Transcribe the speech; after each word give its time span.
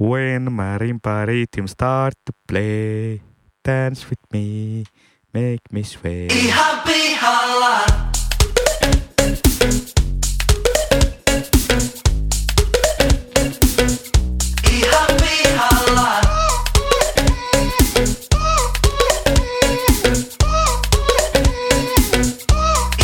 When 0.00 0.52
marimba 0.52 1.26
rhythm 1.26 1.66
start 1.66 2.14
to 2.24 2.32
play, 2.46 3.20
dance 3.64 4.06
with 4.08 4.22
me, 4.32 4.84
make 5.34 5.58
me 5.72 5.82
sway. 5.82 6.26
Ihan 6.30 6.80
pihalla. 6.86 7.82
Ihan 14.72 15.06
pihalla. 15.20 16.20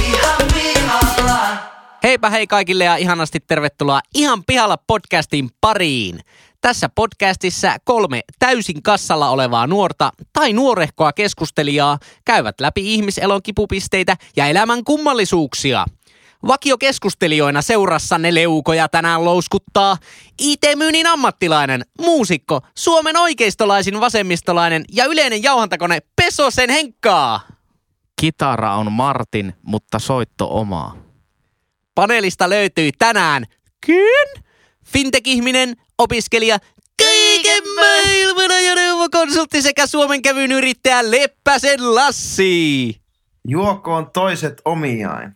Ihan 0.02 0.48
pihalla. 0.54 1.58
Heipä 2.02 2.30
hei 2.30 2.46
kaikille 2.46 2.84
ja 2.84 2.96
ihanasti 2.96 3.40
tervetuloa 3.40 4.00
Ihan 4.14 4.44
pihalla 4.46 4.76
podcastin 4.76 5.50
pariin. 5.60 6.20
Tässä 6.64 6.88
podcastissa 6.88 7.76
kolme 7.84 8.20
täysin 8.38 8.82
kassalla 8.82 9.30
olevaa 9.30 9.66
nuorta 9.66 10.12
tai 10.32 10.52
nuorehkoa 10.52 11.12
keskustelijaa 11.12 11.98
käyvät 12.24 12.60
läpi 12.60 12.94
ihmiselon 12.94 13.42
kipupisteitä 13.42 14.16
ja 14.36 14.46
elämän 14.46 14.84
kummallisuuksia. 14.84 15.84
Vakiokeskustelijoina 16.46 17.62
seurassanne 17.62 18.34
leukoja 18.34 18.88
tänään 18.88 19.24
louskuttaa 19.24 19.96
IT-myynnin 20.38 21.06
ammattilainen, 21.06 21.82
muusikko, 22.00 22.60
Suomen 22.74 23.16
oikeistolaisin 23.16 24.00
vasemmistolainen 24.00 24.84
ja 24.92 25.04
yleinen 25.04 25.42
jauhantakone 25.42 25.98
Pesosen 26.16 26.70
Henkkaa. 26.70 27.40
Kitara 28.20 28.74
on 28.74 28.92
Martin, 28.92 29.54
mutta 29.62 29.98
soitto 29.98 30.58
omaa. 30.58 30.96
Paneelista 31.94 32.50
löytyy 32.50 32.90
tänään 32.98 33.44
Kyn, 33.86 34.43
fintech-ihminen, 34.94 35.76
opiskelija, 35.98 36.58
kaiken 37.02 37.62
maailman 37.74 38.50
ajoneuvokonsultti 38.50 39.62
sekä 39.62 39.86
Suomen 39.86 40.22
kävyn 40.22 40.52
yrittäjä 40.52 41.10
Leppäsen 41.10 41.94
Lassi. 41.94 42.96
Juokoon 43.48 44.10
toiset 44.10 44.62
omiain. 44.64 45.32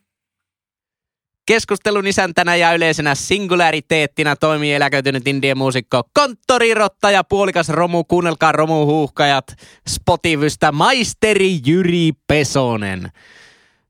Keskustelun 1.47 2.07
isäntänä 2.07 2.57
ja 2.57 2.75
yleisenä 2.75 3.15
singulariteettina 3.15 4.37
toimii 4.37 4.75
eläköitynyt 4.75 5.29
indien 5.29 5.59
muusikko, 5.59 6.03
konttorirotta 6.15 7.11
ja 7.11 7.25
puolikas 7.25 7.69
romu, 7.69 8.05
kuunnelkaa 8.05 8.53
romuhuuhkajat, 8.53 9.45
Spotivystä 9.89 10.73
maisteri 10.73 11.61
Jyri 11.67 12.13
Pesonen. 12.27 13.11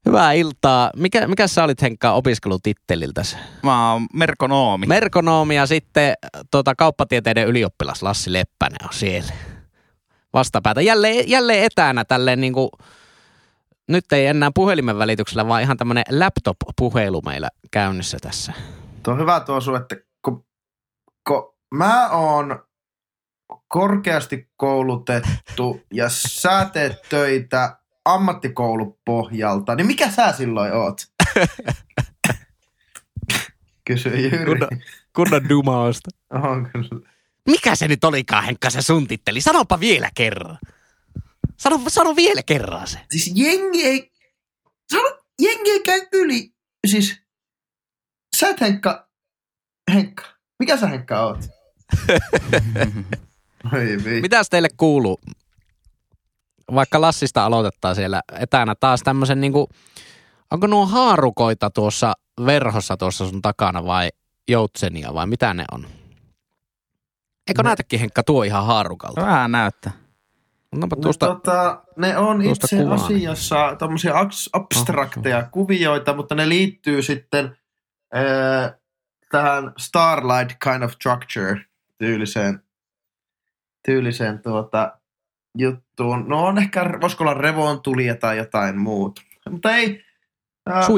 Hyvää 0.09 0.33
iltaa. 0.33 0.91
Mikä, 0.97 1.27
mikä 1.27 1.47
sä 1.47 1.65
olit 1.65 1.83
Henkka 1.83 2.13
opiskelutitteliltäsi? 2.13 3.37
Mä 3.63 3.93
oon 3.93 4.07
merkonoomi. 4.15 4.87
Merkonoomi 4.87 5.57
ja 5.57 5.67
sitten 5.67 6.15
tota, 6.51 6.75
kauppatieteiden 6.75 7.47
ylioppilas 7.47 8.03
Lassi 8.03 8.33
Leppänen 8.33 8.79
on 8.85 8.93
siellä. 8.93 9.33
Vastapäätä. 10.33 10.81
Jälleen, 10.81 11.31
jälleen 11.31 11.65
etänä 11.65 12.05
tälleen 12.05 12.41
niin 12.41 12.53
kuin, 12.53 12.71
nyt 13.89 14.13
ei 14.13 14.27
enää 14.27 14.51
puhelimen 14.55 14.99
välityksellä, 14.99 15.49
vaan 15.49 15.63
ihan 15.63 15.77
tämmöinen 15.77 16.05
laptop-puhelu 16.11 17.23
meillä 17.23 17.49
käynnissä 17.71 18.19
tässä. 18.21 18.53
Tuo 19.03 19.15
on 19.15 19.21
hyvä 19.21 19.41
tuo 19.41 19.61
sun, 19.61 19.77
että 19.77 19.97
kun, 20.25 20.47
kun 21.29 21.55
mä 21.75 22.09
oon 22.09 22.65
korkeasti 23.69 24.51
koulutettu 24.57 25.81
ja 25.93 26.09
sä 26.09 26.71
teet 26.73 26.93
töitä 27.09 27.77
ammattikoulupohjalta, 28.15 29.75
niin 29.75 29.87
mikä 29.87 30.11
sä 30.11 30.33
silloin 30.33 30.73
oot? 30.73 31.01
Kysy 33.85 34.09
Jyri. 34.09 34.45
Kunnon, 34.45 34.69
kunnon 35.17 35.49
dumausta. 35.49 36.11
On 36.31 36.71
kyllä. 36.73 37.11
Mikä 37.47 37.75
se 37.75 37.89
nyt 37.89 38.05
olikaan, 38.05 38.45
Henkka, 38.45 38.71
se 38.71 38.83
sun 38.83 39.07
titteli? 39.09 39.41
Sanopa 39.41 39.81
vielä 39.81 40.11
kerran. 40.15 40.59
Sano, 41.57 41.81
sano 41.89 42.17
vielä 42.17 42.43
kerran 42.43 42.87
se. 42.87 42.99
Siis 43.11 43.33
jengi 43.35 43.85
ei, 43.85 44.13
sano, 44.93 45.19
jengi 45.43 45.71
ei 45.71 45.81
käy 45.81 46.01
yli. 46.13 46.55
Siis 46.87 47.17
sä 48.37 48.49
et 48.49 48.61
Henkka, 48.61 49.09
Henkka, 49.95 50.25
mikä 50.59 50.77
sä 50.77 50.87
Henkka 50.87 51.21
oot? 51.21 51.39
Oi. 53.73 54.21
Mitäs 54.23 54.51
teille 54.51 54.69
kuuluu? 54.77 55.21
Vaikka 56.75 57.01
Lassista 57.01 57.45
aloitetaan 57.45 57.95
siellä 57.95 58.21
etänä 58.41 58.75
taas 58.75 59.03
tämmöisen 59.03 59.41
niinku, 59.41 59.69
onko 60.51 60.67
nuo 60.67 60.87
haarukoita 60.87 61.71
tuossa 61.71 62.13
verhossa 62.47 62.97
tuossa 62.97 63.29
sun 63.29 63.43
takana 63.43 63.85
vai 63.85 64.09
joutsenia 64.49 65.15
vai 65.15 65.27
mitä 65.27 65.55
ne 65.55 65.65
on? 65.73 65.87
Eikö 67.49 67.63
Ne- 67.63 67.69
näytäkin 67.69 68.01
Henkka 68.01 68.23
tuo 68.23 68.43
ihan 68.43 68.67
haarukalta? 68.67 69.21
Vähän 69.21 69.53
näyttää. 69.53 69.93
Annapa 70.75 70.97
No, 70.97 71.03
tuosta, 71.03 71.27
tota, 71.27 71.83
ne 71.97 72.17
on 72.19 72.43
tuosta 72.43 72.67
itse 72.67 72.77
kuvaa. 72.83 72.95
asiassa 72.95 73.77
tommosia 73.79 74.15
aks- 74.15 74.51
abstrakteja 74.53 75.49
kuvioita, 75.51 76.15
mutta 76.15 76.35
ne 76.35 76.49
liittyy 76.49 77.03
sitten 77.03 77.57
äh, 78.17 78.75
tähän 79.31 79.73
Starlight 79.79 80.57
kind 80.65 80.83
of 80.83 80.93
structure 80.93 81.61
tyyliseen, 81.99 82.63
tyyliseen 83.87 84.39
tuota, 84.43 84.98
juttuun. 85.59 86.25
No 86.29 86.45
on 86.45 86.59
ehkä, 86.59 86.99
voisiko 87.01 87.25
olla 87.25 87.35
revontulia 87.35 88.15
tai 88.15 88.37
jotain 88.37 88.79
muuta. 88.79 89.23
Mutta 89.51 89.77
ei 89.77 90.05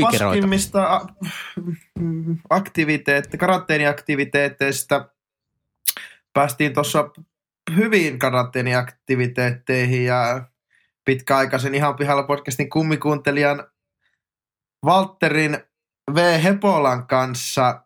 paskimmista 0.03 0.95
a- 0.95 1.07
mm, 1.99 2.39
aktiviteette, 2.51 3.37
karanteeniaktiviteetteista 3.37 5.09
päästiin 6.33 6.75
tuossa 6.75 7.11
hyviin 7.77 8.19
karanteeniaktiviteetteihin 8.19 10.05
ja 10.05 10.45
pitkäaikaisen 11.05 11.75
ihan 11.75 11.97
pihalla 11.97 12.23
podcastin 12.23 12.71
kummikuuntelijan 12.71 13.67
Valterin 14.85 15.59
V. 16.15 16.43
Hepolan 16.43 17.07
kanssa 17.07 17.83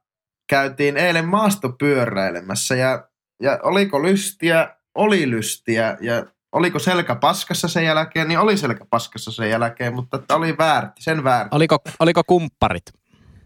käytiin 0.49 0.97
eilen 0.97 1.29
maastopyöräilemässä 1.29 2.75
ja, 2.75 3.09
ja 3.43 3.59
oliko 3.62 4.03
lystiä? 4.03 4.77
Oli 4.95 5.31
lystiä 5.31 5.97
ja 6.01 6.27
oliko 6.54 6.78
selkä 6.78 7.15
paskassa 7.15 7.69
sen 7.69 7.84
jälkeen, 7.84 8.28
niin 8.28 8.38
oli 8.38 8.56
selkä 8.56 8.84
paskassa 8.91 9.31
sen 9.32 9.50
jälkeen, 9.50 9.94
mutta 9.94 10.16
että 10.16 10.37
oli 10.37 10.59
väärti, 10.59 11.03
sen 11.03 11.25
väärti. 11.25 11.56
oliko, 11.56 11.78
oliko 12.00 12.22
kumpparit? 12.26 12.82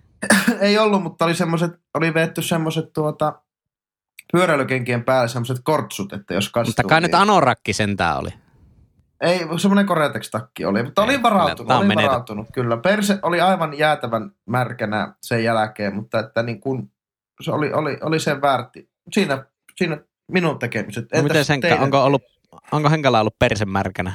Ei 0.61 0.79
ollut, 0.79 1.03
mutta 1.03 1.25
oli 1.25 1.35
semmoset, 1.35 1.73
oli 1.95 2.15
veetty 2.15 2.43
semmoset 2.43 2.93
tuota, 2.93 3.33
pyöräilykenkien 4.33 5.05
päälle 5.05 5.29
semmoset 5.29 5.57
kortsut, 5.63 6.13
että 6.13 6.35
jos 6.35 6.49
kastuu. 6.49 6.71
Mutta 6.71 6.83
kai 6.85 7.01
nyt 7.01 7.13
niin- 7.13 7.21
anorakki 7.21 7.73
sentään 7.73 8.19
oli. 8.19 8.31
Ei, 9.21 9.41
semmoinen 9.59 9.87
Koretex-takki 9.87 10.65
oli, 10.65 10.83
mutta 10.83 11.03
Ei, 11.03 11.09
olin 11.09 11.23
varautunut, 11.23 11.73
olin 11.73 11.89
menetetty. 11.89 12.09
varautunut, 12.09 12.47
kyllä. 12.53 12.77
Perse 12.77 13.19
oli 13.23 13.41
aivan 13.41 13.79
jäätävän 13.79 14.31
märkänä 14.47 15.15
sen 15.23 15.45
jälkeen, 15.45 15.95
mutta 15.95 16.19
että 16.19 16.43
niin 16.43 16.61
kun, 16.61 16.91
se 17.41 17.51
oli, 17.51 17.73
oli, 17.73 17.99
oli 18.03 18.21
sen 18.21 18.43
väärti. 18.43 18.91
Siinä, 19.13 19.45
siinä 19.77 19.99
minun 20.33 20.59
tekemiset. 20.59 21.07
No 21.15 21.23
miten 21.23 21.61
teidän? 21.61 21.81
onko, 21.81 22.05
ollut, 22.05 22.23
onko 22.73 22.91
Henkalla 22.91 23.21
ollut 23.21 23.39
persen 23.39 23.69
märkänä? 23.69 24.13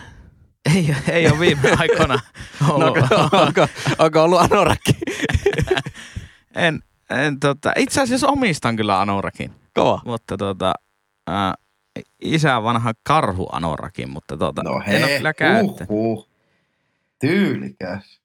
Ei, 0.75 0.95
ei 1.11 1.27
ole 1.31 1.39
viime 1.39 1.71
aikoina 1.79 2.19
No, 2.61 2.73
ollut. 2.75 2.97
onko, 2.97 3.37
onko, 3.37 3.67
onko 3.99 4.23
ollut 4.23 4.41
anorakki? 4.41 4.93
en, 6.55 6.83
en, 7.09 7.39
tota, 7.39 7.73
itse 7.77 8.01
asiassa 8.01 8.27
omistan 8.27 8.75
kyllä 8.75 9.01
anorakin, 9.01 9.51
Kova. 9.73 10.01
mutta 10.05 10.37
tota, 10.37 10.73
ää, 11.27 11.53
isä 12.21 12.63
vanha 12.63 12.93
karhu 13.03 13.49
anorakin, 13.51 14.09
mutta 14.09 14.37
tota, 14.37 14.63
No 14.63 14.81
en 14.87 15.03
ole 15.03 15.17
kyllä 15.17 15.33
käyttänyt. 15.33 15.89
uhuh. 15.89 16.29
Tyylikäs. 17.19 18.19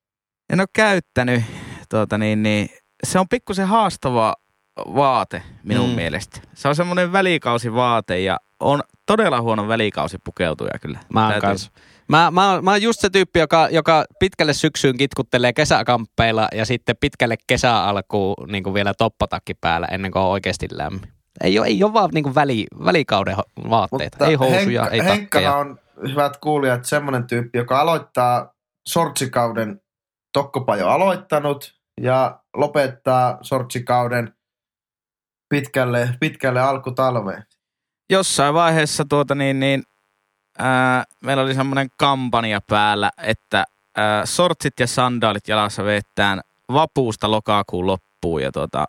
En 0.51 0.61
ole 0.61 0.69
käyttänyt, 0.73 1.43
tuota, 1.89 2.19
niin, 2.19 2.43
niin, 2.43 2.69
se 3.05 3.19
on 3.19 3.29
pikkusen 3.29 3.67
haastava 3.69 4.35
vaate 4.79 5.43
minun 5.63 5.89
mm. 5.91 5.95
mielestä. 5.97 6.41
Se 6.55 6.69
on 6.69 6.77
semmoinen 6.77 7.13
välikausivaate 7.13 8.21
ja 8.21 8.39
on 8.61 8.83
todella 9.09 9.41
huono 9.41 9.69
välikausi 9.69 10.19
pukeutuja 10.25 10.79
kyllä. 10.81 10.99
Mä 11.13 11.29
oon 11.29 11.41
kans. 11.41 11.71
Mä, 12.09 12.31
mä, 12.31 12.53
oon- 12.53 12.65
mä 12.65 12.71
oon 12.71 12.83
just 12.83 13.01
se 13.01 13.11
tyyppi, 13.11 13.39
joka, 13.39 13.69
joka 13.71 14.05
pitkälle 14.19 14.53
syksyyn 14.53 14.97
kitkuttelee 14.97 15.53
kesäkamppeilla 15.53 16.49
ja 16.55 16.67
sitten 16.67 16.97
pitkälle 17.01 17.37
kesäalkuun 17.47 18.35
niin 18.47 18.65
kuin 18.65 18.75
vielä 18.75 18.95
toppatakki 18.95 19.55
päällä 19.55 19.87
ennen 19.91 20.11
kuin 20.13 20.23
on 20.23 20.29
oikeasti 20.29 20.69
lämmin. 20.73 21.13
Ei 21.45 21.59
ole, 21.59 21.67
ei 21.67 21.85
ole 21.85 21.93
vaan 21.93 22.11
niin 22.13 22.25
kuin 22.25 22.35
väli, 22.35 22.67
välikauden 22.85 23.37
vaatteita. 23.71 24.27
ei 24.27 24.35
housuja, 24.35 24.83
Henkka, 24.83 24.89
ei 24.95 25.05
Henkkana 25.05 25.17
takkeja. 25.21 25.57
on, 25.57 25.79
hyvät 26.09 26.37
kuulijat, 26.37 26.85
semmoinen 26.85 27.27
tyyppi, 27.27 27.59
joka 27.59 27.81
aloittaa 27.81 28.53
sortsikauden, 28.89 29.81
Tokkopa 30.33 30.77
jo 30.77 30.89
aloittanut, 30.89 31.75
ja 32.01 32.41
lopettaa 32.57 33.39
sortsikauden 33.43 34.35
pitkälle, 35.49 36.09
pitkälle 36.21 36.61
alkutalveen. 36.61 37.45
Jossain 38.11 38.55
vaiheessa 38.55 39.05
tuota 39.09 39.35
niin, 39.35 39.61
niin 39.61 39.83
ää, 40.59 41.05
meillä 41.25 41.43
oli 41.43 41.55
semmoinen 41.55 41.89
kampanja 41.97 42.61
päällä, 42.61 43.11
että 43.23 43.65
ää, 43.97 44.27
sortsit 44.27 44.81
ja 44.81 44.87
sandaalit 44.87 45.49
jalassa 45.49 45.85
vettään 45.85 46.41
vapuusta 46.73 47.31
lokakuun 47.31 47.87
loppuun 47.87 48.43
ja 48.43 48.53
tuota, 48.53 48.85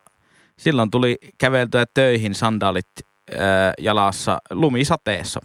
silloin 0.57 0.91
tuli 0.91 1.17
käveltyä 1.37 1.85
töihin 1.93 2.35
sandaalit 2.35 2.87
ää, 2.97 3.73
jalassa 3.79 4.37
lumisateessa 4.51 5.39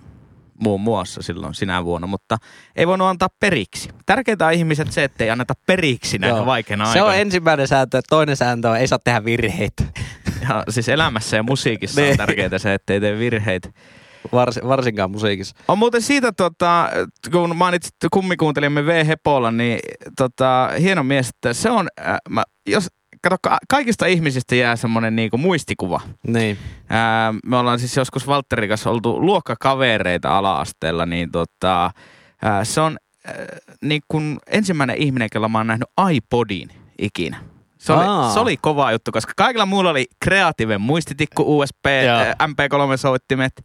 muun 0.61 0.81
muassa 0.81 1.23
silloin 1.23 1.55
sinä 1.55 1.85
vuonna, 1.85 2.07
mutta 2.07 2.37
ei 2.77 2.87
voinut 2.87 3.09
antaa 3.09 3.29
periksi. 3.41 3.89
Tärkeintä 4.07 4.47
on 4.47 4.53
ihmiset 4.53 4.93
se, 4.93 5.05
että 5.05 5.25
ei 5.25 5.31
anneta 5.31 5.55
periksi 5.67 6.19
näinä 6.19 6.37
Joo. 6.37 6.47
vaikeina 6.47 6.85
Se 6.85 6.91
aikoina. 6.91 7.07
on 7.15 7.21
ensimmäinen 7.21 7.69
sääntö. 7.69 8.01
Toinen 8.09 8.37
sääntö 8.37 8.69
on, 8.71 8.77
ei 8.77 8.87
saa 8.89 8.99
tehdä 8.99 9.25
virheitä. 9.25 9.85
Ja 10.51 10.65
siis 10.69 10.89
elämässä 10.89 11.37
ja 11.37 11.43
musiikissa 11.43 12.01
on 12.01 12.07
Niin. 12.07 12.17
tärkeintä 12.17 12.59
se, 12.59 12.75
ettei 12.75 13.01
tee 13.01 13.19
virheitä. 13.19 13.69
Vars, 14.33 14.61
varsinkaan 14.69 15.11
musiikissa. 15.11 15.57
On 15.69 15.79
muuten 15.79 16.03
siitä, 16.03 16.33
tota, 16.33 16.89
kun 17.33 17.57
mainitsit 17.57 17.95
kummikuuntelijamme 18.13 18.87
V. 18.87 19.07
Hepola, 19.07 19.51
niin 19.51 19.79
tota, 20.17 20.71
hieno 20.81 21.03
mies, 21.03 21.29
että 21.29 21.53
se 21.53 21.71
on, 21.71 21.89
äh, 22.01 22.17
mä, 22.29 22.43
jos, 22.67 22.89
kato, 23.23 23.37
ka- 23.43 23.59
kaikista 23.69 24.07
ihmisistä 24.07 24.55
jää 24.55 24.77
semmoinen 24.77 25.17
niinku 25.17 25.39
muistikuva. 25.39 26.01
Niin. 26.27 26.59
Ää, 26.89 27.35
me 27.47 27.57
ollaan 27.57 27.79
siis 27.79 27.97
joskus 27.97 28.27
Valtterin 28.27 28.69
kanssa 28.69 28.91
oltu 28.91 29.21
luokkakavereita 29.27 30.39
ala-asteella, 30.39 31.07
niin 31.07 31.31
tota, 31.31 31.91
ää, 32.43 32.65
se 32.65 32.81
on 32.81 32.97
ää, 33.27 33.35
niin 33.83 34.03
kuin 34.09 34.39
ensimmäinen 34.47 34.97
ihminen, 34.97 35.29
jolla 35.35 35.49
mä 35.49 35.59
oon 35.59 35.67
nähnyt 35.67 35.89
iPodin 36.13 36.69
ikinä. 36.99 37.37
Se 37.85 37.93
oli, 37.93 38.05
Aa. 38.05 38.31
se 38.33 38.41
oli 38.41 38.57
kova 38.57 38.93
juttu, 38.93 39.13
koska 39.13 39.33
kaikilla 39.37 39.67
muulla 39.67 39.91
oli 39.91 40.07
kreatiivinen 40.21 40.81
muistitikku, 40.81 41.59
USB, 41.59 41.87
Joo. 42.07 42.17
ää, 42.17 42.35
MP3-soittimet, 42.47 43.65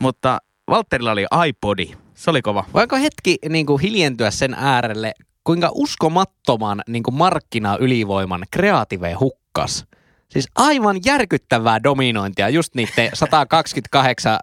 mutta 0.00 0.38
Valtterilla 0.70 1.12
oli 1.12 1.26
iPodi. 1.48 1.86
Se 2.14 2.30
oli 2.30 2.42
kova. 2.42 2.64
Voinko 2.74 2.96
hetki 2.96 3.38
niin 3.48 3.66
kuin 3.66 3.80
hiljentyä 3.80 4.30
sen 4.30 4.54
äärelle, 4.54 5.12
kuinka 5.44 5.70
uskomattoman 5.72 6.82
niin 6.88 7.02
kuin 7.02 7.14
markkinaylivoiman 7.14 8.44
kreative 8.50 9.12
hukkas? 9.12 9.84
Siis 10.28 10.48
aivan 10.54 10.96
järkyttävää 11.04 11.82
dominointia 11.82 12.48
just 12.48 12.74
niiden 12.74 13.10
128 13.24 14.38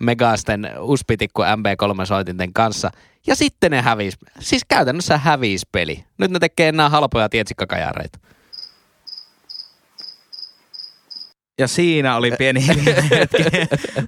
megasten 0.00 0.70
uspitikku 0.80 1.42
MP3-soitinten 1.42 2.50
kanssa. 2.54 2.90
Ja 3.26 3.36
sitten 3.36 3.70
ne 3.70 3.82
hävis. 3.82 4.18
Siis 4.40 4.62
käytännössä 4.68 5.18
hävis 5.18 5.66
peli. 5.72 6.04
Nyt 6.18 6.30
ne 6.30 6.38
tekee 6.38 6.68
enää 6.68 6.88
halpoja 6.88 7.28
tietsikkakajareita. 7.28 8.18
Ja 11.58 11.68
siinä 11.68 12.16
oli 12.16 12.32
pieni 12.38 12.66
hetki. 13.10 13.42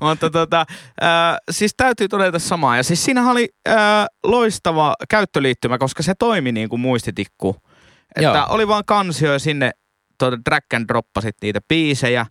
Mutta 0.01 0.31
tota, 0.31 0.67
äh, 1.03 1.37
siis 1.51 1.75
täytyy 1.77 2.09
todeta 2.09 2.39
samaa. 2.39 2.77
Ja 2.77 2.83
siis 2.83 3.05
siinä 3.05 3.31
oli 3.31 3.49
äh, 3.69 3.77
loistava 4.25 4.95
käyttöliittymä, 5.11 5.79
koska 5.79 6.03
se 6.03 6.13
toimi 6.19 6.53
niin 6.53 6.69
kuin 6.69 6.81
muistitikku. 6.81 7.57
Että 8.17 8.23
Joo. 8.39 8.47
oli 8.49 8.69
vaan 8.69 8.83
kansio 8.87 9.33
ja 9.33 9.39
sinne 9.39 9.71
tuota, 10.19 10.39
drag 10.51 10.65
and 10.75 10.85
droppasit 10.89 11.37
niitä 11.43 11.61
biisejä. 11.69 12.27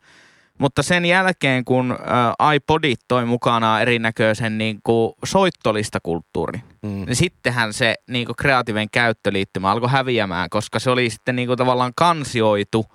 Mutta 0.60 0.84
sen 0.84 1.06
jälkeen, 1.06 1.66
kun 1.66 1.92
äh, 1.92 2.54
iPodit 2.56 3.00
toi 3.08 3.26
mukanaan 3.26 3.82
erinäköisen 3.82 4.58
niin 4.58 4.80
kuin 4.84 5.14
soittolistakulttuurin, 5.26 6.64
Mm. 6.84 6.90
niin 7.06 7.16
sittenhän 7.16 7.74
se 7.74 7.96
niin 8.10 8.26
kuin 8.26 8.36
kreatiivinen 8.36 8.90
käyttöliittymä 8.92 9.72
alkoi 9.72 9.90
häviämään, 9.90 10.50
koska 10.50 10.80
se 10.80 10.90
oli 10.90 11.10
sitten 11.10 11.36
niin 11.36 11.48
kuin 11.48 11.58
tavallaan 11.58 11.92
kansioitu 11.96 12.86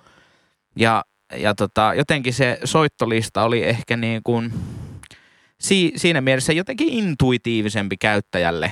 ja, 0.75 1.03
ja 1.37 1.55
tota, 1.55 1.93
jotenkin 1.97 2.33
se 2.33 2.59
soittolista 2.63 3.43
oli 3.43 3.63
ehkä 3.63 3.97
niin 3.97 4.21
kuin, 4.23 4.53
si, 5.59 5.91
siinä 5.95 6.21
mielessä 6.21 6.53
jotenkin 6.53 6.89
intuitiivisempi 6.89 7.97
käyttäjälle 7.97 8.71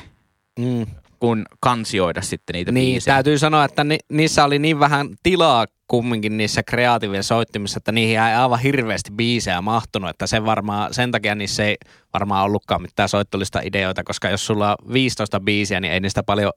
Mm. 0.60 0.86
kuin 1.20 1.46
kansioida 1.60 2.22
sitten 2.22 2.54
niitä 2.54 2.72
Niin, 2.72 2.94
biisejä. 2.94 3.14
täytyy 3.16 3.38
sanoa, 3.38 3.66
että 3.66 3.84
ni, 3.84 3.98
niissä 4.12 4.46
oli 4.46 4.60
niin 4.60 4.80
vähän 4.80 5.08
tilaa 5.24 5.66
kumminkin 5.88 6.38
niissä 6.38 6.64
kreatiivien 6.64 7.24
soittimissa, 7.24 7.78
että 7.78 7.92
niihin 7.92 8.20
ei 8.20 8.34
aivan 8.36 8.60
hirveästi 8.60 9.12
biisejä 9.12 9.62
mahtunut, 9.62 10.10
että 10.10 10.28
sen, 10.28 10.46
varmaan, 10.46 10.94
sen 10.94 11.12
takia 11.12 11.36
niissä 11.36 11.66
ei 11.66 11.76
varmaan 12.14 12.46
ollutkaan 12.46 12.82
mitään 12.82 13.10
soittolista 13.10 13.60
ideoita, 13.64 14.04
koska 14.04 14.30
jos 14.30 14.46
sulla 14.46 14.72
on 14.82 14.94
15 14.94 15.40
biisiä, 15.40 15.80
niin 15.80 15.94
ei 15.94 16.00
niistä 16.00 16.24
paljon 16.24 16.52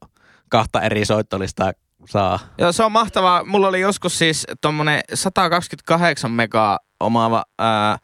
kahta 0.49 0.81
eri 0.83 1.05
soittolistaa 1.05 1.73
saa. 2.07 2.39
Joo, 2.59 2.73
se 2.73 2.85
on 2.85 2.93
mahtavaa. 2.93 3.45
Mulla 3.45 3.69
oli 3.69 3.81
joskus 3.81 4.19
siis 4.19 4.47
tommonen 4.61 5.01
128 5.15 6.31
megaa 6.31 6.79
omaava 7.01 7.45
ää, 7.59 7.99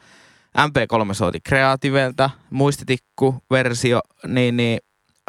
MP3-soiti 0.59 1.39
Creativelta, 1.49 2.31
muistitikku-versio, 2.51 4.01
niin, 4.27 4.57
niin 4.57 4.79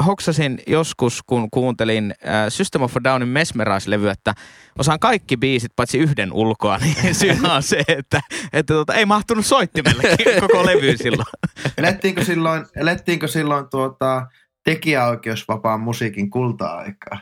hoksasin 0.05 0.59
joskus, 0.67 1.23
kun 1.25 1.47
kuuntelin 1.51 2.13
ää, 2.23 2.49
System 2.49 2.81
of 2.81 2.97
a 2.97 3.03
Downin 3.03 3.29
Mesmerize-levyä, 3.29 4.11
että 4.11 4.33
osaan 4.79 4.99
kaikki 4.99 5.37
biisit 5.37 5.71
paitsi 5.75 5.97
yhden 5.97 6.33
ulkoa, 6.33 6.77
niin 6.77 7.15
syynä 7.15 7.53
on 7.53 7.63
se, 7.63 7.83
että, 7.87 8.21
että 8.53 8.73
tota, 8.73 8.93
ei 8.93 9.05
mahtunut 9.05 9.45
soittimelle 9.45 10.03
koko 10.41 10.65
levy 10.65 10.97
silloin. 10.97 11.27
Elettiinkö 11.77 12.25
silloin, 12.25 12.65
elettiinkö 12.75 13.27
silloin 13.27 13.69
tuota, 13.69 14.27
tekijäoikeusvapaan 14.63 15.79
musiikin 15.79 16.29
kulta-aikaa? 16.29 17.19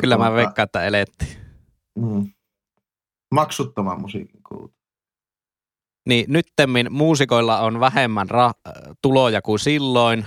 Kyllä 0.00 0.16
mä 0.16 0.24
Tuota- 0.24 0.36
veikkaan, 0.36 0.64
että 0.64 0.82
elettiin. 0.84 1.36
Mm. 1.98 2.30
Maksuttoman 3.34 4.00
musiikin 4.00 4.42
kulta. 4.48 4.74
Niin 6.08 6.24
nyttemmin 6.28 6.92
muusikoilla 6.92 7.60
on 7.60 7.80
vähemmän 7.80 8.26
ra- 8.30 8.94
tuloja 9.02 9.42
kuin 9.42 9.58
silloin, 9.58 10.26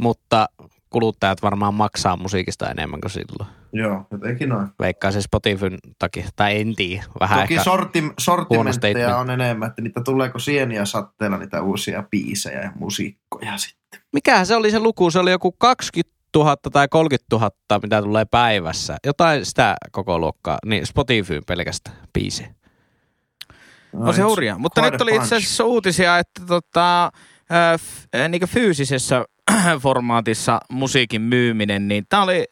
mutta 0.00 0.46
kuluttajat 0.90 1.42
varmaan 1.42 1.74
maksaa 1.74 2.16
musiikista 2.16 2.70
enemmän 2.70 3.00
kuin 3.00 3.10
silloin. 3.10 3.50
Joo, 3.72 4.06
jotenkin 4.10 4.48
noin. 4.48 4.68
Veikkaa 4.80 5.10
se 5.10 5.22
Spotifyn 5.22 5.78
takia, 5.98 6.28
tai 6.36 6.60
en 6.60 6.74
tiedä, 6.74 7.04
vähän 7.20 7.40
Toki 7.40 7.54
ehkä. 7.54 7.64
sorti, 7.64 8.02
sortimentteja 8.20 9.16
on 9.16 9.30
enemmän, 9.30 9.68
että 9.68 9.82
niitä 9.82 10.00
tuleeko 10.04 10.38
sieniä 10.38 10.84
satteella 10.84 11.38
niitä 11.38 11.62
uusia 11.62 12.02
biisejä 12.10 12.60
ja 12.62 12.72
musiikkoja 12.74 13.56
sitten. 13.58 14.00
Mikähän 14.12 14.46
se 14.46 14.56
oli 14.56 14.70
se 14.70 14.78
luku? 14.78 15.10
Se 15.10 15.18
oli 15.18 15.30
joku 15.30 15.52
20 15.52 16.11
000 16.36 16.56
tai 16.72 16.88
30 16.88 17.36
000, 17.36 17.50
mitä 17.82 18.02
tulee 18.02 18.24
päivässä. 18.24 18.96
Jotain 19.06 19.46
sitä 19.46 19.76
koko 19.92 20.18
luokkaa. 20.18 20.58
Niin 20.66 20.86
Spotifyn 20.86 21.42
pelkästään 21.46 21.96
biisejä. 22.12 22.54
On 23.94 24.14
se 24.14 24.22
hurjaa. 24.22 24.58
Mutta 24.58 24.90
nyt 24.90 25.00
oli 25.00 25.16
itse 25.16 25.36
asiassa 25.36 25.64
uutisia, 25.64 26.18
että 26.18 26.42
tota, 26.46 27.04
äh, 27.04 27.10
f- 27.78 28.20
äh, 28.20 28.28
niin 28.28 28.48
fyysisessä 28.48 29.24
formaatissa 29.82 30.60
musiikin 30.70 31.22
myyminen, 31.22 31.88
niin 31.88 32.04
tämä 32.08 32.22
oli, 32.22 32.44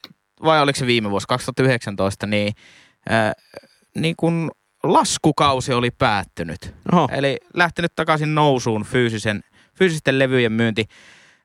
vai 0.44 0.62
oliko 0.62 0.78
se 0.78 0.86
viime 0.86 1.10
vuosi, 1.10 1.26
2019, 1.26 2.26
niin, 2.26 2.52
äh, 3.12 3.32
niin 3.94 4.14
kun 4.16 4.50
laskukausi 4.82 5.72
oli 5.72 5.90
päättynyt. 5.90 6.74
Oho. 6.92 7.08
Eli 7.12 7.38
lähtenyt 7.54 7.92
takaisin 7.96 8.34
nousuun 8.34 8.84
fyysisen, 8.84 9.40
fyysisten 9.78 10.18
levyjen 10.18 10.52
myynti. 10.52 10.84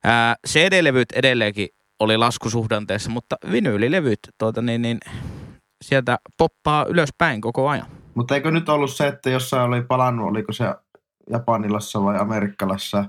Ää, 0.03 0.35
CD-levyt 0.47 1.11
edelleenkin 1.13 1.67
oli 1.99 2.17
laskusuhdanteessa, 2.17 3.09
mutta 3.09 3.35
vinyylilevyt 3.51 4.19
tuota, 4.37 4.61
niin, 4.61 4.81
niin, 4.81 4.97
sieltä 5.81 6.17
poppaa 6.37 6.85
ylöspäin 6.85 7.41
koko 7.41 7.69
ajan. 7.69 7.87
Mutta 8.15 8.35
eikö 8.35 8.51
nyt 8.51 8.69
ollut 8.69 8.93
se, 8.93 9.07
että 9.07 9.29
jossain 9.29 9.63
oli 9.63 9.81
palannut, 9.81 10.27
oliko 10.27 10.51
se 10.51 10.65
Japanilassa 11.29 12.03
vai 12.03 12.17
Amerikkalassa 12.19 13.05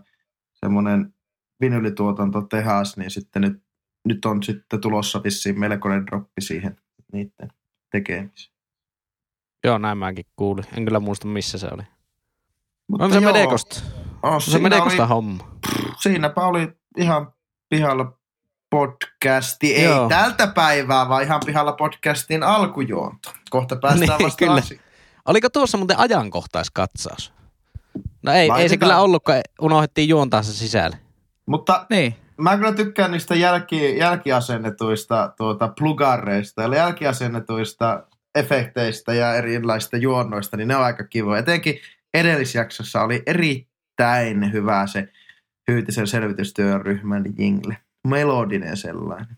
semmoinen 0.52 1.14
vinylituotantotehas, 1.60 2.96
niin 2.96 3.10
sitten 3.10 3.42
nyt, 3.42 3.62
nyt 4.04 4.24
on 4.24 4.42
sitten 4.42 4.80
tulossa 4.80 5.22
vissiin 5.22 5.60
melkoinen 5.60 6.06
droppi 6.06 6.40
siihen 6.40 6.76
niiden 7.12 7.48
tekemiseen. 7.90 8.56
Joo, 9.64 9.78
näin 9.78 9.98
mäkin 9.98 10.24
kuulin. 10.36 10.64
En 10.76 10.84
kyllä 10.84 11.00
muista, 11.00 11.26
missä 11.26 11.58
se 11.58 11.68
oli. 11.72 11.82
Mutta 12.88 13.04
On 13.04 13.12
se 13.12 13.18
joo, 13.18 13.32
Medekosta. 13.32 13.80
On, 14.22 14.32
On 14.32 14.40
se 14.40 14.50
siinä 14.50 14.68
Medekosta 14.68 15.02
oli, 15.02 15.08
homma. 15.08 15.48
siinäpä 16.00 16.46
oli 16.46 16.72
ihan 16.96 17.32
pihalla 17.68 18.18
podcasti. 18.70 19.74
Ei 19.74 19.84
Joo. 19.84 20.08
tältä 20.08 20.46
päivää, 20.46 21.08
vaan 21.08 21.22
ihan 21.22 21.40
pihalla 21.46 21.72
podcastin 21.72 22.42
alkujuonto. 22.42 23.32
Kohta 23.50 23.76
päästään 23.76 24.18
Niin, 24.18 24.24
vasta 24.26 24.38
kyllä. 24.44 24.54
asiaan. 24.54 24.84
Oliko 25.26 25.48
tuossa 25.50 25.78
muuten 25.78 25.98
ajankohtaiskatsaus? 25.98 27.32
No 28.22 28.32
ei, 28.32 28.50
ei 28.58 28.68
se 28.68 28.76
kyllä 28.76 29.00
ollutkaan. 29.00 29.40
Unohdettiin 29.62 30.08
juontaa 30.08 30.42
se 30.42 30.52
sisälle. 30.52 30.98
Mutta 31.46 31.86
Niin. 31.90 32.16
Mä 32.38 32.56
kyllä 32.56 32.72
tykkään 32.72 33.10
niistä 33.10 33.34
jälki, 33.34 33.98
jälkiasennetuista 33.98 35.32
tuota, 35.36 35.68
plugareista, 35.68 36.64
eli 36.64 36.76
jälkiasennetuista 36.76 38.02
efekteistä 38.34 39.14
ja 39.14 39.34
erilaisista 39.34 39.96
juonnoista, 39.96 40.56
niin 40.56 40.68
ne 40.68 40.76
on 40.76 40.84
aika 40.84 41.04
kivoja. 41.04 41.38
Etenkin 41.38 41.78
edellisjaksossa 42.14 43.02
oli 43.02 43.22
erittäin 43.26 44.52
hyvä 44.52 44.86
se 44.86 45.08
Hyytisen 45.70 46.06
selvitystyöryhmän 46.06 47.24
jingle. 47.38 47.76
Melodinen 48.06 48.76
sellainen. 48.76 49.36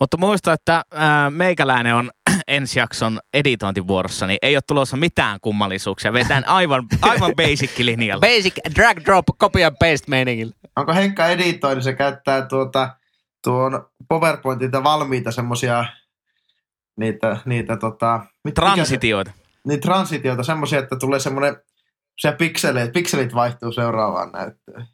Mutta 0.00 0.16
muista, 0.16 0.52
että 0.52 0.82
ää, 0.94 1.30
meikäläinen 1.30 1.94
on 1.94 2.10
ensi 2.48 2.78
jakson 2.78 3.18
editointivuorossa, 3.34 4.26
niin 4.26 4.38
ei 4.42 4.56
ole 4.56 4.62
tulossa 4.66 4.96
mitään 4.96 5.38
kummallisuuksia. 5.42 6.12
Vetään 6.12 6.48
aivan, 6.48 6.86
aivan 7.02 7.32
basic 7.36 7.78
linjalla. 7.78 8.20
Basic 8.20 8.54
drag 8.74 8.98
drop 9.04 9.24
copy 9.40 9.64
and 9.64 9.76
paste 9.78 10.04
meiningillä. 10.08 10.52
Onko 10.76 10.94
Henkka 10.94 11.26
editoi, 11.26 11.74
niin 11.74 11.82
se 11.82 11.92
käyttää 11.92 12.46
tuota, 12.46 12.96
tuon 13.44 13.86
PowerPointilta 14.08 14.84
valmiita 14.84 15.30
semmosia 15.32 15.84
niitä, 16.96 17.36
niitä 17.44 17.76
tota, 17.76 18.18
mit- 18.18 18.26
mikä 18.44 18.60
se- 18.60 18.60
Transitioita. 18.60 19.30
niin 19.66 19.80
transitioita 19.80 20.42
semmoisia, 20.42 20.78
että 20.78 20.96
tulee 20.96 21.20
semmoinen 21.20 21.56
se 22.18 22.32
pikselit, 22.32 22.92
pikselit 22.92 23.34
vaihtuu 23.34 23.72
seuraavaan 23.72 24.32
näyttöön. 24.32 24.86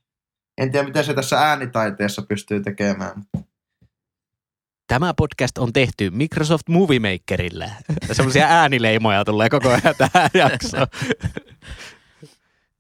En 0.58 0.72
tiedä, 0.72 0.86
miten 0.86 1.04
se 1.04 1.14
tässä 1.14 1.38
äänitaiteessa 1.38 2.22
pystyy 2.22 2.60
tekemään. 2.60 3.22
Tämä 4.86 5.14
podcast 5.14 5.58
on 5.58 5.72
tehty 5.72 6.10
Microsoft 6.10 6.68
Movie 6.68 6.98
Makerillä. 6.98 7.70
Semmoisia 8.12 8.46
äänileimoja 8.46 9.25
tulee 9.25 9.48
koko 9.48 9.68
ajan 9.68 9.94
tähän 9.98 10.30
jaksoon. 10.50 10.86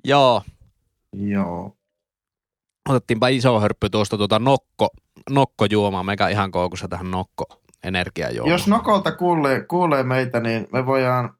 Joo, 0.04 0.42
Joo. 1.12 1.76
otettiinpa 2.88 3.28
iso 3.28 3.60
hörppy 3.60 3.90
tuosta 3.90 4.16
tuota 4.16 4.38
nokko, 4.38 4.88
nokkojuomaa. 5.30 6.02
Meikä 6.02 6.28
ihan 6.28 6.50
koukussa 6.50 6.88
tähän 6.88 7.10
nokko 7.10 7.44
energiajuomaan. 7.84 8.52
Jos 8.52 8.66
Nokolta 8.66 9.12
kuulee, 9.12 9.60
kuulee 9.64 10.02
meitä, 10.02 10.40
niin 10.40 10.68
me 10.72 10.86
voidaan 10.86 11.34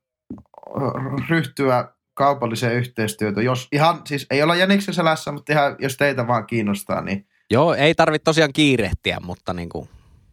ryhtyä 1.28 1.95
kaupalliseen 2.16 2.76
yhteistyötä. 2.76 3.42
Jos 3.42 3.68
ihan, 3.72 4.00
siis 4.04 4.26
ei 4.30 4.42
olla 4.42 4.56
Jäniksen 4.56 4.94
selässä, 4.94 5.32
mutta 5.32 5.52
ihan, 5.52 5.76
jos 5.78 5.96
teitä 5.96 6.26
vaan 6.26 6.46
kiinnostaa, 6.46 7.00
niin 7.00 7.26
Joo, 7.50 7.74
ei 7.74 7.94
tarvitse 7.94 8.24
tosiaan 8.24 8.52
kiirehtiä, 8.52 9.18
mutta 9.22 9.52
niin 9.52 9.68
kuin, 9.68 9.88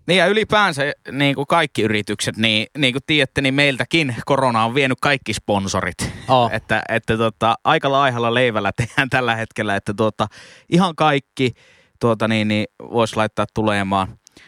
Niin 0.08 0.18
ja 0.18 0.28
ylipäänsä 0.28 0.94
niin 1.12 1.36
kuin 1.36 1.48
kaikki 1.48 1.82
yritykset, 1.82 2.38
niin, 2.38 2.68
niin 2.78 2.94
kuin 2.94 3.04
tiedätte, 3.08 3.42
niin 3.42 3.54
meiltäkin 3.54 4.16
korona 4.26 4.66
on 4.66 4.76
vienyt 4.76 4.98
kaikki 5.02 5.34
sponsorit. 5.34 6.12
Oh. 6.28 6.52
Että, 6.54 6.82
että 6.90 7.18
tota, 7.18 7.56
aika 7.64 7.92
laihalla 7.92 8.34
leivällä 8.34 8.72
tehdään 8.78 9.10
tällä 9.10 9.36
hetkellä, 9.36 9.76
että 9.76 9.94
tuota, 9.94 10.28
ihan 10.70 10.96
kaikki 10.96 11.54
tuota, 12.00 12.28
niin, 12.28 12.48
niin, 12.48 12.66
voisi 12.80 13.16
laittaa 13.16 13.46
tulemaan. 13.54 14.08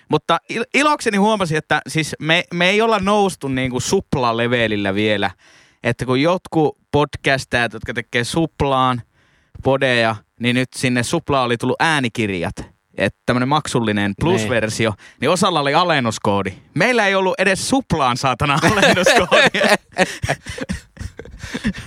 Mutta 0.09 0.37
il- 0.53 0.69
ilokseni 0.73 1.17
huomasin, 1.17 1.57
että 1.57 1.81
siis 1.87 2.15
me, 2.19 2.43
me 2.53 2.69
ei 2.69 2.81
olla 2.81 2.99
noustu 2.99 3.47
niin 3.47 3.71
kuin 3.71 3.81
suplalevelillä 3.81 4.95
vielä. 4.95 5.31
Että 5.85 6.05
kun 6.05 6.21
jotkut 6.21 6.77
podcastajat, 6.91 7.73
jotka 7.73 7.93
tekee 7.93 8.23
suplaan 8.23 9.01
podeja, 9.63 10.15
niin 10.39 10.55
nyt 10.55 10.69
sinne 10.75 11.03
suplaan 11.03 11.45
oli 11.45 11.57
tullut 11.57 11.75
äänikirjat. 11.79 12.55
Että 12.97 13.19
tämmöinen 13.25 13.49
maksullinen 13.49 14.13
plusversio, 14.19 14.93
niin 15.21 15.29
osalla 15.29 15.59
oli 15.59 15.73
alennuskoodi. 15.73 16.53
Meillä 16.73 17.07
ei 17.07 17.15
ollut 17.15 17.39
edes 17.39 17.69
suplaan 17.69 18.17
saatana 18.17 18.59
alennuskoodi. 18.71 19.59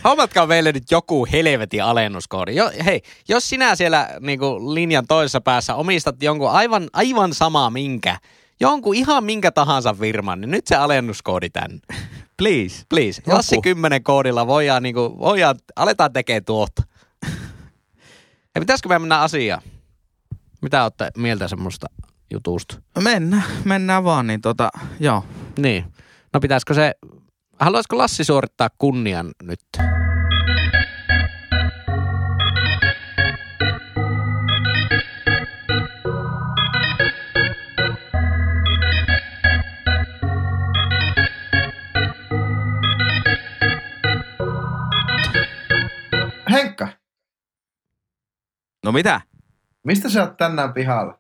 Hommatkaa 0.05 0.47
meille 0.47 0.73
nyt 0.73 0.91
joku 0.91 1.27
helvetin 1.33 1.85
alennuskoodi. 1.85 2.55
Jo, 2.55 2.71
hei, 2.85 3.03
jos 3.29 3.49
sinä 3.49 3.77
siellä 3.77 4.09
niin 4.21 4.39
kuin 4.39 4.75
linjan 4.75 5.07
toisessa 5.07 5.41
päässä 5.41 5.75
omistat 5.75 6.23
jonkun 6.23 6.51
aivan, 6.51 6.89
aivan 6.93 7.35
sama 7.35 7.71
minkä, 7.71 8.19
jonkun 8.61 8.95
ihan 8.95 9.25
minkä 9.25 9.51
tahansa 9.51 9.95
firman, 9.95 10.41
niin 10.41 10.51
nyt 10.51 10.67
se 10.67 10.77
alennuskoodi 10.77 11.51
tänne. 11.51 11.81
Please. 12.39 12.85
Please. 12.89 13.23
Joku. 13.27 13.37
Lassi 13.37 13.61
10 13.63 14.03
koodilla 14.03 14.47
voidaan, 14.47 14.83
niin 14.83 14.95
kuin, 14.95 15.19
voidaan 15.19 15.57
aletaan 15.77 16.13
tekemään 16.13 16.45
tuota. 16.45 16.83
Ja 18.55 18.61
pitäisikö 18.61 18.89
me 18.89 18.99
mennä 18.99 19.21
asiaan? 19.21 19.63
Mitä 20.63 20.85
olette 20.85 21.11
mieltä 21.17 21.49
semmoista 21.49 21.87
jutusta? 22.33 22.83
Mennään, 23.03 23.45
mennään 23.65 24.05
vaan, 24.05 24.27
niin 24.27 24.41
tota, 24.41 24.71
joo. 25.01 25.25
Niin. 25.59 25.85
No 26.33 26.41
pitäisikö 26.41 26.75
se, 26.75 26.95
haluaisiko 27.61 27.99
Lassi 27.99 28.25
suorittaa 28.25 28.69
kunnian 28.79 29.31
nyt? 29.43 29.61
Henkka, 46.51 46.89
No 48.85 48.93
mitä? 48.93 49.21
mistä 49.85 50.09
sä 50.09 50.23
oot 50.23 50.37
tänään 50.37 50.73
pihalla? 50.73 51.19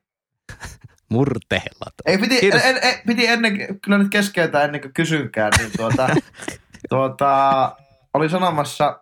Murteella. 1.13 1.91
Ei, 2.07 2.19
piti, 2.19 2.41
Kiitos. 2.41 2.63
en, 2.65 2.79
en, 2.83 2.95
piti 3.07 3.27
ennen, 3.27 3.81
kyllä 3.81 3.99
nyt 3.99 4.09
keskeytää 4.11 4.63
ennen 4.65 4.81
kuin 4.81 4.95
kysynkään, 4.95 5.53
niin 5.59 5.71
tuota, 5.77 6.09
tuota, 6.91 7.77
oli 8.15 8.29
sanomassa, 8.31 9.01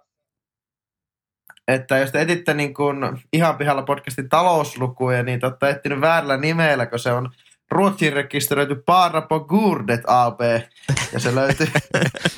että 1.69 1.99
jos 1.99 2.11
te 2.11 2.21
etitte 2.21 2.55
niin 2.55 2.75
kuin 2.75 2.99
ihan 3.33 3.57
pihalla 3.57 3.83
podcastin 3.83 4.29
talouslukuja, 4.29 5.23
niin 5.23 5.41
te 5.41 5.47
olette 5.47 5.71
etsinyt 5.71 6.01
väärällä 6.01 6.37
nimellä, 6.37 6.87
kun 6.87 6.99
se 6.99 7.13
on 7.13 7.31
Ruotsiin 7.71 8.13
rekisteröity 8.13 8.75
Para 8.75 9.23
på 9.23 9.41
Gurdet 9.41 10.01
AB, 10.07 10.41
ja 11.13 11.21
se 11.21 11.35
löytyy, 11.35 11.67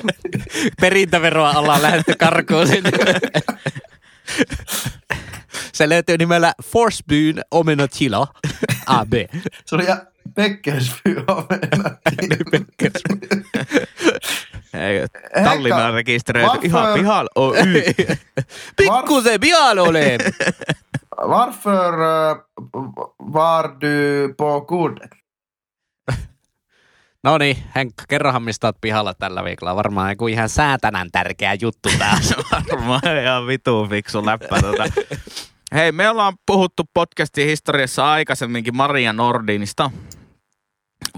Perintäveroa 0.81 1.51
ollaan 1.51 1.81
lähdetty 1.81 2.15
karkuun 2.19 2.67
sinne. 2.67 2.91
Se 5.73 5.89
löytyy 5.89 6.17
nimellä 6.17 6.53
Forsbyn 6.63 7.41
Omenotila 7.51 8.27
AB. 8.87 9.13
se 9.65 9.75
oli 9.75 9.85
ja 9.85 9.97
Beckersby 10.35 11.15
Ei, 14.73 15.07
Tallinnaan 15.43 15.93
rekisteröity 15.93 16.49
varför- 16.57 16.65
ihan 16.67 16.93
pihalla 16.93 17.29
Oy. 17.35 17.55
Pikkusen 18.77 19.39
pian 19.39 19.79
ole. 19.79 20.17
Varför 21.17 21.91
var 23.33 23.67
du 23.81 24.33
på 24.37 24.61
Gurdet? 24.61 25.11
No 27.23 27.37
niin, 27.37 27.57
Henkka, 27.75 28.03
kerrohan 28.09 28.43
mistä 28.43 28.67
oot 28.67 28.81
pihalla 28.81 29.13
tällä 29.13 29.43
viikolla. 29.43 29.75
Varmaan 29.75 30.09
joku 30.09 30.27
ihan 30.27 30.49
säätänän 30.49 31.11
tärkeä 31.11 31.53
juttu 31.61 31.89
taas. 31.99 32.33
Varmaan 32.71 33.01
ihan 33.23 33.47
vitu 33.47 33.87
fiksu 33.89 34.25
läppä. 34.25 34.61
Tota. 34.61 34.83
Hei, 35.73 35.91
me 35.91 36.09
ollaan 36.09 36.33
puhuttu 36.45 36.83
podcastin 36.93 37.47
historiassa 37.47 38.11
aikaisemminkin 38.11 38.77
Maria 38.77 39.13
Nordinista. 39.13 39.91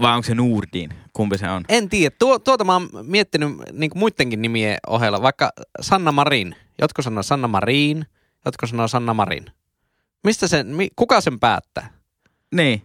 Vai 0.00 0.14
onko 0.14 0.22
se 0.22 0.34
Nurdin? 0.34 0.90
Kumpi 1.12 1.38
se 1.38 1.50
on? 1.50 1.64
en 1.68 1.88
tiedä. 1.88 2.16
Tuo, 2.18 2.38
tuota 2.38 2.64
mä 2.64 2.72
oon 2.72 2.88
miettinyt 3.02 3.48
niin 3.72 3.90
muidenkin 3.94 4.42
nimien 4.42 4.78
ohella. 4.86 5.22
Vaikka 5.22 5.50
Sanna 5.80 6.12
Marin. 6.12 6.56
Jotkut 6.80 7.04
sanoo 7.04 7.22
Sanna 7.22 7.48
Marin, 7.48 8.06
jotkut 8.44 8.70
sanoo 8.70 8.88
Sanna 8.88 9.14
Marin. 9.14 9.46
Mistä 10.24 10.48
sen, 10.48 10.66
kuka 10.96 11.20
sen 11.20 11.40
päättää? 11.40 11.90
Niin. 12.54 12.82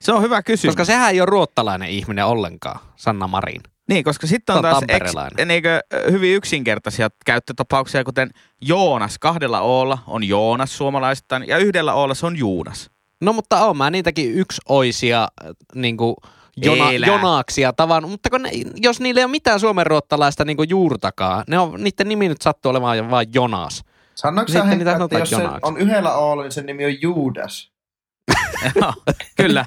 Se 0.00 0.12
on 0.12 0.22
hyvä 0.22 0.42
kysymys. 0.42 0.72
Koska 0.72 0.84
sehän 0.84 1.10
ei 1.10 1.20
ole 1.20 1.26
ruottalainen 1.26 1.90
ihminen 1.90 2.26
ollenkaan, 2.26 2.80
Sanna 2.96 3.26
Marin. 3.26 3.60
Niin, 3.88 4.04
koska 4.04 4.26
sitten 4.26 4.56
on 4.56 4.62
taas 4.62 4.84
eks, 4.88 5.12
niinkö, 5.46 5.80
hyvin 6.10 6.34
yksinkertaisia 6.34 7.08
käyttötapauksia, 7.26 8.04
kuten 8.04 8.30
Joonas. 8.60 9.18
Kahdella 9.18 9.60
Oolla 9.60 9.98
on 10.06 10.24
Joonas 10.24 10.76
suomalaisittain 10.76 11.48
ja 11.48 11.58
yhdellä 11.58 11.94
Oolla 11.94 12.14
se 12.14 12.26
on 12.26 12.36
Juunas. 12.36 12.90
No 13.20 13.32
mutta 13.32 13.66
on 13.66 13.76
mä 13.76 13.90
niitäkin 13.90 14.34
yksioisia 14.34 15.28
niin 15.74 15.96
kuin 15.96 16.16
jona, 16.56 16.90
Elää. 16.90 17.06
jonaaksia 17.06 17.72
tavan, 17.72 18.08
mutta 18.08 18.30
kun 18.30 18.42
ne, 18.42 18.50
jos 18.76 19.00
niillä 19.00 19.18
ei 19.18 19.24
ole 19.24 19.30
mitään 19.30 19.60
suomenruottalaista 19.60 20.44
niin 20.44 20.56
kuin 20.56 20.70
juurtakaan, 20.70 21.44
ne 21.48 21.58
on, 21.58 21.84
niiden 21.84 22.08
nimi 22.08 22.28
nyt 22.28 22.42
sattuu 22.42 22.70
olemaan 22.70 23.10
vain 23.10 23.28
Jonas. 23.34 23.84
Sanoitko 24.14 24.52
sä, 24.52 24.64
Henkka, 24.64 24.92
että 25.04 25.18
jos 25.18 25.30
se 25.30 25.48
on 25.62 25.76
yhdellä 25.76 26.14
Olla, 26.14 26.42
niin 26.42 26.52
sen 26.52 26.66
nimi 26.66 26.84
on 26.84 27.02
Juudas? 27.02 27.75
Joo, 28.74 28.92
Kyllä. 29.36 29.66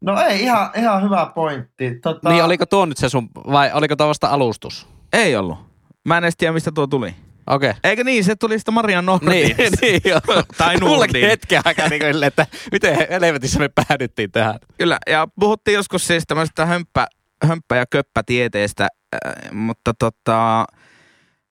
No 0.00 0.20
ei, 0.20 0.42
ihan, 0.42 0.70
ihan 0.76 1.02
hyvä 1.02 1.30
pointti. 1.34 1.98
Tota, 2.02 2.28
Niin 2.30 2.44
oliko 2.44 2.66
tuo 2.66 2.86
nyt 2.86 2.96
se 2.96 3.08
sun, 3.08 3.28
vai 3.34 3.70
oliko 3.72 3.96
tuo 3.96 4.08
vasta 4.08 4.28
alustus? 4.28 4.88
Ei 5.12 5.36
ollut. 5.36 5.58
Mä 6.04 6.18
en 6.18 6.24
edes 6.24 6.36
tiedä, 6.36 6.52
mistä 6.52 6.72
tuo 6.72 6.86
tuli. 6.86 7.14
Okei. 7.46 7.70
Okay. 7.70 7.80
Eikö 7.84 8.04
niin? 8.04 8.24
Se 8.24 8.36
tuli 8.36 8.58
sitä 8.58 8.70
Marian 8.70 9.06
Nordin. 9.06 9.30
Niin, 9.30 9.56
niin 9.80 10.00
joo. 10.04 10.20
Tai 10.58 10.76
Nordin. 10.76 11.26
hetken 11.26 11.62
aikaa 11.64 11.88
niin 11.88 12.00
kuin, 12.02 12.24
että 12.24 12.46
miten 12.72 12.96
helvetissä 13.10 13.58
me 13.58 13.68
päädyttiin 13.68 14.30
tähän. 14.32 14.58
Kyllä, 14.78 14.98
ja 15.06 15.28
puhuttiin 15.40 15.74
joskus 15.74 16.06
siis 16.06 16.24
tämmöisestä 16.26 16.66
hömppä, 16.66 17.06
hömppä- 17.44 17.76
ja 17.76 17.86
köppätieteestä, 17.90 18.88
äh, 19.14 19.52
mutta 19.52 19.94
tota, 19.98 20.60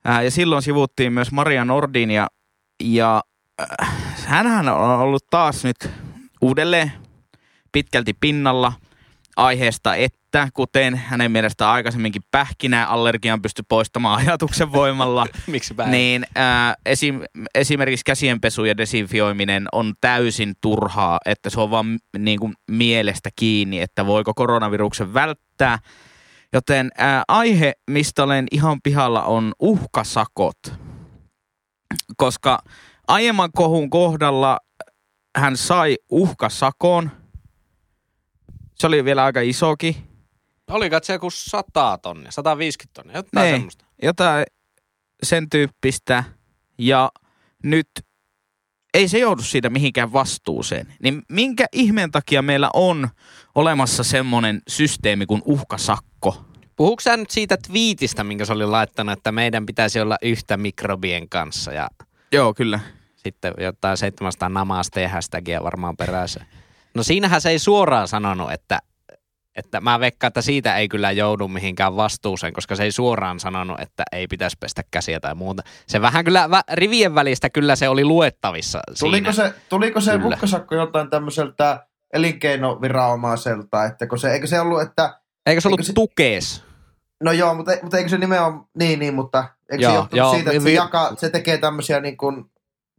äh, 0.08 0.24
ja 0.24 0.32
silloin 0.32 0.62
sivuttiin 0.62 1.14
myös 1.14 1.32
Maria 1.32 1.66
Nordinia, 1.66 2.28
ja 2.84 3.22
äh, 3.62 4.13
hänhän 4.26 4.70
on 4.70 5.00
ollut 5.00 5.30
taas 5.30 5.64
nyt 5.64 5.90
uudelleen 6.42 6.92
pitkälti 7.72 8.14
pinnalla 8.14 8.74
aiheesta, 9.38 9.96
että 9.96 10.48
kuten 10.54 10.96
hänen 10.96 11.32
mielestä 11.32 11.72
aikaisemminkin 11.72 12.22
pähkinäallergian 12.32 13.42
pysty 13.42 13.64
poistamaan 13.70 14.20
ajatuksen 14.20 14.72
voimalla, 14.72 15.26
Miksi 15.48 15.74
päin? 15.74 15.92
niin 15.92 16.26
äh, 16.38 16.76
esim, 16.86 17.22
esimerkiksi 17.56 18.06
käsienpesu 18.06 18.66
ja 18.66 18.78
desinfioiminen 18.78 19.68
on 19.72 19.94
täysin 20.02 20.54
turhaa, 20.62 21.20
että 21.26 21.50
se 21.50 21.60
on 21.60 21.72
vaan 21.72 22.00
niin 22.18 22.40
kuin 22.40 22.54
mielestä 22.72 23.30
kiinni, 23.36 23.82
että 23.82 24.06
voiko 24.06 24.34
koronaviruksen 24.34 25.14
välttää. 25.14 25.80
Joten 26.54 26.92
äh, 27.02 27.22
aihe, 27.28 27.74
mistä 27.90 28.24
olen 28.24 28.46
ihan 28.52 28.80
pihalla, 28.84 29.24
on 29.24 29.54
uhkasakot. 29.60 30.58
Koska 32.18 32.60
aiemman 33.08 33.50
kohun 33.56 33.90
kohdalla 33.90 34.60
hän 35.38 35.58
sai 35.58 35.98
uhkasakon. 36.10 37.12
Se 38.76 38.88
oli 38.88 39.06
vielä 39.06 39.24
aika 39.24 39.42
isoki. 39.42 40.04
Oliko 40.72 41.00
se 41.04 41.14
joku 41.14 41.30
100 41.30 41.98
tonnia, 42.02 42.32
150 42.32 42.94
tonnia, 42.94 43.18
jotain 43.18 43.46
Niin. 43.46 43.56
semmoista. 43.56 43.86
jotain 44.04 44.46
sen 45.24 45.50
tyyppistä 45.50 46.24
ja 46.78 47.12
nyt 47.64 47.88
ei 48.94 49.08
se 49.08 49.20
joudu 49.20 49.42
siitä 49.42 49.70
mihinkään 49.70 50.14
vastuuseen. 50.14 50.94
Niin 51.04 51.22
minkä 51.30 51.66
ihmeen 51.72 52.12
takia 52.12 52.42
meillä 52.42 52.70
on 52.74 53.10
olemassa 53.56 54.04
semmoinen 54.04 54.62
systeemi 54.68 55.26
kuin 55.26 55.42
uhkasakko? 55.46 56.46
Puhuuko 56.76 57.02
sä 57.02 57.18
nyt 57.18 57.30
siitä 57.32 57.58
twiitistä, 57.68 58.24
minkä 58.24 58.46
se 58.46 58.54
oli 58.54 58.66
laittanut, 58.66 59.18
että 59.18 59.32
meidän 59.32 59.66
pitäisi 59.66 60.00
olla 60.00 60.18
yhtä 60.22 60.58
mikrobien 60.58 61.30
kanssa 61.30 61.72
ja 61.74 61.88
Joo, 62.34 62.54
kyllä. 62.54 62.80
sitten 63.16 63.54
jotain 63.58 63.98
700 63.98 64.50
namaste 64.50 65.08
hashtagia 65.08 65.64
varmaan 65.64 65.98
perässä. 65.98 66.46
No 66.94 67.04
siinähän 67.04 67.42
se 67.42 67.50
ei 67.50 67.60
suoraan 67.60 68.08
sanonut, 68.08 68.52
että, 68.52 68.80
että 69.56 69.82
mä 69.82 70.00
veikkaan, 70.00 70.28
että 70.28 70.42
siitä 70.42 70.78
ei 70.78 70.88
kyllä 70.90 71.12
joudu 71.12 71.48
mihinkään 71.48 71.96
vastuuseen, 71.96 72.54
koska 72.54 72.76
se 72.76 72.84
ei 72.84 72.92
suoraan 72.92 73.40
sanonut, 73.40 73.80
että 73.80 74.04
ei 74.12 74.28
pitäisi 74.28 74.58
pestä 74.60 74.82
käsiä 74.92 75.20
tai 75.20 75.36
muuta. 75.36 75.64
Se 75.88 76.02
vähän 76.02 76.26
kyllä, 76.26 76.50
vä, 76.50 76.62
rivien 76.74 77.16
välistä 77.16 77.50
kyllä 77.50 77.76
se 77.76 77.90
oli 77.90 78.06
luettavissa 78.06 78.80
Tuliko 79.00 79.32
siinä. 79.32 79.50
se, 79.50 79.56
tuliko 79.70 80.02
se 80.02 80.12
Kyllä. 80.12 80.36
uhkasakko 80.36 80.76
jotain 80.76 81.10
tämmöiseltä 81.10 81.88
elinkeinoviranomaiselta, 82.14 83.86
että 83.86 84.08
kun 84.08 84.20
se, 84.20 84.32
eikö 84.32 84.48
se 84.48 84.60
ollut, 84.60 84.82
että 84.82 85.20
Eikö 85.46 85.62
se 85.62 85.68
ollut 85.68 85.80
eikö 85.80 85.88
se- 85.88 85.94
tukees? 85.94 86.64
No 87.24 87.32
joo, 87.32 87.54
mutta, 87.54 87.72
mutta 87.82 87.98
eikö 87.98 88.10
se 88.10 88.18
nimenomaan, 88.18 88.66
niin 88.80 89.00
niin, 89.00 89.14
mutta 89.14 89.46
eikö 89.72 89.84
Joo, 89.84 89.92
se 89.92 89.98
johtunut 89.98 90.18
joo, 90.18 90.34
siitä, 90.34 90.52
että 90.52 90.64
se, 90.64 90.70
vi- 90.70 90.74
jakaa, 90.74 91.16
se 91.16 91.30
tekee 91.30 91.58
tämmöisiä 91.58 92.00
niin 92.00 92.18
kuin, 92.18 92.46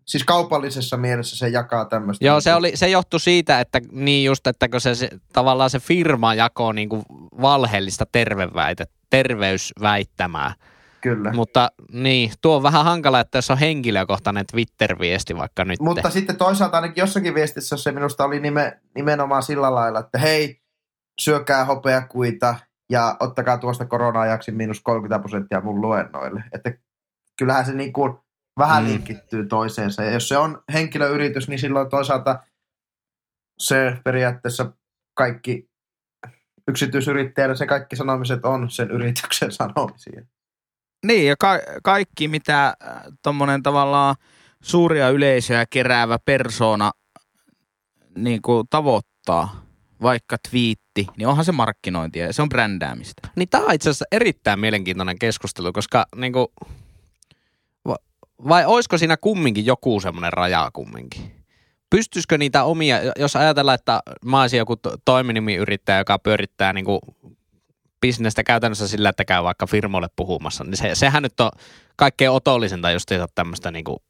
siis 0.04 0.24
kaupallisessa 0.24 0.96
mielessä 0.96 1.36
se 1.36 1.48
jakaa 1.48 1.84
tämmöistä. 1.84 2.24
Joo, 2.24 2.36
niin 2.36 2.42
se, 2.42 2.54
oli, 2.54 2.72
se 2.74 2.88
johtui 2.88 3.20
siitä, 3.20 3.60
että 3.60 3.80
niin 3.92 4.24
just, 4.24 4.46
että 4.46 4.68
kun 4.68 4.80
se, 4.80 4.94
se 4.94 5.08
tavallaan 5.32 5.70
se 5.70 5.78
firma 5.78 6.34
jakoo 6.34 6.72
niin 6.72 6.88
kuin 6.88 7.02
valheellista 7.40 8.06
terveväite, 8.12 8.84
terveysväittämää. 9.10 10.54
Kyllä. 11.00 11.32
Mutta 11.32 11.70
niin, 11.92 12.32
tuo 12.42 12.56
on 12.56 12.62
vähän 12.62 12.84
hankala, 12.84 13.20
että 13.20 13.38
jos 13.38 13.50
on 13.50 13.58
henkilökohtainen 13.58 14.44
Twitter-viesti 14.52 15.36
vaikka 15.36 15.64
nyt. 15.64 15.80
Mutta 15.80 16.10
sitten 16.10 16.36
toisaalta 16.36 16.76
ainakin 16.76 17.02
jossakin 17.02 17.34
viestissä 17.34 17.76
se 17.76 17.92
minusta 17.92 18.24
oli 18.24 18.40
nime, 18.40 18.80
nimenomaan 18.94 19.42
sillä 19.42 19.74
lailla, 19.74 20.00
että 20.00 20.18
hei, 20.18 20.60
syökää 21.20 21.64
hopeakuita 21.64 22.54
ja 22.94 23.16
ottakaa 23.20 23.58
tuosta 23.58 23.86
korona-ajaksi 23.86 24.50
miinus 24.52 24.80
30 24.80 25.18
prosenttia 25.22 25.60
mun 25.60 25.80
luennoille. 25.80 26.44
Että 26.52 26.72
kyllähän 27.38 27.66
se 27.66 27.72
niin 27.74 27.92
kuin 27.92 28.18
vähän 28.58 28.82
Mm. 28.84 28.88
linkittyy 28.90 29.46
toiseensa. 29.46 30.02
Ja 30.04 30.10
jos 30.10 30.28
se 30.28 30.36
on 30.38 30.62
henkilöyritys, 30.72 31.48
niin 31.48 31.58
silloin 31.58 31.90
toisaalta 31.90 32.42
se 33.58 33.98
periaatteessa 34.04 34.72
kaikki 35.14 35.70
yksityisyrittäjänä 36.68 37.54
se 37.54 37.66
kaikki 37.66 37.96
sanomiset 37.96 38.44
on 38.44 38.70
sen 38.70 38.90
yrityksen 38.90 39.52
sanomisia. 39.62 40.22
Niin, 41.06 41.26
ja 41.26 41.34
ka- 41.38 41.60
kaikki 41.82 42.28
mitä 42.28 42.74
tuommoinen 43.22 43.62
tavallaan 43.62 44.14
suuria 44.62 45.08
yleisöjä 45.10 45.64
keräävä 45.70 46.18
persona 46.24 46.90
niin 48.16 48.42
kuin 48.42 48.66
tavoittaa, 48.70 49.62
vaikka 50.02 50.36
twiitti, 50.94 51.12
niin 51.16 51.28
onhan 51.28 51.44
se 51.44 51.52
markkinointia 51.52 52.26
ja 52.26 52.32
se 52.32 52.42
on 52.42 52.48
brändäämistä. 52.48 53.28
Niin 53.36 53.48
tämä 53.48 53.64
on 53.64 53.74
itse 53.74 53.90
asiassa 53.90 54.04
erittäin 54.12 54.60
mielenkiintoinen 54.60 55.18
keskustelu, 55.18 55.72
koska 55.72 56.06
niinku, 56.16 56.52
va, 57.88 57.96
vai 58.48 58.66
olisiko 58.66 58.98
siinä 58.98 59.16
kumminkin 59.16 59.66
joku 59.66 60.00
semmoinen 60.00 60.32
raja 60.32 60.70
kumminkin? 60.72 61.44
Pystyisikö 61.90 62.38
niitä 62.38 62.64
omia, 62.64 62.98
jos 63.18 63.36
ajatellaan, 63.36 63.74
että 63.74 64.00
mä 64.24 64.40
olisin 64.40 64.58
joku 64.58 64.76
to- 64.76 64.96
toiminimiyrittäjä, 65.04 65.98
joka 65.98 66.18
pyörittää 66.18 66.72
niinku 66.72 67.00
bisnestä 68.00 68.42
käytännössä 68.42 68.88
sillä, 68.88 69.08
että 69.08 69.24
käy 69.24 69.42
vaikka 69.42 69.66
firmoille 69.66 70.08
puhumassa, 70.16 70.64
niin 70.64 70.76
se, 70.76 70.94
sehän 70.94 71.22
nyt 71.22 71.40
on 71.40 71.50
kaikkein 71.96 72.30
otollisinta 72.30 72.90
just 72.90 73.08
tämmöistä 73.34 73.70
niinku 73.70 74.02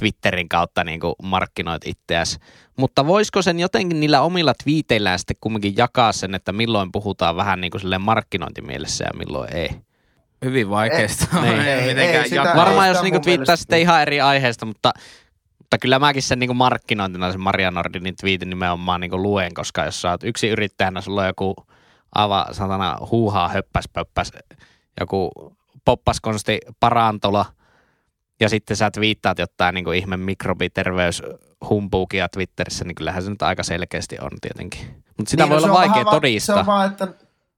Twitterin 0.00 0.48
kautta 0.48 0.84
niinku 0.84 1.14
markkinoit 1.22 1.86
itseäsi. 1.86 2.38
Mutta 2.76 3.06
voisiko 3.06 3.42
sen 3.42 3.60
jotenkin 3.60 4.00
niillä 4.00 4.20
omilla 4.20 4.52
twiiteillään 4.64 5.18
sitten 5.18 5.36
kumminkin 5.40 5.76
jakaa 5.76 6.12
sen, 6.12 6.34
että 6.34 6.52
milloin 6.52 6.92
puhutaan 6.92 7.36
vähän 7.36 7.60
niin 7.60 7.70
kuin 7.70 7.80
silleen 7.80 8.00
markkinointimielessä 8.00 9.04
ja 9.04 9.18
milloin 9.18 9.56
ei? 9.56 9.70
Hyvin 10.44 10.70
vaikeasta. 10.70 11.40
Niin. 11.40 11.60
Ei, 11.60 11.68
Ei, 11.68 11.86
mitenkään 11.88 12.24
ei 12.24 12.28
sitä-. 12.28 12.56
Varmaan 12.56 12.86
ei 12.86 12.94
jos 12.94 13.02
niinku 13.02 13.20
twiittaa 13.20 13.56
sitten 13.56 13.80
ihan 13.80 14.02
eri 14.02 14.20
aiheesta, 14.20 14.66
mutta, 14.66 14.92
mutta 15.58 15.78
kyllä 15.78 15.98
mäkin 15.98 16.22
sen 16.22 16.38
niinku 16.38 16.54
markkinointina 16.54 17.32
sen 17.32 17.40
Maria 17.40 17.70
Nordinin 17.70 18.16
twiitin 18.16 18.50
nimenomaan 18.50 19.00
niinku 19.00 19.22
luen, 19.22 19.54
koska 19.54 19.84
jos 19.84 20.00
sä 20.00 20.10
oot 20.10 20.24
yksi 20.24 20.48
yrittäjänä, 20.48 21.00
sulla 21.00 21.20
on 21.20 21.26
joku 21.26 21.54
aivan 22.14 22.54
satana 22.54 22.98
huuhaa 23.10 23.48
höppäs 23.48 23.84
pöppäs, 23.92 24.32
joku 25.00 25.30
poppaskonsti 25.84 26.58
parantola, 26.80 27.46
ja 28.40 28.48
sitten 28.48 28.76
sä 28.76 28.90
twiittaat 28.90 29.38
jotain 29.38 29.74
niinku 29.74 29.92
ihme 29.92 30.16
mikrobiterveyshumpuukia 30.16 32.28
Twitterissä, 32.28 32.84
niin 32.84 32.94
kyllähän 32.94 33.22
se 33.22 33.30
nyt 33.30 33.42
aika 33.42 33.62
selkeästi 33.62 34.16
on 34.20 34.30
tietenkin. 34.40 34.80
Mutta 35.18 35.30
sitä 35.30 35.42
Niin, 35.42 35.50
voi 35.50 35.60
no 35.60 35.66
olla 35.66 35.74
vaikea 35.74 36.04
todistaa. 36.04 36.56
Se 36.56 36.60
on 36.60 36.66
vaan, 36.66 36.90
että 36.90 37.08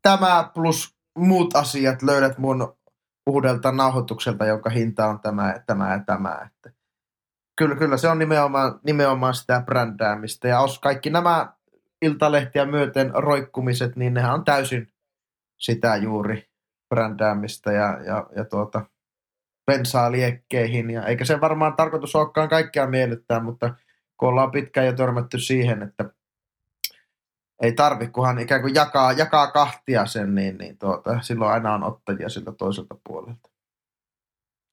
tämä 0.02 0.50
plus 0.54 0.96
muut 1.18 1.56
asiat 1.56 2.02
löydät 2.02 2.38
mun 2.38 2.74
uudelta 3.26 3.72
nauhoitukselta, 3.72 4.46
jonka 4.46 4.70
hinta 4.70 5.06
on 5.06 5.20
tämä, 5.20 5.54
tämä 5.66 5.92
ja 5.92 6.00
tämä. 6.06 6.38
Että 6.46 6.70
kyllä, 7.56 7.76
kyllä 7.76 7.96
se 7.96 8.08
on 8.08 8.18
nimenomaan, 8.18 8.80
nimenomaan 8.86 9.34
sitä 9.34 9.62
brändäämistä. 9.66 10.48
Ja 10.48 10.60
os, 10.60 10.78
kaikki 10.78 11.10
nämä 11.10 11.52
iltalehtiä 12.02 12.64
myöten 12.64 13.10
roikkumiset, 13.14 13.96
niin 13.96 14.14
nehän 14.14 14.34
on 14.34 14.44
täysin 14.44 14.88
sitä 15.58 15.96
juuri 15.96 16.48
brändäämistä 16.88 17.72
ja, 17.72 17.98
ja, 18.04 18.26
ja 18.36 18.44
tuota, 18.44 18.84
bensaa 19.70 20.12
liekkeihin. 20.12 20.90
Ja 20.90 21.06
eikä 21.06 21.24
se 21.24 21.40
varmaan 21.40 21.76
tarkoitus 21.76 22.16
olekaan 22.16 22.48
kaikkea 22.48 22.86
miellyttää, 22.86 23.40
mutta 23.40 23.74
kun 24.16 24.28
ollaan 24.28 24.50
pitkään 24.50 24.86
jo 24.86 24.92
törmätty 24.92 25.38
siihen, 25.38 25.82
että 25.82 26.04
ei 27.62 27.72
tarvi, 27.72 28.06
kunhan 28.08 28.38
ikään 28.38 28.60
kuin 28.60 28.74
jakaa, 28.74 29.12
jakaa 29.12 29.50
kahtia 29.50 30.06
sen, 30.06 30.34
niin, 30.34 30.58
niin 30.58 30.78
tuota, 30.78 31.20
silloin 31.20 31.52
aina 31.52 31.74
on 31.74 31.84
ottajia 31.84 32.28
siltä 32.28 32.52
toiselta 32.52 32.96
puolelta. 33.04 33.50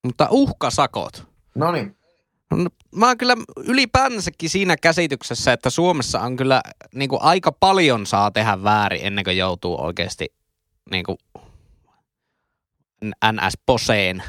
Mutta 0.03 0.27
uhkasakot. 0.31 1.27
No 1.55 1.71
niin, 1.71 1.97
No, 2.51 2.69
mä 2.95 3.07
oon 3.07 3.17
kyllä 3.17 3.35
ylipäänsäkin 3.57 4.49
siinä 4.49 4.77
käsityksessä, 4.77 5.53
että 5.53 5.69
Suomessa 5.69 6.19
on 6.19 6.35
kyllä 6.35 6.61
niin 6.95 7.09
kuin 7.09 7.21
aika 7.21 7.51
paljon 7.51 8.05
saa 8.05 8.31
tehdä 8.31 8.63
väärin 8.63 9.01
ennen 9.03 9.23
kuin 9.23 9.37
joutuu 9.37 9.85
oikeasti 9.85 10.33
niin 10.91 11.03
kuin 11.03 11.17
NS-poseen 13.31 14.23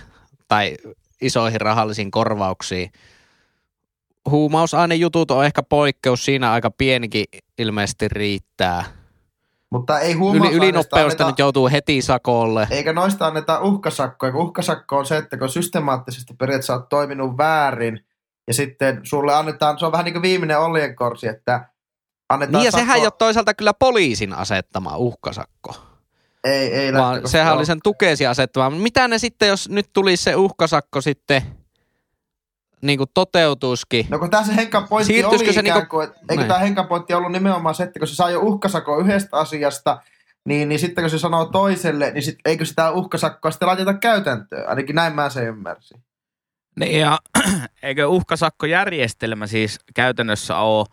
tai 0.49 0.77
isoihin 1.21 1.61
rahallisiin 1.61 2.11
korvauksiin. 2.11 2.93
Huumausainejutut 4.31 5.31
on 5.31 5.45
ehkä 5.45 5.63
poikkeus, 5.63 6.25
siinä 6.25 6.53
aika 6.53 6.71
pienikin 6.71 7.25
ilmeisesti 7.59 8.09
riittää. 8.09 8.85
mutta 9.71 10.01
ei 10.01 10.13
Yli, 10.13 10.53
ylinopeusta 10.53 11.27
nyt 11.27 11.39
joutuu 11.39 11.69
heti 11.69 12.03
sakolle. 12.03 12.69
eikä 12.71 12.93
noista 12.93 13.27
anneta 13.27 13.61
uhkasakkoja, 13.61 14.33
kun 14.33 14.43
uhkasakko 14.43 14.99
on 14.99 15.07
se, 15.07 15.17
että 15.17 15.37
kun 15.37 15.49
systemaattisesti 15.49 16.35
periaatteessa 16.35 16.75
olet 16.75 16.89
toiminut 16.89 17.37
väärin, 17.37 18.01
ja 18.47 18.55
sitten 18.55 19.01
sulle 19.03 19.35
annetaan, 19.35 19.79
se 19.79 19.87
on 19.87 19.93
vähän 19.93 20.05
niin 20.05 20.13
kuin 20.13 20.23
viimeinen 20.23 20.61
oljenkorsi, 20.61 21.29
että 21.29 21.69
annetaan 22.29 22.63
Niin 22.63 22.65
ja 22.65 22.71
sehän 22.71 22.97
ei 22.97 23.03
ole 23.03 23.13
toisaalta 23.19 23.55
kyllä 23.55 23.75
poliisin 23.75 24.33
asettama 24.33 24.97
uhkasakko. 24.97 25.75
Ei, 26.45 26.75
ei 26.75 26.93
vaan 26.93 27.29
sehän 27.29 27.57
oli 27.57 27.67
sen 27.67 27.81
tukeesi 27.85 28.27
asettava. 28.27 28.71
Mitä 28.71 29.09
ne 29.09 29.19
sitten, 29.19 29.49
jos 29.49 29.69
nyt 29.69 29.87
tulisi 29.93 30.23
se 30.23 30.37
uhkasakko 30.37 31.01
sitten 31.01 31.43
niin 32.83 32.99
kuin 32.99 33.11
toteutuisikin? 33.15 34.07
No 34.09 34.19
kun 34.19 34.31
tässä 34.31 34.53
Henkan 34.53 34.89
pointti 34.89 35.13
Siirtyisikö 35.13 35.49
oli 35.49 35.55
se 35.55 35.61
ikään 35.61 35.79
niinku- 35.79 35.97
kuin, 35.97 36.07
että- 36.09 36.21
eikö 36.31 36.45
tämä 36.45 36.59
Henkan 36.59 36.87
pointti 36.87 37.15
ollut 37.15 37.33
nimenomaan 37.33 37.75
se, 37.75 37.83
että 37.83 37.99
kun 37.99 38.09
se 38.09 38.15
saa 38.15 38.31
jo 38.31 38.41
uhkasakon 38.41 39.01
yhdestä 39.01 39.37
asiasta, 39.37 40.01
niin, 40.45 40.69
niin 40.69 40.79
sitten 40.79 41.03
kun 41.05 41.11
se 41.11 41.19
sanoo 41.19 41.45
toiselle, 41.45 42.11
niin 42.11 42.23
sit, 42.23 42.39
eikö 42.45 42.65
sitä 42.65 42.91
uhkasakkoa 42.91 43.51
sitten 43.51 43.69
laiteta 43.69 43.95
käytäntöön? 43.95 44.69
Ainakin 44.69 44.95
näin 44.95 45.15
mä 45.15 45.31
sen 45.31 45.47
ymmärsin. 45.47 46.03
Niin 46.81 47.01
ja 47.01 47.19
eikö 47.83 48.09
uhkasakkojärjestelmä 48.09 49.47
siis 49.47 49.79
käytännössä 49.95 50.57
ole 50.57 50.87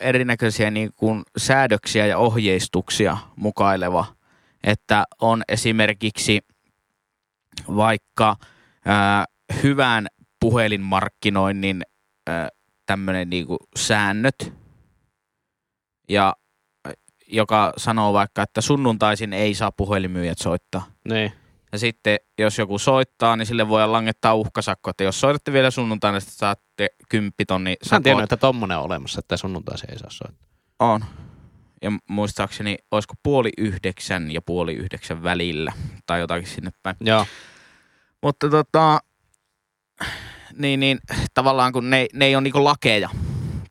erinäköisiä 0.00 0.70
niin 0.70 0.90
kuin 0.96 1.22
säädöksiä 1.36 2.06
ja 2.06 2.18
ohjeistuksia 2.18 3.16
mukaileva, 3.36 4.06
että 4.64 5.04
on 5.20 5.42
esimerkiksi 5.48 6.40
vaikka 7.68 8.36
ö, 8.40 8.42
hyvän 9.62 10.06
puhelinmarkkinoinnin 10.40 11.82
tämmöinen 12.86 13.30
niin 13.30 13.46
kuin 13.46 13.58
säännöt, 13.76 14.52
ja 16.08 16.36
joka 17.26 17.72
sanoo 17.76 18.12
vaikka, 18.12 18.42
että 18.42 18.60
sunnuntaisin 18.60 19.32
ei 19.32 19.54
saa 19.54 19.72
puhelinmyyjät 19.72 20.38
soittaa. 20.38 20.86
Niin. 21.08 21.32
Ja 21.72 21.78
sitten 21.78 22.18
jos 22.38 22.58
joku 22.58 22.78
soittaa, 22.78 23.36
niin 23.36 23.46
sille 23.46 23.68
voi 23.68 23.88
langettaa 23.88 24.34
uhkasakko, 24.34 24.90
että 24.90 25.04
jos 25.04 25.20
soitatte 25.20 25.52
vielä 25.52 25.70
sunnuntaina, 25.70 26.20
sitten 26.20 26.38
saatte 26.84 27.06
kymppitonni 27.08 27.76
Mä 27.90 27.96
en 27.96 28.02
tiennyt, 28.02 28.22
että 28.22 28.36
tommonen 28.36 28.78
on 28.78 28.84
olemassa, 28.84 29.18
että 29.18 29.36
sunnuntaisin 29.36 29.90
ei 29.90 29.98
saa 29.98 30.10
soittaa. 30.10 30.48
On. 30.78 31.04
Ja 31.82 31.92
muistaakseni, 32.08 32.78
olisiko 32.90 33.14
puoli 33.22 33.50
yhdeksän 33.58 34.30
ja 34.30 34.42
puoli 34.42 34.74
yhdeksän 34.74 35.22
välillä, 35.22 35.72
tai 36.06 36.20
jotakin 36.20 36.48
sinne 36.48 36.70
päin. 36.82 36.96
Joo. 37.00 37.26
Mutta 38.22 38.50
tota, 38.50 39.00
niin, 40.58 40.80
niin, 40.80 40.98
tavallaan 41.34 41.72
kun 41.72 41.90
ne, 41.90 42.06
ne 42.12 42.24
ei 42.24 42.36
ole 42.36 42.42
niinku 42.42 42.64
lakeja, 42.64 43.10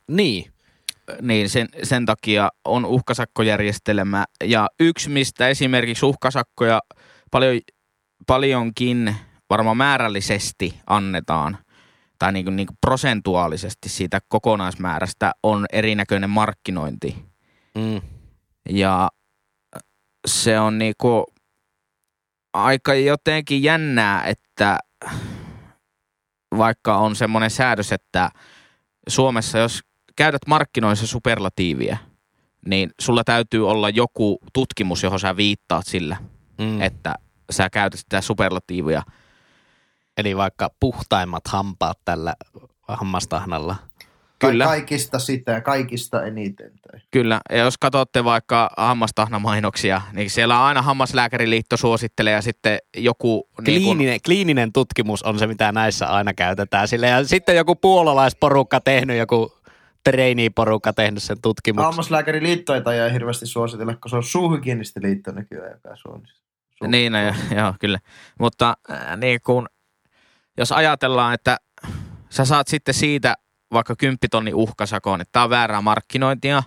Niin. 0.08 0.52
niin 1.22 1.48
sen, 1.48 1.68
sen 1.82 2.06
takia 2.06 2.48
on 2.64 2.84
uhkasakkojärjestelmä. 2.84 4.24
Ja 4.44 4.68
yksi, 4.80 5.10
mistä 5.10 5.48
esimerkiksi 5.48 6.06
uhkasakkoja 6.06 6.80
paljon, 7.30 7.60
paljonkin 8.26 9.16
varmaan 9.50 9.76
määrällisesti 9.76 10.74
annetaan, 10.86 11.58
tai 12.22 12.32
niin 12.32 12.44
kuin, 12.44 12.56
niin 12.56 12.66
kuin 12.66 12.76
prosentuaalisesti 12.80 13.88
siitä 13.88 14.20
kokonaismäärästä, 14.28 15.32
on 15.42 15.66
erinäköinen 15.72 16.30
markkinointi. 16.30 17.16
Mm. 17.74 18.00
Ja 18.68 19.10
se 20.26 20.60
on 20.60 20.78
niinku 20.78 21.24
aika 22.54 22.94
jotenkin 22.94 23.62
jännää, 23.62 24.26
että 24.26 24.78
vaikka 26.56 26.96
on 26.96 27.16
semmoinen 27.16 27.50
säädös, 27.50 27.92
että 27.92 28.30
Suomessa 29.08 29.58
jos 29.58 29.80
käytät 30.16 30.42
markkinoissa 30.46 31.06
superlatiivia, 31.06 31.96
niin 32.66 32.90
sulla 33.00 33.24
täytyy 33.24 33.70
olla 33.70 33.88
joku 33.88 34.38
tutkimus, 34.52 35.02
johon 35.02 35.20
sä 35.20 35.36
viittaat 35.36 35.86
sillä, 35.86 36.16
Mm. 36.58 36.80
että 36.80 37.14
sä 37.50 37.70
käytät 37.70 38.00
sitä 38.00 38.20
superlatiivia. 38.20 39.02
Eli 40.18 40.36
vaikka 40.36 40.70
puhtaimmat 40.80 41.48
hampaat 41.48 41.98
tällä 42.04 42.34
hammastahnalla. 42.88 43.76
Kyllä. 44.38 44.64
Ka- 44.64 44.70
kaikista 44.70 45.18
sitä, 45.18 45.60
kaikista 45.60 46.24
eniten. 46.24 46.70
Tai. 46.70 47.00
Kyllä, 47.10 47.40
ja 47.50 47.56
jos 47.56 47.78
katsotte 47.78 48.24
vaikka 48.24 48.70
hammastahnamainoksia, 48.76 50.00
niin 50.12 50.30
siellä 50.30 50.64
aina 50.64 50.82
hammaslääkäriliitto 50.82 51.76
suosittelee 51.76 52.32
ja 52.32 52.42
sitten 52.42 52.78
joku... 52.96 53.34
Niin 53.36 53.44
kun, 53.54 53.64
Kliininen, 53.64 54.20
kliininen 54.24 54.72
tutkimus 54.72 55.22
on 55.22 55.38
se, 55.38 55.46
mitä 55.46 55.72
näissä 55.72 56.06
aina 56.06 56.34
käytetään. 56.34 56.88
Sille, 56.88 57.08
ja 57.08 57.24
sitten 57.24 57.56
joku 57.56 57.74
puolalaisporukka 57.74 58.80
tehnyt, 58.80 59.18
joku 59.18 59.52
trainee-porukka 60.04 60.92
tehnyt 60.92 61.22
sen 61.22 61.40
tutkimuksen. 61.42 61.86
Hammaslääkäriliitto 61.86 62.74
ei 62.74 62.82
tajaa 62.82 63.08
hirveästi 63.08 63.46
suositella, 63.46 63.94
kun 63.94 64.10
se 64.10 64.16
on 64.16 64.24
suuhygienistiliitto 64.24 65.32
nykyään, 65.32 65.70
joka 65.70 65.88
on 66.04 66.22
Su- 66.84 66.88
Niin, 66.88 67.12
no, 67.12 67.18
joo, 67.22 67.34
joo, 67.56 67.74
kyllä. 67.80 67.98
Mutta 68.38 68.76
äh, 68.90 69.16
niin 69.16 69.40
kun, 69.44 69.68
jos 70.58 70.72
ajatellaan, 70.72 71.34
että 71.34 71.56
sä 72.30 72.44
saat 72.44 72.68
sitten 72.68 72.94
siitä 72.94 73.34
vaikka 73.72 73.96
10 73.96 74.18
tonni 74.30 74.54
uhkasakon, 74.54 75.20
että 75.20 75.32
tämä 75.32 75.44
on 75.44 75.50
väärää 75.50 75.80
markkinointia, 75.80 76.62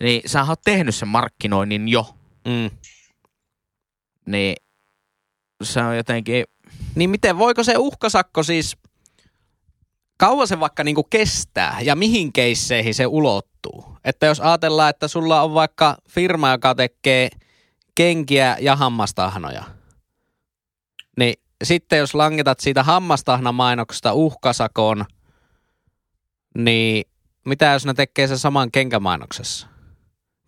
niin 0.00 0.22
sä 0.26 0.44
oot 0.44 0.60
tehnyt 0.64 0.94
sen 0.94 1.08
markkinoinnin 1.08 1.88
jo. 1.88 2.14
Mm. 2.44 2.70
Niin 4.26 4.56
se 5.62 5.80
on 5.80 5.96
jotenkin, 5.96 6.44
Niin 6.94 7.10
miten, 7.10 7.38
voiko 7.38 7.64
se 7.64 7.76
uhkasakko 7.78 8.42
siis, 8.42 8.76
kauan 10.16 10.48
se 10.48 10.60
vaikka 10.60 10.84
niinku 10.84 11.04
kestää 11.04 11.80
ja 11.80 11.96
mihin 11.96 12.32
keisseihin 12.32 12.94
se 12.94 13.06
ulottuu? 13.06 13.96
Että 14.04 14.26
jos 14.26 14.40
ajatellaan, 14.40 14.90
että 14.90 15.08
sulla 15.08 15.42
on 15.42 15.54
vaikka 15.54 15.96
firma, 16.08 16.50
joka 16.50 16.74
tekee 16.74 17.28
kenkiä 17.94 18.56
ja 18.60 18.76
hammastahnoja, 18.76 19.64
niin 21.16 21.34
sitten 21.64 21.98
jos 21.98 22.14
langetat 22.14 22.60
siitä 22.60 22.82
hammastahnamainoksesta 22.82 24.12
uhkasakon, 24.12 25.04
niin 26.58 27.04
mitä 27.44 27.72
jos 27.72 27.86
ne 27.86 27.94
tekee 27.94 28.26
sen 28.26 28.38
saman 28.38 28.70
kenkämainoksessa? 28.70 29.66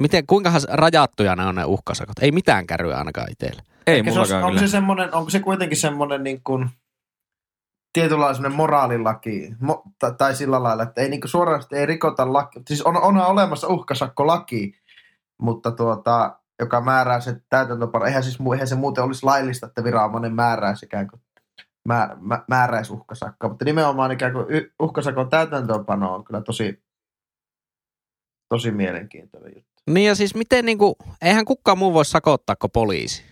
Miten, 0.01 0.27
kuinka 0.27 0.53
rajattuja 0.69 1.37
ne 1.37 1.47
on 1.47 1.55
ne 1.55 1.65
uhkasakot? 1.65 2.19
Ei 2.21 2.33
mitään 2.33 2.67
kärryä 2.67 2.99
ainakaan 2.99 3.33
itselle. 3.33 3.63
ei 3.87 3.99
Ehkä 3.99 4.11
se 4.11 4.15
mullakaan 4.15 4.43
on, 4.43 4.49
onko 4.49 4.61
se, 4.61 4.69
semmoinen, 4.69 5.15
onko 5.15 5.31
se 5.31 5.41
kuitenkin 5.41 5.79
semmoinen 5.79 6.25
niin 6.25 6.41
kuin, 6.45 6.71
tietynlainen 7.93 8.53
moraalilaki, 8.53 9.55
mo, 9.61 9.83
tai, 9.99 10.13
tai 10.19 10.35
sillä 10.35 10.63
lailla, 10.63 10.83
että 10.83 11.01
ei 11.01 11.09
niin 11.09 11.21
suorasti 11.25 11.77
ei 11.77 11.87
rikota 11.87 12.33
laki. 12.33 12.61
Siis 12.69 12.83
on, 12.83 13.03
onhan 13.03 13.27
olemassa 13.27 13.69
uhkasakkolaki, 13.69 14.75
mutta 15.39 15.71
tuota, 15.71 16.39
joka 16.61 16.81
määrää 16.81 17.21
se 17.21 17.37
täytäntöpano. 17.49 18.05
Eihän, 18.05 18.23
siis, 18.23 18.39
eihän 18.53 18.69
se 18.69 18.75
muuten 18.75 19.05
olisi 19.05 19.27
laillista, 19.27 19.67
että 19.67 19.85
viranomainen 19.85 20.35
määräisi 20.35 20.87
ikään 20.87 21.09
kuin 21.09 21.21
mä, 21.89 22.17
mä, 22.21 22.45
määräisi 22.49 22.93
mutta 23.49 23.65
nimenomaan 23.65 24.13
ikään 24.13 24.33
kuin 24.33 24.47
uhkasakon 24.83 25.31
täytäntöönpano 25.31 26.15
on 26.15 26.25
kyllä 26.25 26.41
tosi, 26.41 26.83
tosi 28.49 28.71
mielenkiintoinen 28.71 29.53
juttu. 29.57 29.73
Niin 29.91 30.07
ja 30.07 30.15
siis 30.15 30.35
miten 30.35 30.65
niinku, 30.65 30.97
eihän 31.23 31.45
kukaan 31.45 31.79
muu 31.79 31.93
voi 31.93 32.05
sakottaa 32.05 32.57
kuin 32.57 32.71
poliisi. 32.71 33.25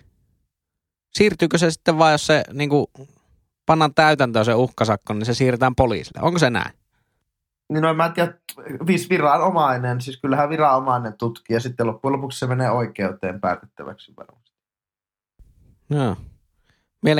Siirtyykö 1.14 1.58
se 1.58 1.70
sitten 1.70 1.98
vaan, 1.98 2.12
jos 2.12 2.26
se 2.26 2.42
niinku, 2.52 2.90
pannaan 3.66 3.94
täytäntöön 3.94 4.44
se 4.44 4.54
uhkasakko, 4.54 5.14
niin 5.14 5.26
se 5.26 5.34
siirretään 5.34 5.74
poliisille. 5.74 6.22
Onko 6.22 6.38
se 6.38 6.50
näin? 6.50 6.79
Niin 7.70 7.82
no, 7.82 7.94
mä 7.94 8.06
en 8.06 8.12
tiedä, 8.12 8.32
vis 8.86 9.10
viranomainen, 9.10 10.00
siis 10.00 10.16
kyllähän 10.20 10.48
viranomainen 10.50 11.14
tutkii 11.18 11.54
ja 11.54 11.60
sitten 11.60 11.86
loppujen 11.86 12.12
lopuksi 12.12 12.38
se 12.38 12.46
menee 12.46 12.70
oikeuteen 12.70 13.40
päätettäväksi 13.40 14.12
varmasti. 14.16 14.50
Joo. 15.90 16.16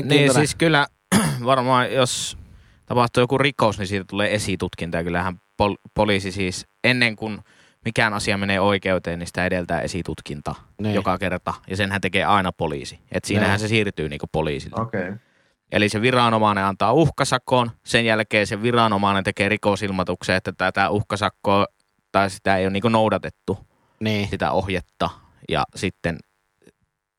Niin 0.05 0.35
siis 0.35 0.55
kyllä 0.55 0.87
varmaan, 1.45 1.93
jos 1.93 2.39
tapahtuu 2.87 3.21
joku 3.21 3.39
rikos, 3.39 3.79
niin 3.79 3.87
siitä 3.87 4.05
tulee 4.11 4.35
esitutkinta. 4.35 4.97
Ja 4.97 5.05
kyllähän 5.05 5.41
pol- 5.63 5.77
poliisi 5.95 6.33
siis 6.33 6.67
ennen 6.85 7.17
kuin 7.17 7.39
mikään 7.85 8.15
asia 8.15 8.39
menee 8.39 8.61
oikeuteen, 8.61 9.19
niin 9.19 9.27
sitä 9.27 9.47
edeltää 9.47 9.81
esitutkinta 9.81 10.55
Niin. 10.81 10.95
joka 10.95 11.19
kerta. 11.19 11.55
Ja 11.69 11.77
senhän 11.77 12.01
tekee 12.01 12.25
aina 12.25 12.53
poliisi. 12.53 12.99
Et 13.13 13.25
siinähän 13.25 13.51
Niin. 13.51 13.61
se 13.61 13.69
siirtyy 13.69 14.09
niinku 14.09 14.27
poliisille. 14.33 14.83
Okei. 14.83 15.01
Okay. 15.01 15.17
Eli 15.73 15.89
se 15.89 16.01
viranomainen 16.03 16.65
antaa 16.65 16.93
uhkasakon, 16.93 17.71
sen 17.85 18.05
jälkeen 18.05 18.47
se 18.47 18.63
viranomainen 18.63 19.25
tekee 19.25 19.49
rikosilmoituksen, 19.49 20.37
että 20.37 20.53
tätä 20.53 20.91
uhkasakkoa 20.91 21.67
tai 22.13 22.31
sitä 22.31 22.57
ei 22.57 22.65
ole 22.65 22.73
niinku 22.73 22.89
noudatettu, 22.89 23.59
niin. 24.01 24.29
sitä 24.29 24.51
ohjetta. 24.53 25.11
Ja 25.49 25.65
sitten 25.77 26.19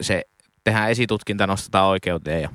se 0.03 0.23
tehdään 0.63 0.91
esitutkinta, 0.91 1.47
nostetaan 1.47 1.87
oikeuteen 1.87 2.41
ja 2.41 2.49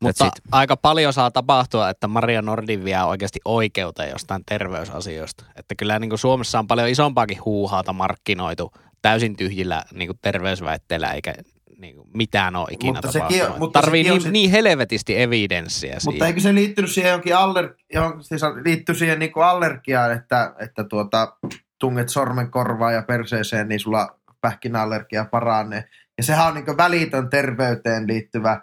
Mutta 0.00 0.30
aika 0.52 0.76
paljon 0.76 1.12
saa 1.12 1.30
tapahtua, 1.30 1.90
että 1.90 2.08
Maria 2.08 2.42
Nordin 2.42 2.84
vie 2.84 3.02
oikeasti 3.02 3.40
oikeuteen 3.44 4.10
jostain 4.10 4.42
terveysasioista. 4.46 5.44
Että 5.56 5.74
kyllä 5.74 5.98
niin 5.98 6.10
kuin 6.10 6.18
Suomessa 6.18 6.58
on 6.58 6.66
paljon 6.66 6.88
isompaakin 6.88 7.44
huuhaata 7.44 7.92
markkinoitu 7.92 8.72
täysin 9.02 9.36
tyhjillä 9.36 9.84
niin 9.92 10.08
kuin 10.08 10.18
terveysväitteillä, 10.22 11.12
eikä 11.12 11.34
niin 11.80 11.96
kuin 11.96 12.08
mitään 12.14 12.56
ole 12.56 12.66
ikinä 12.70 12.92
Mutta 12.92 13.12
sekin 13.12 13.28
tapahtunut. 13.28 13.58
mutta 13.58 13.80
Tarvii 13.80 14.02
sekin 14.04 14.12
niin, 14.12 14.22
se- 14.22 14.30
niin 14.30 14.50
helvetisti 14.50 15.22
evidenssiä 15.22 15.92
Mutta 15.94 16.10
siihen. 16.10 16.26
eikö 16.26 16.40
se 16.40 16.54
liittynyt 16.54 16.90
siihen 16.90 17.10
jonkin 17.10 17.36
aller, 17.36 17.74
johon, 17.94 18.24
siis 18.24 18.42
liittyy 18.64 18.94
siihen 18.94 19.18
niinku 19.18 19.40
allergiaan, 19.40 20.12
että, 20.12 20.54
että 20.58 20.84
tuota, 20.84 21.36
tunget 21.80 22.08
sormen 22.08 22.50
korvaan 22.50 22.94
ja 22.94 23.02
perseeseen, 23.02 23.68
niin 23.68 23.80
sulla 23.80 24.20
pähkinäallergia 24.40 25.24
paranee. 25.24 25.84
Ja 26.18 26.24
sehän 26.24 26.48
on 26.48 26.54
niinku 26.54 26.76
välitön 26.76 27.30
terveyteen 27.30 28.06
liittyvä, 28.06 28.60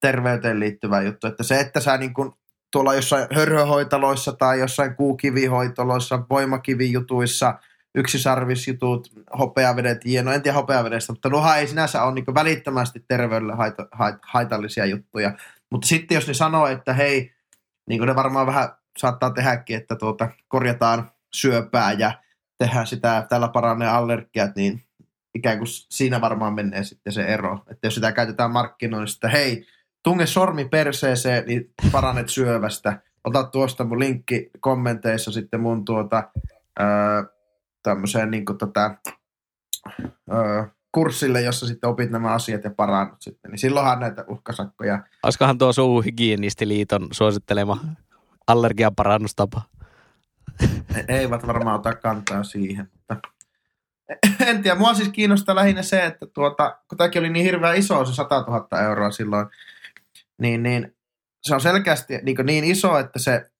terveyteen 0.00 0.60
liittyvä 0.60 1.02
juttu. 1.02 1.26
Että 1.26 1.42
se, 1.42 1.60
että 1.60 1.80
sä 1.80 1.96
niinku 1.96 2.34
tuolla 2.72 2.94
jossain 2.94 3.26
hörhöhoitaloissa 3.34 4.32
tai 4.32 4.60
jossain 4.60 4.94
kuukivihoitoloissa, 4.96 6.22
voimakivijutuissa, 6.30 7.54
yksisarvisjutut, 7.94 9.08
hopeavedet, 9.38 10.00
no 10.22 10.32
en 10.32 10.42
tiedä 10.42 10.54
hopeavedestä, 10.54 11.12
mutta 11.12 11.28
nuohan 11.28 11.58
ei 11.58 11.66
sinänsä 11.66 12.02
ole 12.02 12.14
niinku 12.14 12.34
välittömästi 12.34 13.04
terveydelle 13.08 13.54
haita, 13.54 13.88
hait, 13.92 14.16
haitallisia 14.22 14.86
juttuja. 14.86 15.32
Mutta 15.70 15.88
sitten 15.88 16.14
jos 16.14 16.28
ne 16.28 16.34
sanoo, 16.34 16.66
että 16.66 16.92
hei, 16.92 17.34
niin 17.88 17.98
kuin 17.98 18.08
ne 18.08 18.14
varmaan 18.16 18.46
vähän 18.46 18.68
saattaa 18.98 19.30
tehdäkin, 19.30 19.76
että 19.76 19.96
tuota, 19.96 20.28
korjataan 20.48 21.10
syöpää 21.34 21.92
ja 21.92 22.12
tehdään 22.58 22.86
sitä, 22.86 23.26
tällä 23.28 23.48
paranee 23.48 23.88
allergiat, 23.88 24.56
niin 24.56 24.82
ikään 25.34 25.58
kuin 25.58 25.68
siinä 25.68 26.20
varmaan 26.20 26.54
menee 26.54 26.84
sitten 26.84 27.12
se 27.12 27.22
ero. 27.22 27.64
Että 27.70 27.86
jos 27.86 27.94
sitä 27.94 28.12
käytetään 28.12 28.50
markkinoinnissa, 28.50 29.16
että 29.16 29.28
hei, 29.28 29.66
tunge 30.02 30.26
sormi 30.26 30.64
perseeseen, 30.64 31.46
niin 31.46 31.70
parannet 31.92 32.28
syövästä. 32.28 33.00
Ota 33.24 33.44
tuosta 33.44 33.84
mun 33.84 33.98
linkki 33.98 34.50
kommenteissa 34.60 35.32
sitten 35.32 35.60
mun 35.60 35.84
tuota, 35.84 36.30
öö, 36.80 37.33
tämmöiseen 37.84 38.30
niin 38.30 38.44
kuin 38.44 38.58
tota, 38.58 38.94
öö, 40.32 40.64
kurssille, 40.92 41.40
jossa 41.40 41.66
sitten 41.66 41.90
opit 41.90 42.10
nämä 42.10 42.32
asiat 42.32 42.64
ja 42.64 42.70
parannut 42.70 43.22
sitten. 43.22 43.50
Niin 43.50 43.58
silloinhan 43.58 44.00
näitä 44.00 44.24
uhkasakkoja 44.28 45.04
Olisikohan 45.22 45.58
tuo 45.58 45.72
Suuhygienistiliiton 45.72 47.08
suosittelema 47.12 47.84
allergian 48.46 48.94
parannustapa? 48.94 49.62
Eivät 51.08 51.46
varmaan 51.46 51.80
ota 51.80 51.94
kantaa 51.94 52.44
siihen. 52.44 52.90
Mutta 52.92 53.16
en 54.46 54.62
tiedä, 54.62 54.78
mua 54.78 54.94
siis 54.94 55.08
kiinnostaa 55.08 55.54
lähinnä 55.54 55.82
se, 55.82 56.04
että 56.04 56.26
tuota, 56.26 56.78
kun 56.88 56.98
tämäkin 56.98 57.20
oli 57.20 57.30
niin 57.30 57.44
hirveän 57.44 57.76
iso 57.76 58.04
se 58.04 58.14
100 58.14 58.40
000 58.40 58.80
euroa 58.82 59.10
silloin, 59.10 59.46
niin, 60.38 60.62
niin 60.62 60.96
se 61.42 61.54
on 61.54 61.60
selkeästi 61.60 62.18
niin, 62.22 62.36
niin 62.44 62.64
iso, 62.64 62.98
että 62.98 63.18
se, 63.18 63.50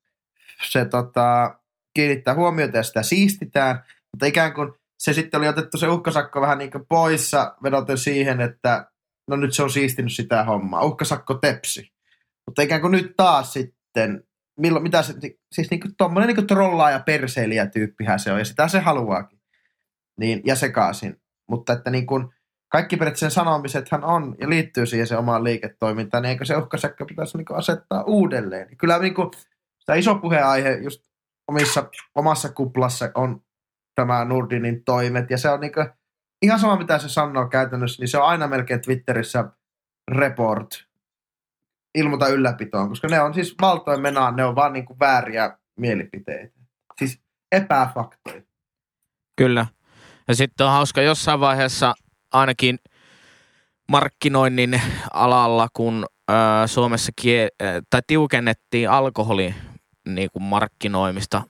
se 0.71 0.85
tota, 0.85 1.59
kiinnittää 1.95 2.35
huomiota 2.35 2.77
ja 2.77 2.83
sitä 2.83 3.03
siistitään, 3.03 3.85
mutta 4.15 4.27
ikään 4.27 4.55
kuin 4.55 4.73
se 4.99 5.13
sitten 5.13 5.39
oli 5.39 5.49
otettu 5.49 5.79
se 5.79 5.89
uhkasakko 5.89 6.41
vähän 6.41 6.59
niin 6.59 6.71
kuin 6.71 6.87
poissa 6.89 7.57
vedoten 7.63 7.99
siihen, 7.99 8.41
että 8.41 8.91
no 9.29 9.37
nyt 9.37 9.55
se 9.55 9.63
on 9.63 9.71
siistinyt 9.71 10.13
sitä 10.13 10.45
hommaa. 10.45 10.85
Uhkasakko 10.85 11.35
tepsi. 11.35 11.93
Mutta 12.47 12.63
ikään 12.63 12.81
kuin 12.81 12.91
nyt 12.91 13.15
taas 13.17 13.53
sitten, 13.53 14.25
milloin, 14.61 14.83
mitä 14.83 15.03
se, 15.03 15.15
siis 15.53 15.71
niinku 15.71 15.89
tommonen 15.99 16.27
niinku 16.27 16.43
trollaaja 16.43 17.01
perseilijä 17.01 17.67
tyyppihän 17.67 18.19
se 18.19 18.33
on, 18.33 18.39
ja 18.39 18.45
sitä 18.45 18.69
se 18.69 18.79
haluaakin. 18.79 19.41
Niin, 20.21 20.43
ja 20.45 20.57
sekaisin. 20.57 21.17
Mutta 21.51 21.73
että 21.73 21.91
niin 21.91 22.07
kuin, 22.07 22.29
kaikki 22.69 22.97
periaatteessa 22.97 23.31
sen 23.31 23.45
sanomisethan 23.45 24.05
on 24.05 24.37
ja 24.41 24.49
liittyy 24.49 24.87
siihen 24.87 25.07
se 25.07 25.17
omaan 25.17 25.45
liiketoimintaan, 25.45 26.23
niin 26.23 26.31
eikö 26.31 26.45
se 26.45 26.57
uhkasäkkä 26.57 27.05
pitäisi 27.07 27.39
niin 27.39 27.47
asettaa 27.55 28.03
uudelleen. 28.03 28.77
Kyllä 28.77 28.99
niin 28.99 29.15
kuin, 29.15 29.31
tämä 29.87 29.97
iso 29.97 30.15
puheenaihe 30.15 30.79
just 30.83 31.03
omissa, 31.49 31.91
omassa 32.15 32.49
kuplassa 32.49 33.11
on 33.15 33.44
tämä 33.95 34.25
Nurdinin 34.25 34.85
toimet, 34.85 35.31
ja 35.31 35.39
se 35.39 35.49
on 35.51 35.61
niin 35.61 35.73
kuin, 35.73 35.87
ihan 36.43 36.61
sama 36.61 36.77
mitä 36.77 36.99
se 36.99 37.09
sanoo 37.09 37.49
käytännössä, 37.49 38.03
niin 38.03 38.09
se 38.09 38.19
on 38.19 38.25
aina 38.25 38.49
melkein 38.49 38.81
Twitterissä 38.81 39.45
report, 40.11 40.69
ilmoita 41.95 42.29
ylläpitoon, 42.29 42.89
koska 42.89 43.09
ne 43.09 43.21
on 43.21 43.35
siis 43.35 43.55
valtoin 43.61 44.01
menaan, 44.01 44.37
ne 44.37 44.45
on 44.45 44.55
vaan 44.55 44.73
niin 44.73 44.85
kuin 44.85 44.99
vääriä 44.99 45.59
mielipiteitä. 45.79 46.59
Siis 46.99 47.21
epäfaktoja. 47.53 48.43
Kyllä. 49.37 49.67
Ja 50.29 50.35
sitten 50.35 50.67
on 50.67 50.73
hauska 50.73 51.03
jossain 51.03 51.41
vaiheessa 51.41 51.95
ainakin 52.33 52.79
markkinoinnin 53.89 54.83
alalla, 55.13 55.69
kun 55.73 56.07
Suomessa 56.67 57.13
kie- 57.21 57.49
tai 57.91 58.01
tiukennettiin 58.07 58.91
alkoholi 58.91 59.55
niin 60.09 60.29
kuin 60.33 60.43
markkinoimista 60.43 61.43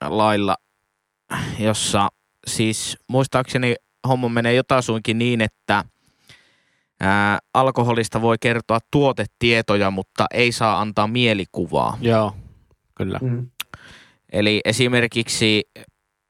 lailla, 0.00 0.56
jossa 1.58 2.08
siis 2.46 2.98
muistaakseni 3.08 3.74
homma 4.08 4.28
menee 4.28 4.54
jotaisuinkin 4.54 5.18
niin, 5.18 5.40
että 5.40 5.84
ää, 7.00 7.38
alkoholista 7.54 8.22
voi 8.22 8.36
kertoa 8.40 8.78
tuotetietoja, 8.90 9.90
mutta 9.90 10.26
ei 10.34 10.52
saa 10.52 10.80
antaa 10.80 11.06
mielikuvaa. 11.06 11.98
Joo, 12.00 12.32
kyllä. 12.94 13.18
Mm. 13.22 13.50
Eli 14.32 14.60
esimerkiksi 14.64 15.62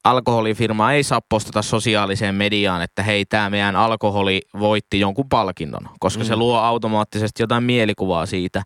alkoholifirma 0.05 0.93
ei 0.93 1.03
saa 1.03 1.21
postata 1.29 1.63
sosiaaliseen 1.63 2.35
mediaan, 2.35 2.83
että 2.83 3.03
hei, 3.03 3.25
tämä 3.25 3.51
meidän 3.51 3.77
alkoholi 3.77 4.41
voitti 4.59 5.01
jonkun 5.01 5.29
palkinnon, 5.29 5.89
koska 6.01 6.23
mm. 6.23 6.27
se 6.27 6.37
luo 6.37 6.59
automaattisesti 6.59 7.43
jotain 7.43 7.65
mielikuvaa 7.65 8.27
siitä. 8.27 8.63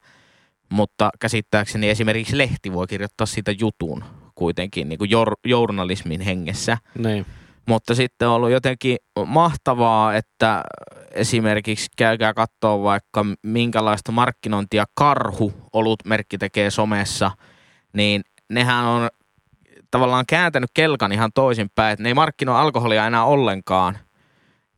Mutta 0.70 1.10
käsittääkseni 1.20 1.88
esimerkiksi 1.88 2.38
lehti 2.38 2.72
voi 2.72 2.86
kirjoittaa 2.86 3.26
siitä 3.26 3.50
jutun 3.60 4.04
kuitenkin 4.36 4.88
niin 4.88 4.98
kuin 4.98 5.10
jor- 5.10 5.40
journalismin 5.44 6.20
hengessä. 6.20 6.78
Niin. 6.98 7.26
Mutta 7.66 7.94
sitten 7.94 8.28
on 8.28 8.34
ollut 8.34 8.50
jotenkin 8.50 8.96
mahtavaa, 9.26 10.14
että 10.14 10.64
esimerkiksi 11.10 11.86
käykää 11.96 12.34
katsoa 12.34 12.82
vaikka 12.82 13.24
minkälaista 13.42 14.12
markkinointia 14.12 14.84
Karhu 14.94 15.52
olutmerkki 15.72 16.38
tekee 16.38 16.70
somessa, 16.70 17.30
niin 17.92 18.22
nehän 18.50 18.84
on 18.84 19.08
tavallaan 19.90 20.24
kääntänyt 20.28 20.70
kelkan 20.74 21.12
ihan 21.12 21.30
toisinpäin, 21.34 21.92
että 21.92 22.02
ne 22.02 22.08
ei 22.08 22.14
markkinoi 22.14 22.60
alkoholia 22.60 23.06
enää 23.06 23.24
ollenkaan. 23.24 23.98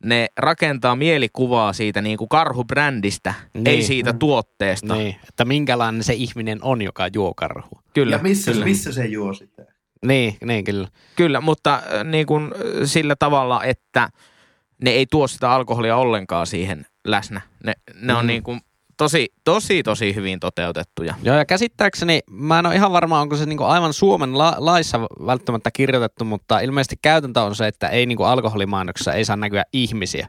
Ne 0.03 0.27
rakentaa 0.37 0.95
mielikuvaa 0.95 1.73
siitä 1.73 2.01
niin 2.01 2.17
kuin 2.17 2.29
karhubrändistä, 2.29 3.33
niin. 3.53 3.67
ei 3.67 3.81
siitä 3.81 4.13
tuotteesta. 4.13 4.95
Niin, 4.95 5.15
että 5.29 5.45
minkälainen 5.45 6.03
se 6.03 6.13
ihminen 6.13 6.59
on, 6.61 6.81
joka 6.81 7.07
juo 7.13 7.33
karhua. 7.33 7.81
Kyllä, 7.93 8.15
ja 8.15 8.21
missä, 8.21 8.51
kyllä. 8.51 8.65
missä 8.65 8.91
se 8.91 9.05
juo 9.05 9.33
sitä? 9.33 9.65
Niin, 10.05 10.37
niin 10.45 10.63
kyllä. 10.63 10.87
Kyllä, 11.15 11.41
mutta 11.41 11.75
äh, 11.75 12.03
niin 12.03 12.25
kuin 12.25 12.43
äh, 12.43 12.51
sillä 12.85 13.15
tavalla, 13.15 13.63
että 13.63 14.09
ne 14.83 14.89
ei 14.91 15.05
tuo 15.11 15.27
sitä 15.27 15.51
alkoholia 15.51 15.97
ollenkaan 15.97 16.47
siihen 16.47 16.85
läsnä. 17.07 17.41
Ne, 17.63 17.73
ne 18.01 18.13
on 18.13 18.25
Mm. 18.25 18.27
niin 18.27 18.43
kuin 18.43 18.61
tosi, 18.99 19.33
tosi, 19.43 19.83
tosi 19.83 20.15
hyvin 20.15 20.39
toteutettuja. 20.39 21.13
Joo, 21.23 21.35
ja 21.35 21.45
käsittääkseni, 21.45 22.19
mä 22.31 22.59
en 22.59 22.65
ole 22.65 22.75
ihan 22.75 22.91
varma, 22.91 23.21
onko 23.21 23.35
se 23.35 23.45
niinku 23.45 23.63
aivan 23.63 23.93
Suomen 23.93 24.37
la- 24.37 24.55
laissa 24.57 24.99
välttämättä 25.01 25.69
kirjoitettu, 25.73 26.25
mutta 26.25 26.59
ilmeisesti 26.59 26.95
käytäntö 27.01 27.41
on 27.41 27.55
se, 27.55 27.67
että 27.67 27.87
ei 27.87 28.05
niinku 28.05 28.23
alkoholimainoksessa 28.23 29.13
ei 29.13 29.25
saa 29.25 29.35
näkyä 29.35 29.63
ihmisiä. 29.73 30.27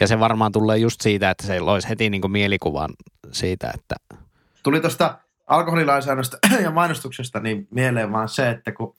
Ja 0.00 0.06
se 0.06 0.20
varmaan 0.20 0.52
tulee 0.52 0.78
just 0.78 1.00
siitä, 1.00 1.30
että 1.30 1.46
se 1.46 1.60
loisi 1.60 1.88
heti 1.88 2.10
niinku 2.10 2.28
mielikuvan 2.28 2.90
siitä, 3.32 3.70
että 3.74 3.96
Tuli 4.62 4.80
tuosta 4.80 5.18
alkoholilainsäädännöstä 5.46 6.38
ja 6.64 6.70
mainostuksesta 6.70 7.40
niin 7.40 7.68
mieleen 7.70 8.12
vaan 8.12 8.28
se, 8.28 8.50
että 8.50 8.72
kun 8.72 8.96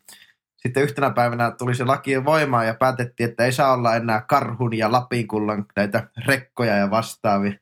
sitten 0.56 0.84
yhtenä 0.84 1.10
päivänä 1.10 1.52
tuli 1.52 1.76
se 1.76 1.86
laki 1.86 2.26
voimaan 2.26 2.68
ja 2.68 2.74
päätettiin, 2.74 3.30
että 3.30 3.46
ei 3.46 3.52
saa 3.52 3.74
olla 3.74 3.96
enää 3.96 4.22
karhun 4.22 4.78
ja 4.78 4.92
lapinkullan 4.92 5.66
näitä 5.76 6.08
rekkoja 6.26 6.78
ja 6.78 6.90
vastaavia. 6.90 7.54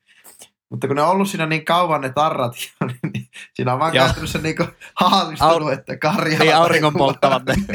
Mutta 0.70 0.86
kun 0.86 0.96
ne 0.96 1.02
on 1.02 1.08
ollut 1.08 1.28
siinä 1.28 1.46
niin 1.46 1.64
kauan 1.64 2.00
ne 2.00 2.12
tarrat, 2.12 2.52
niin, 2.86 2.98
niin 3.12 3.28
siinä 3.54 3.72
on 3.72 3.78
vaan 3.78 3.94
Joo. 3.94 4.04
käytännössä 4.04 4.38
niin 4.38 4.56
haavistunut, 4.94 5.68
Au- 5.68 5.72
että 5.72 5.96
karja... 5.96 6.38
Niin, 6.38 6.56
auringon 6.56 6.92
polttavat 6.92 7.42
ne. 7.44 7.54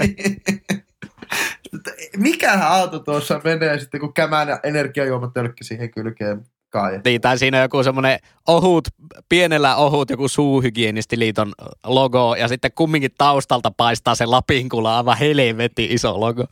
Että 1.73 1.91
Mikähän 2.17 2.71
auto 2.71 2.99
tuossa 2.99 3.41
menee 3.43 3.79
sitten, 3.79 3.99
kun 3.99 4.13
kämään 4.13 4.59
energiajuomatölkki 4.63 5.63
siihen 5.63 5.91
kylkeen 5.91 6.45
kaaja. 6.69 7.01
Niin, 7.05 7.21
tai 7.21 7.37
siinä 7.37 7.57
on 7.57 7.61
joku 7.61 7.83
semmoinen 7.83 8.19
ohut, 8.47 8.87
pienellä 9.29 9.75
ohut 9.75 10.09
joku 10.09 10.27
suuhygienistiliiton 10.27 11.53
logo, 11.83 12.35
ja 12.35 12.47
sitten 12.47 12.71
kumminkin 12.75 13.11
taustalta 13.17 13.71
paistaa 13.71 14.15
se 14.15 14.25
Lapinkula 14.25 14.97
aivan 14.97 15.17
helvetin 15.17 15.91
iso 15.91 16.19
logo. 16.19 16.45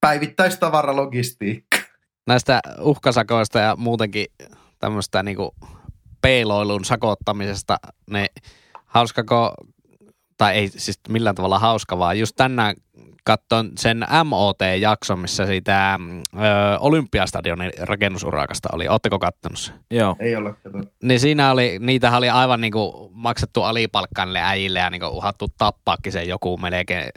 Päivittäistavaralogistiikka. 0.00 1.69
Näistä 2.30 2.60
uhkasakoista 2.80 3.58
ja 3.58 3.76
muutenkin 3.76 4.26
tämmöistä 4.78 5.22
niinku 5.22 5.54
peiloilun 6.22 6.84
sakottamisesta, 6.84 7.76
ne 8.10 8.26
hauskako, 8.86 9.54
tai 10.36 10.54
ei 10.54 10.68
siis 10.68 11.00
millään 11.08 11.34
tavalla 11.34 11.58
hauska, 11.58 11.98
vaan 11.98 12.18
just 12.18 12.36
tänään 12.36 12.76
katson 13.24 13.70
sen 13.78 14.06
MOT-jakson, 14.24 15.18
missä 15.18 15.46
siitä 15.46 15.98
ö, 16.34 16.38
Olympiastadionin 16.80 17.72
rakennusurakasta 17.78 18.68
oli. 18.72 18.88
Ootteko 18.88 19.18
kattonut 19.18 19.58
sen? 19.58 19.74
Joo. 19.90 20.16
Ei 20.18 20.36
ole 20.36 20.52
katsottu. 20.52 20.92
Niin 21.02 21.20
siinä 21.20 21.50
oli, 21.50 21.78
niitä 21.80 22.16
oli 22.16 22.30
aivan 22.30 22.60
niinku 22.60 23.10
maksettu 23.14 23.62
alipalkkaan 23.62 24.28
niille 24.28 24.42
äijille 24.42 24.78
ja 24.78 24.90
niinku 24.90 25.06
uhattu 25.06 25.48
tappaakin 25.58 26.12
sen 26.12 26.28
joku 26.28 26.56
melkein. 26.56 27.10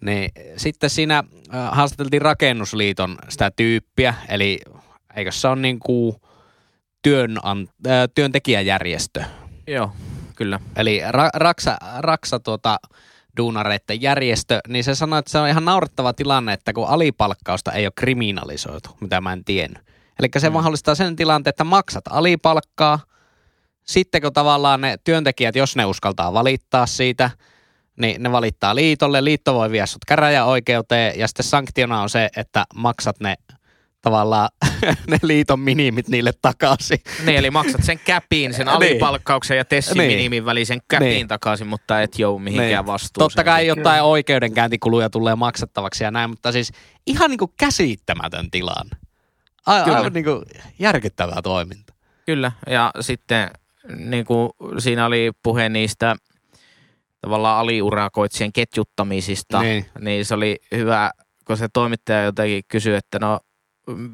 Niin 0.00 0.32
sitten 0.56 0.90
siinä 0.90 1.24
äh, 1.54 1.70
haastateltiin 1.72 2.22
rakennusliiton 2.22 3.18
sitä 3.28 3.50
tyyppiä, 3.56 4.14
eli 4.28 4.60
eikö 5.16 5.32
se 5.32 5.48
ole 5.48 5.56
niinku 5.56 6.20
työn, 7.02 7.38
äh, 7.46 8.08
työntekijäjärjestö. 8.14 9.24
Joo, 9.66 9.92
kyllä. 10.36 10.60
Eli 10.76 11.00
ra- 11.10 11.30
Raksa, 11.34 11.78
Raksa 11.98 12.40
tuota, 12.40 12.80
duunareiden 13.36 14.02
järjestö, 14.02 14.60
niin 14.68 14.84
se 14.84 14.94
sanoi, 14.94 15.18
että 15.18 15.30
se 15.30 15.38
on 15.38 15.48
ihan 15.48 15.64
naurettava 15.64 16.12
tilanne, 16.12 16.52
että 16.52 16.72
kun 16.72 16.88
alipalkkausta 16.88 17.72
ei 17.72 17.86
ole 17.86 17.92
kriminalisoitu, 17.96 18.90
mitä 19.00 19.20
mä 19.20 19.32
en 19.32 19.44
tiennyt. 19.44 19.82
Eli 20.18 20.28
se 20.38 20.48
mm. 20.48 20.52
mahdollistaa 20.52 20.94
sen 20.94 21.16
tilanteen, 21.16 21.50
että 21.50 21.64
maksat 21.64 22.04
alipalkkaa, 22.10 23.00
sitten 23.84 24.22
kun 24.22 24.32
tavallaan 24.32 24.80
ne 24.80 24.96
työntekijät, 25.04 25.56
jos 25.56 25.76
ne 25.76 25.84
uskaltaa 25.84 26.32
valittaa 26.32 26.86
siitä, 26.86 27.30
niin 28.00 28.22
ne 28.22 28.32
valittaa 28.32 28.74
liitolle, 28.74 29.24
liitto 29.24 29.54
voi 29.54 29.70
viedä 29.70 29.86
sut 29.86 30.04
käräjäoikeuteen 30.06 31.18
ja 31.18 31.28
sitten 31.28 31.46
sanktiona 31.46 32.02
on 32.02 32.08
se, 32.10 32.28
että 32.36 32.64
maksat 32.74 33.20
ne 33.20 33.34
tavallaan 34.02 34.48
ne 35.10 35.18
liiton 35.22 35.60
minimit 35.60 36.08
niille 36.08 36.32
takaisin. 36.42 36.98
Niin, 37.26 37.38
eli 37.38 37.50
maksat 37.50 37.84
sen 37.84 37.98
käpiin, 38.04 38.54
sen 38.54 38.66
Niin. 38.66 38.76
alipalkkauksen 38.76 39.56
ja 39.56 39.64
Tessin 39.64 39.98
Niin. 39.98 40.10
minimin 40.12 40.44
välisen 40.44 40.80
käpiin 40.88 41.10
Niin. 41.10 41.28
takaisin, 41.28 41.66
mutta 41.66 42.02
et 42.02 42.18
jou 42.18 42.38
mihinkään 42.38 42.68
Niin. 42.70 42.86
vastuuseen. 42.86 43.24
Totta 43.30 43.44
kai 43.44 43.66
jotain 43.66 44.02
oikeudenkäyntikuluja 44.02 45.10
tulee 45.10 45.34
maksettavaksi 45.34 46.04
ja 46.04 46.10
näin, 46.10 46.30
mutta 46.30 46.52
siis 46.52 46.72
ihan 47.06 47.30
niinku 47.30 47.52
käsittämätön 47.58 48.50
tilanne. 48.50 48.96
A- 49.66 49.84
Kyllä. 49.84 49.96
aivan 49.98 50.12
niinku 50.12 50.42
järkyttävää 50.78 51.42
toiminta. 51.42 51.94
Kyllä, 52.26 52.52
ja 52.66 52.90
sitten 53.00 53.50
niin 53.96 54.24
kuin 54.24 54.50
siinä 54.78 55.06
oli 55.06 55.30
puhe 55.42 55.68
niistä 55.68 56.16
tavallaan 57.20 57.58
aliurakoitsijan 57.58 58.52
ketjuttamisista, 58.52 59.60
Niin. 59.62 59.86
niin 60.00 60.24
se 60.24 60.34
oli 60.34 60.56
hyvä, 60.74 61.10
kun 61.46 61.56
se 61.56 61.68
toimittaja 61.72 62.22
jotenkin 62.22 62.62
kysyi, 62.68 62.94
että 62.94 63.18
no 63.18 63.40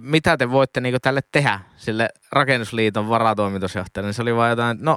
mitä 0.00 0.36
te 0.36 0.50
voitte 0.50 0.80
niin 0.80 0.96
tälle 1.02 1.20
tehdä, 1.32 1.60
sille 1.76 2.08
rakennusliiton 2.32 3.08
varatoimitusjohtajalle, 3.08 4.06
niin 4.08 4.14
se 4.14 4.22
oli 4.22 4.36
vaan 4.36 4.50
jotain, 4.50 4.74
että 4.76 4.84
no 4.84 4.96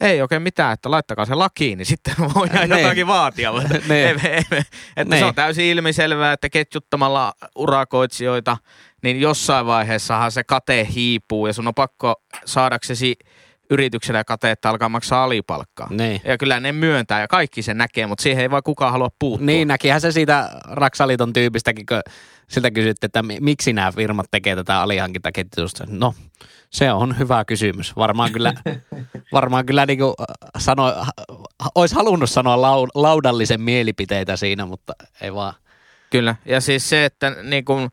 ei 0.00 0.22
oikein 0.22 0.42
mitään, 0.42 0.72
että 0.72 0.90
laittakaa 0.90 1.24
se 1.24 1.34
lakiin, 1.34 1.78
niin 1.78 1.86
sitten 1.86 2.14
voidaan 2.34 2.68
Niin. 2.68 2.82
jotakin 2.82 3.06
vaatia. 3.06 3.52
Mutta 3.52 3.68
Niin. 3.88 3.90
ei, 3.92 4.14
ei, 4.24 4.44
ei, 4.50 4.58
että 4.60 4.64
se 4.96 5.04
Niin. 5.04 5.24
on 5.24 5.34
täysin 5.34 5.64
ilmiselvää, 5.64 6.32
että 6.32 6.48
ketjuttamalla 6.48 7.32
urakoitsijoita, 7.56 8.56
niin 9.02 9.20
jossain 9.20 9.66
vaiheessahan 9.66 10.32
se 10.32 10.44
kate 10.44 10.88
hiipuu 10.94 11.46
ja 11.46 11.52
sun 11.52 11.68
on 11.68 11.74
pakko 11.74 12.22
saadaksesi 12.44 13.16
yrityksellä 13.70 14.24
kate, 14.24 14.50
että 14.50 14.70
alkaa 14.70 14.88
maksaa 14.88 15.24
alipalkkaa. 15.24 15.86
Niin. 15.90 16.20
Ja 16.24 16.38
kyllä 16.38 16.60
ne 16.60 16.72
myöntää 16.72 17.20
ja 17.20 17.28
kaikki 17.28 17.62
sen 17.62 17.78
näkee, 17.78 18.06
mutta 18.06 18.22
siihen 18.22 18.42
ei 18.42 18.50
vaan 18.50 18.62
kukaan 18.62 18.92
halua 18.92 19.08
puuttua. 19.18 19.46
Niin, 19.46 19.68
näkihän 19.68 20.00
se 20.00 20.12
siitä 20.12 20.50
Raksaliiton 20.64 21.32
tyypistäkin, 21.32 21.86
kun 21.86 22.00
siltä 22.48 22.70
kysyttiin, 22.70 23.08
että 23.08 23.22
mi- 23.22 23.40
miksi 23.40 23.72
nämä 23.72 23.92
firmat 23.92 24.26
tekee 24.30 24.56
tätä 24.56 24.80
alihankintaketjutusta. 24.80 25.84
No, 25.88 26.14
se 26.70 26.92
on 26.92 27.18
hyvä 27.18 27.44
kysymys. 27.44 27.96
Varmaan 27.96 28.32
kyllä, 28.32 28.52
varmaan 29.32 29.66
kyllä 29.66 29.86
niin 29.86 29.98
kuin 29.98 30.14
sano, 30.58 30.94
olisi 31.74 31.94
halunnut 31.94 32.30
sanoa 32.30 32.60
lau, 32.60 32.86
laudallisen 32.94 33.60
mielipiteitä 33.60 34.36
siinä, 34.36 34.66
mutta 34.66 34.92
ei 35.20 35.34
vaan. 35.34 35.54
Kyllä. 36.10 36.36
Ja 36.44 36.60
siis 36.60 36.88
se, 36.88 37.04
että 37.04 37.36
niin 37.42 37.64
kun, 37.64 37.90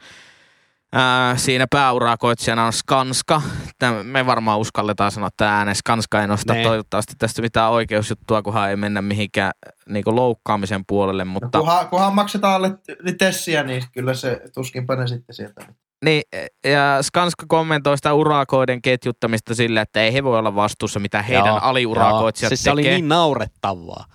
ää, 0.93 1.37
siinä 1.37 1.65
pääurakoitsijana 1.71 2.65
on 2.65 2.73
Skanska. 2.73 3.41
Tämä, 3.79 4.03
me 4.03 4.25
varmaan 4.25 4.59
uskalletaan 4.59 5.11
sanoa 5.11 5.29
tämä 5.37 5.57
ääneen. 5.57 5.75
Skanska 5.75 6.21
ei 6.21 6.27
nosta 6.27 6.53
Ne. 6.53 6.63
toivottavasti 6.63 7.13
tästä 7.17 7.41
mitään 7.41 7.71
oikeusjuttua, 7.71 8.41
kunhan 8.41 8.69
ei 8.69 8.75
mennä 8.75 9.01
mihinkään 9.01 9.51
niin 9.89 10.03
kuin 10.03 10.15
loukkaamisen 10.15 10.83
puolelle. 10.87 11.25
No, 11.25 11.31
Mutta 11.31 11.59
kunhan, 11.59 11.87
kunhan 11.87 12.15
maksetaan 12.15 12.55
alle 12.55 12.71
tessiä, 13.17 13.63
niin 13.63 13.83
kyllä 13.93 14.13
se 14.13 14.41
tuskinpä 14.53 14.95
ne 14.95 15.07
sitten 15.07 15.35
sieltä. 15.35 15.65
Niin, 16.05 16.21
ja 16.65 16.97
Skanska 17.01 17.45
kommentoi 17.47 17.97
sitä 17.97 18.13
urakoiden 18.13 18.81
ketjuttamista 18.81 19.55
sillä, 19.55 19.81
että 19.81 20.01
ei 20.01 20.13
he 20.13 20.23
voi 20.23 20.39
olla 20.39 20.55
vastuussa, 20.55 20.99
mitä 20.99 21.21
heidän 21.21 21.45
Joo, 21.45 21.59
aliurakoitsijat 21.61 22.51
joo. 22.51 22.55
siis 22.55 22.63
se 22.63 22.71
oli 22.71 22.81
tekee. 22.83 22.95
niin 22.97 23.07
naurettavaa. 23.09 24.05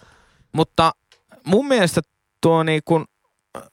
Mutta 0.52 0.92
mun 1.46 1.68
mielestä 1.68 2.00
tuo 2.42 2.62
niin 2.62 2.80
kun 2.84 3.04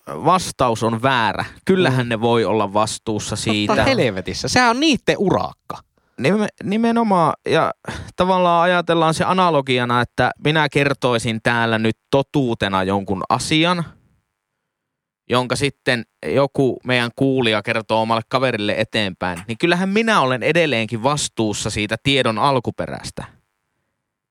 vastaus 0.08 0.84
on 0.84 1.02
väärä. 1.02 1.46
Kyllähän 1.66 2.10
ne 2.10 2.22
voi 2.22 2.46
olla 2.46 2.74
vastuussa 2.74 3.36
siitä. 3.36 3.74
Mutta 3.76 3.84
helvetissä, 3.86 4.48
sehän 4.48 4.70
on 4.70 4.80
niitten 4.80 5.16
urakka. 5.18 5.78
Nime- 6.22 6.48
nimenomaan, 6.64 7.34
ja 7.46 7.72
tavallaan 8.16 8.64
ajatellaan 8.64 9.14
se 9.14 9.24
analogiana, 9.24 10.02
että 10.02 10.32
minä 10.44 10.70
kertoisin 10.70 11.40
täällä 11.44 11.80
nyt 11.80 11.98
totuutena 12.12 12.84
jonkun 12.84 13.24
asian, 13.30 13.84
jonka 15.30 15.56
sitten 15.56 16.04
joku 16.26 16.80
meidän 16.84 17.12
kuulija 17.16 17.62
kertoo 17.62 18.02
omalle 18.02 18.22
kaverille 18.30 18.76
eteenpäin, 18.78 19.40
niin 19.48 19.58
kyllähän 19.58 19.90
minä 19.90 20.22
olen 20.22 20.44
edelleenkin 20.44 21.04
vastuussa 21.04 21.70
siitä 21.70 21.96
tiedon 22.04 22.38
alkuperästä. 22.38 23.24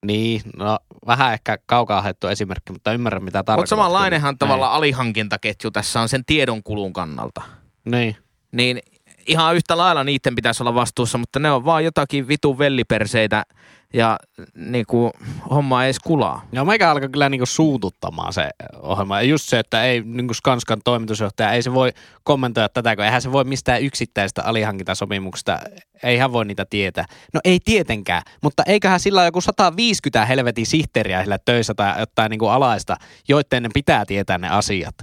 Niin, 0.07 0.43
no 0.57 0.79
vähän 1.07 1.33
ehkä 1.33 1.59
kaukaa 1.67 2.03
haettu 2.03 2.27
esimerkki, 2.27 2.73
mutta 2.73 2.93
ymmärrän 2.93 3.25
mitä 3.25 3.43
tarkoittaa. 3.43 3.57
Mutta 3.57 3.69
samanlainenhan 3.69 4.39
tavallaan 4.39 4.73
alihankintaketju 4.73 5.71
tässä 5.71 6.01
on 6.01 6.09
sen 6.09 6.25
tiedon 6.25 6.63
kulun 6.63 6.93
kannalta. 6.93 7.43
Niin. 7.85 8.17
Niin 8.53 8.79
ihan 9.27 9.57
yhtä 9.57 9.77
lailla 9.77 10.05
niiden 10.05 10.35
pitäisi 10.35 10.63
olla 10.63 10.75
vastuussa, 10.75 11.19
mutta 11.19 11.39
ne 11.39 11.51
on 11.51 11.65
vaan 11.65 11.85
jotakin 11.85 12.29
vitun 12.29 12.59
velliperseitä 12.59 13.43
ja 13.93 14.19
niinku, 14.55 15.11
homma 15.51 15.83
ei 15.83 15.87
edes 15.87 15.99
kulaa. 15.99 16.49
Joo, 16.53 16.65
meikä 16.65 16.91
alkoi 16.91 17.09
kyllä 17.09 17.29
niinku 17.29 17.47
suututtamaan 17.47 18.33
se 18.33 18.51
ohjelma. 18.83 19.21
Ja 19.21 19.29
just 19.29 19.49
se, 19.49 19.59
että 19.59 19.85
ei 19.85 20.03
niinku 20.05 20.35
Skanskan 20.35 20.81
toimitusjohtaja, 20.85 21.53
ei 21.53 21.63
se 21.63 21.75
voi 21.75 21.93
kommentoida 22.23 22.69
tätä, 22.69 22.97
kun 22.97 23.05
eihän 23.05 23.23
se 23.23 23.33
voi 23.33 23.45
mistään 23.45 23.83
yksittäistä 23.83 24.43
alihankintasopimuksesta, 24.43 25.59
ei 26.03 26.19
hän 26.19 26.33
voi 26.33 26.45
niitä 26.45 26.65
tietää. 26.71 27.05
No 27.35 27.41
ei 27.45 27.59
tietenkään, 27.65 28.23
mutta 28.43 28.63
eiköhän 28.67 29.01
sillä 29.01 29.21
ole 29.21 29.29
joku 29.29 29.41
150 29.41 30.27
helvetin 30.27 30.67
sihteeriä 30.67 31.23
sillä 31.23 31.39
töissä 31.39 31.75
tai 31.75 32.01
jotain 32.01 32.31
niinku 32.31 32.47
alaista, 32.47 32.97
joiden 33.29 33.63
ne 33.63 33.69
pitää 33.75 34.07
tietää 34.07 34.39
ne 34.39 34.49
asiat. 34.49 34.95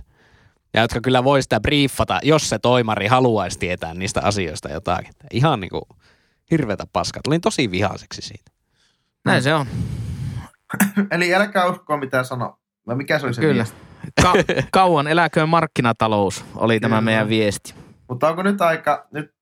Ja 0.74 0.82
jotka 0.82 1.02
kyllä 1.02 1.24
voi 1.24 1.42
sitä 1.42 1.60
briefata, 1.60 2.20
jos 2.24 2.50
se 2.50 2.60
toimari 2.60 3.08
haluaisi 3.08 3.60
tietää 3.60 3.94
niistä 3.94 4.22
asioista 4.22 4.70
jotakin. 4.70 5.14
Ihan 5.32 5.60
niinku 5.60 5.88
hirveätä 6.52 6.84
paskaa. 6.94 7.22
Tulin 7.24 7.42
tosi 7.42 7.72
vihaiseksi 7.72 8.22
siitä. 8.22 8.59
Näin 9.26 9.44
se 9.44 9.54
on. 9.54 9.66
Eli 11.12 11.36
älkää 11.36 11.66
uskoa 11.66 11.98
mitä 11.98 12.24
sano. 12.24 12.60
Vai 12.88 12.96
mikä 12.96 13.20
se 13.20 13.26
oli 13.26 13.34
se 13.34 13.42
Kyllä. 13.42 13.54
viesti? 13.54 13.78
Ka- 14.22 14.34
kauan 14.72 15.08
eläköön 15.08 15.50
markkinatalous 15.50 16.46
oli 16.56 16.80
tämä 16.80 16.96
Kyllä. 16.96 17.02
meidän 17.02 17.30
viesti. 17.30 17.74
Mutta 18.10 18.30
onko 18.30 18.44
nyt 18.44 18.62
aika, 18.62 19.08
nyt 19.12 19.36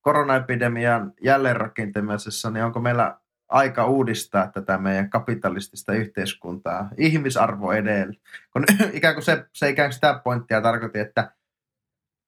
koronaepidemian 0.00 1.12
jälleenrakentamisessa, 1.22 2.50
niin 2.50 2.64
onko 2.64 2.80
meillä 2.80 3.18
aika 3.48 3.86
uudistaa 3.86 4.48
tätä 4.48 4.78
meidän 4.78 5.10
kapitalistista 5.10 5.92
yhteiskuntaa 5.92 6.88
ihmisarvo 6.98 7.72
edellä? 7.72 8.14
Kun 8.52 8.64
ikään 8.92 9.14
kuin 9.14 9.24
se, 9.24 9.44
se 9.52 9.68
ikään 9.68 9.88
kuin 9.88 9.94
sitä 9.94 10.20
pointtia 10.24 10.60
tarkoitti, 10.60 10.98
että, 10.98 11.32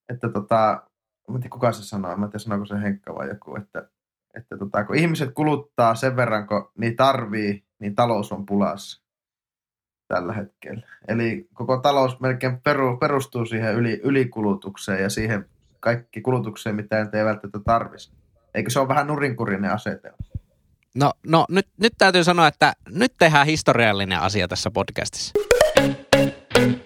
että 0.08 0.28
tota, 0.28 0.82
mä 1.28 1.34
en 1.34 1.40
tiedä 1.40 1.52
kuka 1.52 1.72
se 1.72 1.84
sanoi, 1.84 2.16
mä 2.16 2.24
en 2.24 2.30
tiedä 2.30 2.38
sanoiko 2.38 2.66
se 2.66 2.80
Henkka 2.82 3.14
vai 3.14 3.28
joku, 3.28 3.56
että, 3.56 3.88
että 4.36 4.58
tota, 4.58 4.84
kun 4.84 4.96
ihmiset 4.96 5.30
kuluttaa 5.34 5.94
sen 5.94 6.16
verran, 6.16 6.46
kun 6.46 6.70
niin 6.78 6.96
tarvii, 6.96 7.64
niin 7.78 7.94
talous 7.94 8.32
on 8.32 8.46
pulassa 8.46 9.02
tällä 10.08 10.32
hetkellä. 10.32 10.86
Eli 11.08 11.48
koko 11.54 11.76
talous 11.76 12.20
melkein 12.20 12.60
peru, 12.60 12.96
perustuu 12.96 13.46
siihen 13.46 13.74
yli, 13.74 14.00
ylikulutukseen 14.04 15.02
ja 15.02 15.10
siihen 15.10 15.46
kaikki 15.80 16.20
kulutukseen, 16.20 16.76
mitä 16.76 16.98
ei 16.98 17.24
välttämättä 17.24 17.60
tarvisi. 17.64 18.12
Eikö 18.54 18.70
se 18.70 18.80
ole 18.80 18.88
vähän 18.88 19.06
nurinkurinen 19.06 19.70
asetelma? 19.70 20.16
No, 20.94 21.12
no 21.26 21.46
nyt, 21.48 21.66
nyt 21.80 21.92
täytyy 21.98 22.24
sanoa, 22.24 22.46
että 22.46 22.72
nyt 22.88 23.12
tehdään 23.18 23.46
historiallinen 23.46 24.20
asia 24.20 24.48
tässä 24.48 24.70
podcastissa. 24.70 25.32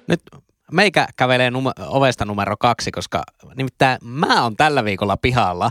Nyt 0.07 0.21
meikä 0.73 1.07
kävelee 1.17 1.51
num- 1.51 1.85
ovesta 1.87 2.25
numero 2.25 2.57
kaksi, 2.57 2.91
koska 2.91 3.23
nimittäin 3.55 3.99
mä 4.05 4.43
oon 4.43 4.57
tällä 4.57 4.85
viikolla 4.85 5.17
pihalla. 5.17 5.71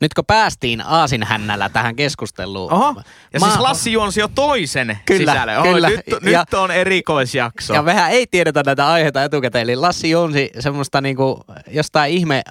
Nyt 0.00 0.14
kun 0.14 0.24
päästiin 0.26 0.80
Aasinhännällä 0.86 1.68
tähän 1.68 1.96
keskusteluun. 1.96 2.72
Oho, 2.72 3.02
ja 3.32 3.40
mä- 3.40 3.46
siis 3.46 3.58
Lassi 3.60 3.92
juonsi 3.92 4.20
jo 4.20 4.28
toisen 4.28 4.98
Kyllä, 5.06 5.32
sisälle. 5.32 5.58
Oho, 5.58 5.68
kyllä. 5.72 5.88
Nyt, 5.88 6.00
Ja- 6.32 6.40
nyt 6.40 6.54
on 6.54 6.70
erikoisjakso. 6.70 7.74
Ja 7.74 7.82
mehän 7.82 8.10
ei 8.10 8.26
tiedetä 8.26 8.62
näitä 8.66 8.88
aiheita 8.88 9.24
etukäteen. 9.24 9.62
Eli 9.62 9.76
Lassi 9.76 10.10
Jonsi 10.10 10.50
semmoista 10.60 11.00
niinku, 11.00 11.44
jostain 11.70 12.12
ihme 12.12 12.42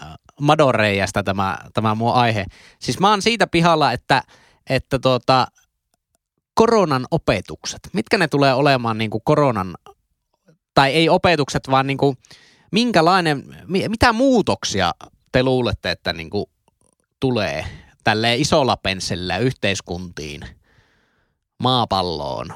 madoreijasta 0.42 1.24
tämä, 1.24 1.58
tämä 1.74 1.96
mun 1.96 2.14
aihe. 2.14 2.46
Siis 2.80 3.00
mä 3.00 3.10
oon 3.10 3.22
siitä 3.22 3.48
pihalla, 3.48 3.92
että, 3.92 4.24
että 4.70 5.00
tuota, 5.00 5.48
koronan 6.54 7.06
opetukset, 7.12 7.80
mitkä 7.94 8.18
ne 8.18 8.28
tulee 8.28 8.54
olemaan 8.54 8.98
niinku 8.98 9.20
koronan, 9.20 9.76
tai 10.74 10.92
ei 10.92 11.10
opetukset, 11.10 11.64
vaan 11.72 11.88
niinku, 11.88 12.16
minkälainen, 12.72 13.44
mi- 13.68 13.90
mitä 13.90 14.14
muutoksia 14.14 14.92
te 15.32 15.44
luulette, 15.44 15.92
että 15.92 16.14
niinku 16.14 16.50
tulee 17.20 17.66
tälle 18.04 18.36
isolla 18.36 18.78
penssellä 18.78 19.38
yhteiskuntiin, 19.38 20.42
maapalloon? 21.64 22.54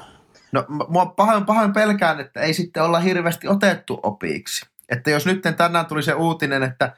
No 0.52 0.64
mua 0.88 1.06
pahoin, 1.06 1.46
pahoin 1.46 1.72
pelkään, 1.72 2.20
että 2.20 2.40
ei 2.40 2.54
sitten 2.54 2.82
olla 2.82 3.00
hirveästi 3.00 3.48
otettu 3.48 4.00
opiksi. 4.02 4.66
Että 4.88 5.10
jos 5.10 5.26
nyt 5.26 5.42
tänään 5.56 5.86
tuli 5.86 6.02
se 6.02 6.14
uutinen, 6.14 6.62
että 6.62 6.96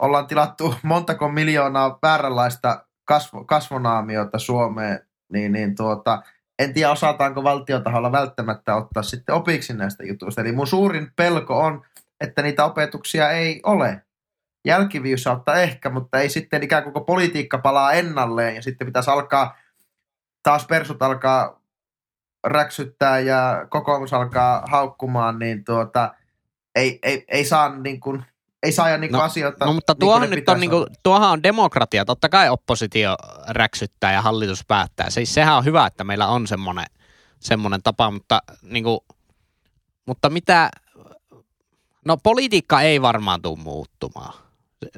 ollaan 0.00 0.26
tilattu 0.26 0.74
montako 0.82 1.28
miljoonaa 1.28 1.98
vääränlaista 2.02 2.86
kasvo, 3.04 3.44
kasvonaamiota 3.44 4.38
Suomeen, 4.38 5.06
niin, 5.32 5.52
niin 5.52 5.74
tuota, 5.74 6.22
en 6.58 6.74
tiedä 6.74 6.90
osataanko 6.90 7.42
valtiotaholla 7.42 8.12
välttämättä 8.12 8.76
ottaa 8.76 9.02
sitten 9.02 9.34
opiksi 9.34 9.74
näistä 9.74 10.04
jutuista. 10.04 10.40
Eli 10.40 10.52
mun 10.52 10.66
suurin 10.66 11.12
pelko 11.16 11.60
on, 11.60 11.84
että 12.20 12.42
niitä 12.42 12.64
opetuksia 12.64 13.30
ei 13.30 13.60
ole. 13.62 14.02
Jälkiviisautta 14.64 15.54
ehkä, 15.54 15.90
mutta 15.90 16.20
ei 16.20 16.28
sitten 16.28 16.62
ikään 16.62 16.92
kuin 16.92 17.04
politiikka 17.04 17.58
palaa 17.58 17.92
ennalleen 17.92 18.54
ja 18.54 18.62
sitten 18.62 18.86
pitäisi 18.86 19.10
alkaa, 19.10 19.56
taas 20.42 20.66
persut 20.66 21.02
alkaa 21.02 21.62
räksyttää 22.44 23.18
ja 23.18 23.66
kokoomus 23.70 24.12
alkaa 24.12 24.62
haukkumaan, 24.70 25.38
niin 25.38 25.64
tuota, 25.64 26.14
ei, 26.74 26.98
ei, 27.02 27.24
ei 27.28 27.44
saa 27.44 27.76
niin 27.76 28.00
kuin, 28.00 28.24
ei 28.62 28.72
saa 28.72 28.98
niin 28.98 29.10
kuin 29.10 29.18
No, 29.18 29.24
asioita. 29.24 29.64
No 29.64 29.72
mutta 29.72 29.92
niin 29.92 30.00
tuohan 30.00 30.30
ne 30.30 30.36
nyt 30.36 30.48
on, 30.48 30.60
niinku, 30.60 30.86
tuohan 31.02 31.30
on 31.30 31.42
demokratia. 31.42 32.04
Totta 32.04 32.28
kai 32.28 32.48
oppositio 32.48 33.16
räksyttää 33.48 34.12
ja 34.12 34.22
hallitus 34.22 34.64
päättää. 34.68 35.10
Siis 35.10 35.34
sehän 35.34 35.56
on 35.56 35.64
hyvä, 35.64 35.86
että 35.86 36.04
meillä 36.04 36.28
on 36.28 36.46
semmoinen, 36.46 36.86
semmoinen 37.40 37.82
tapa, 37.82 38.10
mutta, 38.10 38.42
niinku, 38.62 39.04
mutta 40.06 40.30
mitä, 40.30 40.70
no 42.04 42.16
politiikka 42.16 42.80
ei 42.80 43.02
varmaan 43.02 43.42
tule 43.42 43.58
muuttumaan. 43.58 44.34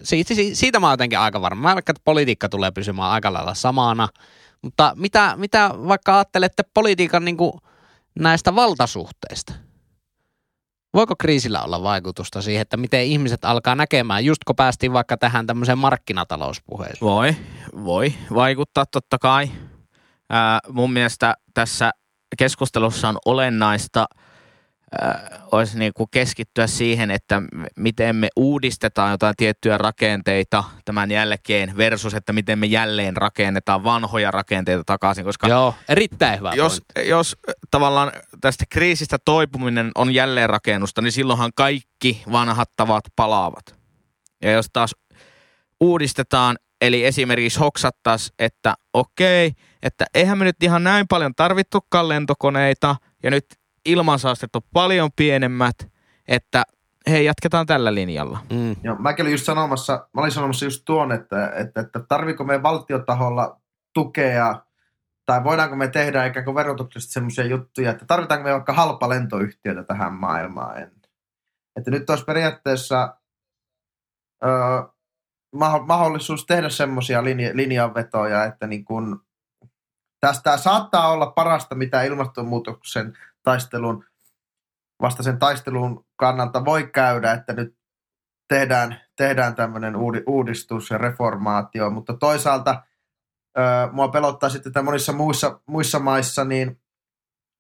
Siitä, 0.03 0.35
siitä 0.53 0.81
mä 0.81 0.87
oon 0.87 0.93
jotenkin 0.93 1.19
aika 1.19 1.41
varma. 1.41 1.75
Mä 1.75 1.79
että 1.79 1.93
politiikka 2.05 2.49
tulee 2.49 2.71
pysymään 2.71 3.11
aika 3.11 3.33
lailla 3.33 3.55
samana, 3.55 4.09
mutta 4.63 4.93
mitä, 4.97 5.35
mitä 5.37 5.71
vaikka 5.89 6.15
ajattelette 6.15 6.63
politiikan 6.75 7.25
niinku 7.25 7.61
näistä 8.19 8.55
valtasuhteista? 8.55 9.53
Voiko 10.95 11.17
kriisillä 11.17 11.63
olla 11.63 11.83
vaikutusta 11.83 12.43
siihen, 12.43 12.63
että 12.63 12.77
miten 12.77 13.05
ihmiset 13.05 13.45
alkaa 13.45 13.75
näkemään, 13.75 14.25
just 14.25 14.45
kun 14.45 14.57
päästiin 14.57 14.93
vaikka 14.93 15.17
tähän 15.17 15.47
tämmöiseen 15.47 15.79
markkinatalouspuheeseen? 15.79 17.01
Voi, 17.01 17.37
voi 17.85 18.15
vaikuttaa 18.35 18.87
totta 18.87 19.19
kai. 19.19 19.51
Ää, 20.31 20.59
mun 20.69 20.93
mielestä 20.93 21.35
tässä 21.55 21.91
keskustelussa 22.39 23.09
on 23.09 23.19
olennaista 23.25 24.07
olisi 25.53 25.79
niin 25.79 25.93
kuin 25.95 26.09
keskittyä 26.11 26.67
siihen, 26.67 27.11
että 27.11 27.43
miten 27.77 28.17
me 28.17 28.29
uudistetaan 28.37 29.11
jotain 29.11 29.35
tiettyjä 29.37 29.79
rakenteita 29.79 30.65
tämän 30.85 31.11
jälkeen 31.11 31.77
versus, 31.77 32.15
että 32.15 32.33
miten 32.33 32.59
me 32.59 32.67
jälleen 32.67 33.17
rakennetaan 33.17 33.85
vanhoja 33.85 34.31
rakenteita 34.31 34.85
takaisin, 34.87 35.25
koska 35.25 35.49
Joo, 35.49 35.75
erittäin 35.89 36.39
hyvä 36.39 36.53
jos, 36.55 36.73
pointti. 36.73 37.11
jos 37.11 37.37
tavallaan 37.71 38.13
tästä 38.41 38.65
kriisistä 38.71 39.19
toipuminen 39.25 39.91
on 39.95 40.15
jälleenrakennusta, 40.15 41.03
niin 41.03 41.13
silloinhan 41.13 41.51
kaikki 41.57 42.23
vanhat 42.33 42.71
tavat 42.77 43.05
palaavat. 43.17 43.77
Ja 44.43 44.51
jos 44.51 44.67
taas 44.73 44.95
uudistetaan, 45.81 46.57
eli 46.81 47.05
esimerkiksi 47.05 47.59
hoksattaisiin, 47.59 48.35
että 48.39 48.75
okei, 48.93 49.53
että 49.83 50.07
eihän 50.15 50.39
me 50.39 50.45
nyt 50.45 50.63
ihan 50.63 50.85
näin 50.85 51.07
paljon 51.09 51.35
tarvittukaan 51.35 52.09
lentokoneita, 52.09 52.97
ja 53.23 53.31
nyt 53.31 53.45
ilmansaastet 53.85 54.57
on 54.57 54.63
paljon 54.73 55.11
pienemmät, 55.17 55.91
että 56.29 56.63
hei, 57.11 57.25
jatketaan 57.25 57.67
tällä 57.67 57.95
linjalla. 57.95 58.39
Mm. 58.53 58.77
Joo, 58.83 58.97
mäkin 58.99 59.23
olin 59.23 59.33
just 59.33 59.45
sanomassa, 59.45 60.09
mä 60.13 60.21
olin 60.21 60.33
sanomassa 60.33 60.65
just 60.65 60.83
tuon, 60.85 61.13
että, 61.13 61.53
että, 61.57 61.81
että 61.81 62.01
tarviko 62.09 62.45
me 62.45 62.63
valtiotaholla 62.63 63.61
tukea 63.95 64.65
tai 65.27 65.45
voidaanko 65.45 65.77
me 65.77 65.89
tehdä 65.89 66.25
ikään 66.25 66.45
kuin 66.45 66.55
verotuksesta 66.55 67.13
semmoisia 67.13 67.45
juttuja, 67.45 67.91
että 67.91 68.05
tarvitaanko 68.07 68.45
me 68.45 68.53
vaikka 68.53 68.73
halpa 68.73 69.09
lentoyhtiötä 69.09 69.85
tähän 69.85 70.13
maailmaan 70.13 70.77
ennen. 70.77 71.01
Että 71.77 71.91
nyt 71.91 72.11
olisi 72.11 72.25
periaatteessa 72.25 73.17
ö, 74.45 74.49
maho- 75.57 75.87
mahdollisuus 75.87 76.47
tehdä 76.47 76.69
semmoisia 76.69 77.25
linja- 77.25 77.57
linjanvetoja, 77.57 78.45
että 78.45 78.67
niin 78.67 78.85
kun, 78.85 79.25
tästä 80.21 80.57
saattaa 80.57 81.09
olla 81.09 81.27
parasta, 81.27 81.75
mitä 81.75 82.03
ilmastonmuutoksen 82.03 83.19
taistelun 83.45 84.05
vastaisen 85.03 85.39
taistelun 85.39 86.07
kannalta 86.17 86.65
voi 86.65 86.87
käydä, 86.87 87.33
että 87.33 87.53
nyt 87.53 87.77
tehdään, 88.49 89.01
tehdään 89.17 89.55
tämmöinen 89.55 89.97
uudi, 89.97 90.23
uudistus 90.27 90.91
ja 90.91 90.99
reformaatio, 90.99 91.91
mutta 91.91 92.15
toisaalta 92.15 92.83
ö, 93.59 93.61
mua 93.93 94.09
pelottaa 94.09 94.49
sitten, 94.49 94.71
että 94.71 94.83
monissa 94.83 95.13
muissa, 95.13 95.61
muissa 95.67 95.99
maissa 95.99 96.45
niin 96.45 96.81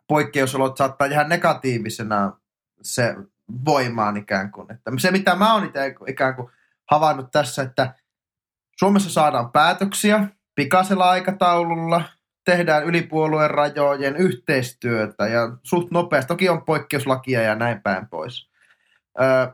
poikkeusolot 0.09 0.77
saattaa 0.77 1.07
jäädä 1.07 1.29
negatiivisena 1.29 2.33
se 2.83 3.17
voimaan 3.65 4.17
ikään 4.17 4.51
kuin. 4.51 4.73
Että 4.73 4.91
se, 4.99 5.11
mitä 5.11 5.35
mä 5.35 5.55
oon 5.55 5.65
itse 5.65 5.95
ikään 6.07 6.35
kuin 6.35 6.51
havainnut 6.91 7.31
tässä, 7.31 7.63
että 7.63 7.95
Suomessa 8.79 9.11
saadaan 9.11 9.53
päätöksiä 9.53 10.29
pikaisella 10.55 11.11
aikataululla, 11.11 12.03
tehdään 12.45 12.85
yli 12.85 13.03
puolueen 13.03 13.51
rajojen 13.51 14.17
yhteistyötä 14.17 15.29
ja 15.29 15.57
suht 15.63 15.91
nopeasti. 15.91 16.29
Toki 16.29 16.49
on 16.49 16.65
poikkeuslakia 16.65 17.43
ja 17.43 17.55
näin 17.55 17.83
päin 17.83 18.09
pois. 18.09 18.51
Ö, 19.21 19.53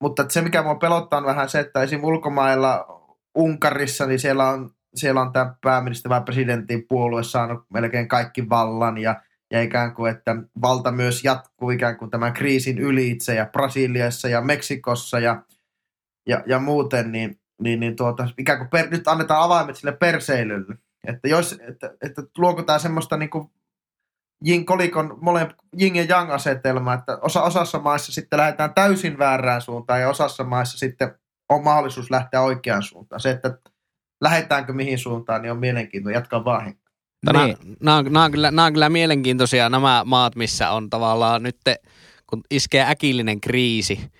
mutta 0.00 0.24
se, 0.28 0.42
mikä 0.42 0.62
mua 0.62 0.74
pelottaa 0.74 1.18
on 1.18 1.26
vähän 1.26 1.48
se, 1.48 1.60
että 1.60 1.82
esim. 1.82 2.04
ulkomailla 2.04 2.98
Unkarissa, 3.34 4.06
niin 4.06 4.18
siellä 4.18 4.48
on, 4.48 4.70
siellä 4.94 5.20
on 5.20 5.32
tämä 5.32 5.54
pääministeri 5.60 6.24
presidentin 6.24 6.84
puolue 6.88 7.22
saanut 7.22 7.64
melkein 7.72 8.08
kaikki 8.08 8.48
vallan 8.48 8.98
ja, 8.98 9.22
ja 9.50 9.62
ikään 9.62 9.94
kuin, 9.94 10.12
että 10.12 10.36
valta 10.62 10.92
myös 10.92 11.24
jatkuu 11.24 11.70
ikään 11.70 11.96
kuin 11.96 12.10
tämän 12.10 12.32
kriisin 12.32 12.78
ylitse 12.78 13.34
ja 13.34 13.46
Brasiliassa 13.46 14.28
ja 14.28 14.40
Meksikossa 14.40 15.18
ja, 15.18 15.42
ja, 16.26 16.42
ja 16.46 16.58
muuten, 16.58 17.12
niin, 17.12 17.40
niin, 17.62 17.80
niin 17.80 17.96
tuota, 17.96 18.28
ikään 18.38 18.58
kuin 18.58 18.68
per, 18.68 18.90
nyt 18.90 19.08
annetaan 19.08 19.42
avaimet 19.42 19.76
sille 19.76 19.92
perseilylle. 19.92 20.74
Että, 21.08 21.28
jos, 21.28 21.52
että, 21.68 21.94
että 22.02 22.22
luoko 22.38 22.62
tämä 22.62 22.78
semmoista 22.78 23.16
niin 23.16 23.30
kuin 23.30 23.50
jing, 24.44 24.66
kolikon 24.66 25.18
mole, 25.20 25.48
jing 25.76 25.96
ja 25.96 26.04
jang 26.04 26.30
asetelma, 26.30 26.94
että 26.94 27.18
osa, 27.22 27.42
osassa 27.42 27.78
maissa 27.78 28.12
sitten 28.12 28.38
lähdetään 28.38 28.74
täysin 28.74 29.18
väärään 29.18 29.62
suuntaan 29.62 30.00
ja 30.00 30.08
osassa 30.08 30.44
maissa 30.44 30.78
sitten 30.78 31.14
on 31.48 31.64
mahdollisuus 31.64 32.10
lähteä 32.10 32.40
oikeaan 32.40 32.82
suuntaan. 32.82 33.20
Se, 33.20 33.30
että 33.30 33.58
lähdetäänkö 34.20 34.72
mihin 34.72 34.98
suuntaan, 34.98 35.42
niin 35.42 35.52
on 35.52 35.58
mielenkiintoista. 35.58 36.18
Jatkaa 36.18 36.44
vaan. 36.44 36.74
Nämä, 37.26 37.46
Niin. 37.46 37.56
nämä, 37.80 37.96
on, 37.96 38.04
nämä, 38.04 38.24
on 38.24 38.30
kyllä, 38.30 38.50
nämä 38.50 38.66
on 38.66 38.72
kyllä 38.72 38.88
mielenkiintoisia 38.88 39.68
nämä 39.68 40.02
maat, 40.06 40.36
missä 40.36 40.70
on 40.70 40.90
tavallaan 40.90 41.42
nyt, 41.42 41.56
kun 42.26 42.42
iskee 42.50 42.90
äkillinen 42.90 43.40
kriisi 43.40 44.10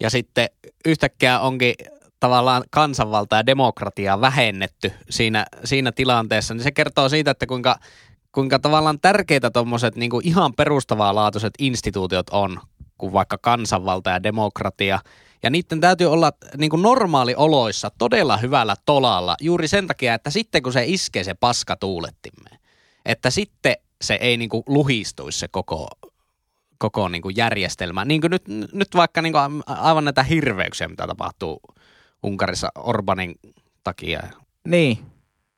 ja 0.00 0.10
sitten 0.10 0.48
yhtäkkiä 0.86 1.40
onkin 1.40 1.74
tavallaan 2.22 2.64
kansanvalta 2.70 3.36
ja 3.36 3.46
demokratia 3.46 4.20
vähennetty 4.20 4.92
siinä, 5.10 5.46
siinä 5.64 5.92
tilanteessa, 5.92 6.54
niin 6.54 6.62
se 6.62 6.70
kertoo 6.70 7.08
siitä, 7.08 7.30
että 7.30 7.46
kuinka, 7.46 7.76
kuinka 8.32 8.58
tavallaan 8.58 9.00
tärkeitä 9.00 9.50
tuommoiset 9.50 9.96
niin 9.96 10.10
ihan 10.22 10.54
perustavaa 10.54 11.14
laatuiset 11.14 11.54
instituutiot 11.58 12.30
on, 12.30 12.60
kuin 12.98 13.12
vaikka 13.12 13.38
kansanvalta 13.38 14.10
ja 14.10 14.22
demokratia. 14.22 14.98
Ja 15.42 15.50
niiden 15.50 15.80
täytyy 15.80 16.06
olla 16.06 16.32
niin 16.56 16.70
kuin 16.70 16.82
normaalioloissa 16.82 17.90
todella 17.98 18.36
hyvällä 18.36 18.74
tolalla 18.86 19.36
juuri 19.40 19.68
sen 19.68 19.86
takia, 19.86 20.14
että 20.14 20.30
sitten 20.30 20.62
kun 20.62 20.72
se 20.72 20.84
iskee 20.86 21.24
se 21.24 21.34
paska 21.34 21.76
tuulettimeen, 21.76 22.58
että 23.04 23.30
sitten 23.30 23.76
se 24.02 24.14
ei 24.14 24.36
niin 24.36 24.50
kuin 24.50 24.62
luhistuisi 24.66 25.38
se 25.38 25.48
koko, 25.48 25.88
koko 26.78 27.08
niin 27.08 27.22
kuin 27.22 27.36
järjestelmä. 27.36 28.04
Niin 28.04 28.20
kuin 28.20 28.30
nyt, 28.30 28.44
nyt 28.72 28.94
vaikka 28.94 29.22
niin 29.22 29.32
kuin 29.32 29.62
aivan 29.66 30.04
näitä 30.04 30.22
hirveyksiä, 30.22 30.88
mitä 30.88 31.06
tapahtuu 31.06 31.60
Unkarissa 32.22 32.68
Orbanin 32.78 33.34
takia. 33.84 34.22
Niin. 34.68 34.98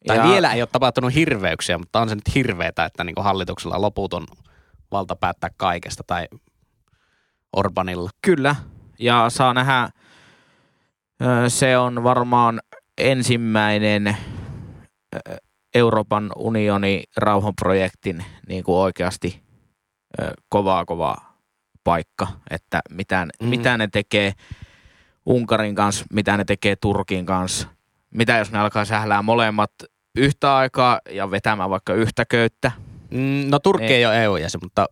Tai 0.06 0.16
Ja- 0.16 0.24
vielä 0.24 0.52
ei 0.52 0.62
ole 0.62 0.68
tapahtunut 0.72 1.14
hirveyksiä, 1.14 1.78
mutta 1.78 2.00
on 2.00 2.08
se 2.08 2.14
nyt 2.14 2.34
hirveetä, 2.34 2.84
että 2.84 3.04
niin 3.04 3.14
kuin 3.14 3.24
hallituksella 3.24 3.80
loputon 3.80 4.26
valta 4.90 5.16
päättää 5.16 5.50
kaikesta 5.56 6.02
tai 6.06 6.28
Orbanilla. 7.56 8.10
Kyllä, 8.22 8.56
ja 8.98 9.24
saa 9.28 9.54
nähdä, 9.54 9.88
se 11.48 11.78
on 11.78 12.04
varmaan 12.04 12.60
ensimmäinen 12.98 14.16
Euroopan 15.74 16.30
unioni 16.36 17.02
rauhanprojektin 17.16 18.24
niin 18.48 18.64
kuin 18.64 18.76
oikeasti 18.76 19.42
kovaa 20.48 20.84
kovaa 20.84 21.38
paikka, 21.84 22.26
että 22.50 22.80
mitä, 22.90 23.26
mm. 23.42 23.48
mitä 23.48 23.76
ne 23.76 23.88
tekee 23.92 24.32
Unkarin 25.26 25.74
kanssa, 25.74 26.04
mitä 26.12 26.36
ne 26.36 26.44
tekee 26.44 26.76
Turkin 26.76 27.26
kanssa, 27.26 27.68
mitä 28.10 28.38
jos 28.38 28.52
ne 28.52 28.58
alkaa 28.58 28.84
sählää 28.84 29.22
molemmat 29.22 29.70
yhtä 30.16 30.56
aikaa 30.56 31.00
ja 31.10 31.30
vetämään 31.30 31.70
vaikka 31.70 31.94
yhtä 31.94 32.24
köyttä. 32.24 32.72
Mm, 33.10 33.44
No 33.48 33.58
Turkki 33.58 33.94
ei, 33.94 34.06
ole 34.06 34.24
EU-jäsen, 34.24 34.60
mutta 34.62 34.86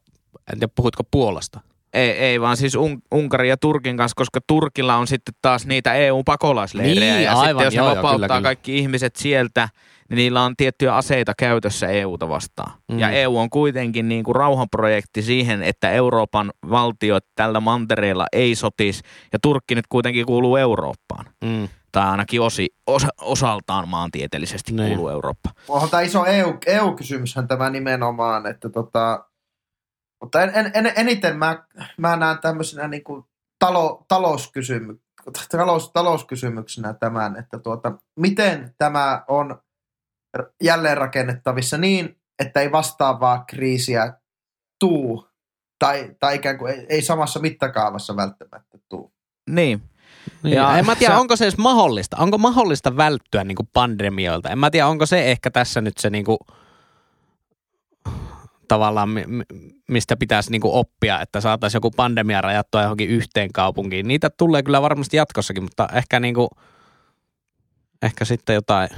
en 0.53 0.59
tiedä 0.59 0.73
puhutko 0.77 1.03
Puolasta. 1.11 1.61
Ei, 1.93 2.11
ei 2.11 2.41
vaan 2.41 2.57
siis 2.57 2.75
Un- 2.75 3.03
Unkarin 3.15 3.49
ja 3.49 3.57
Turkin 3.57 3.97
kanssa, 3.97 4.15
koska 4.17 4.41
Turkilla 4.47 4.97
on 4.97 5.07
sitten 5.07 5.35
taas 5.43 5.67
niitä 5.67 5.95
EU-pakolaisleirejä. 5.95 7.15
Niin, 7.15 7.25
ja 7.25 7.33
aivan, 7.33 7.47
sitten 7.47 7.65
jos 7.65 7.75
joo, 7.75 7.89
ne 7.89 7.97
vapauttaa 7.97 8.17
kyllä, 8.17 8.29
kyllä. 8.29 8.43
kaikki 8.43 8.79
ihmiset 8.79 9.17
sieltä, 9.17 9.69
niin 10.09 10.17
niillä 10.17 10.43
on 10.43 10.57
tiettyjä 10.57 10.95
aseita 10.95 11.33
käytössä 11.39 11.89
EUta 11.89 12.29
vastaan. 12.29 12.73
Mm. 12.93 12.99
Ja 12.99 13.11
EU 13.11 13.39
on 13.39 13.51
kuitenkin 13.51 14.09
niin 14.09 14.25
kuin 14.25 14.37
rauhanprojekti 14.37 15.23
siihen, 15.23 15.63
että 15.63 15.91
Euroopan 15.91 16.53
valtiot 16.71 17.25
tällä 17.35 17.61
mantereella 17.61 18.27
ei 18.33 18.55
sotisi. 18.55 19.03
Ja 19.33 19.39
Turkki 19.43 19.75
nyt 19.75 19.87
kuitenkin 19.89 20.27
kuuluu 20.27 20.57
Eurooppaan. 20.57 21.25
Mm. 21.45 21.69
Tai 21.93 22.09
ainakin 22.11 22.41
osi, 22.41 22.69
osa, 22.87 23.09
osaltaan 23.21 23.89
maantieteellisesti 23.89 24.73
Niin. 24.73 24.89
kuuluu 24.89 25.09
Eurooppaan. 25.09 25.55
Onhan 25.69 25.91
tämä 25.91 26.01
iso 26.01 26.25
EU, 26.25 26.55
EU-kysymyshän 26.67 27.49
tämä 27.49 27.71
nimenomaan, 27.71 28.47
että 28.47 28.69
tota, 28.69 29.25
mutta 30.23 30.43
en, 30.43 30.51
en, 30.55 30.71
en, 30.75 30.93
eniten 30.97 31.37
mä, 31.37 31.65
mä 31.97 32.17
näen 32.17 32.39
tämmöisenä 32.39 32.89
niin 32.89 33.05
kuin 33.05 33.25
talo, 33.59 34.05
talouskysymys, 34.09 34.97
talous, 35.51 35.91
talouskysymyksenä 35.93 36.95
tämän, 36.95 37.37
että 37.37 37.59
tuota, 37.59 37.93
miten 38.17 38.75
tämä 38.79 39.25
on 39.29 39.63
jälleenrakennettavissa 40.63 41.79
niin, 41.79 42.17
että 42.39 42.61
ei 42.61 42.73
vastaavaa 42.73 43.45
kriisiä 43.45 44.15
tuu, 44.79 45.29
tai, 45.79 46.11
tai 46.21 46.37
ikään 46.37 46.59
kuin 46.59 46.75
ei, 46.75 46.87
ei 46.89 47.03
samassa 47.03 47.41
mittakaavassa 47.41 48.17
välttämättä 48.17 48.79
tuu. 48.89 49.13
Niin. 49.51 49.83
Niin, 50.43 50.55
Ja 50.55 50.63
ja 50.63 50.79
en 50.79 50.87
mä 50.87 50.97
tiedä, 50.97 51.15
sä- 51.15 51.21
onko 51.21 51.37
se 51.37 51.45
edes 51.45 51.59
mahdollista. 51.59 52.17
Onko 52.17 52.39
mahdollista 52.39 52.97
välttyä 52.97 53.45
niin 53.45 53.57
kuin 53.57 53.69
pandemioilta? 53.73 54.51
En 54.51 54.59
mä 54.59 54.71
tiedä, 54.71 54.87
onko 54.87 55.07
se 55.07 55.31
ehkä 55.31 55.51
tässä 55.51 55.81
nyt 55.81 55.99
se 55.99 56.11
niin 56.11 56.25
kuin, 56.25 56.39
tavallaan, 58.69 59.09
mi- 59.09 59.25
mi- 59.27 59.45
mistä 59.89 60.17
pitäisi 60.17 60.51
niin 60.51 60.61
kuin 60.61 60.75
oppia, 60.75 61.21
että 61.21 61.41
saataisiin 61.41 61.77
joku 61.77 61.91
pandemia 61.91 62.41
rajattua 62.41 62.83
johonkin 62.83 63.09
yhteen 63.09 63.53
kaupunkiin. 63.53 64.09
Niitä 64.09 64.31
tulee 64.31 64.63
kyllä 64.63 64.83
varmasti 64.83 65.17
jatkossakin, 65.17 65.63
mutta 65.63 65.89
ehkä, 65.95 66.21
niin 66.21 66.35
kuin, 66.35 66.49
ehkä 68.03 68.25
sitten 68.25 68.55
jotain. 68.55 68.89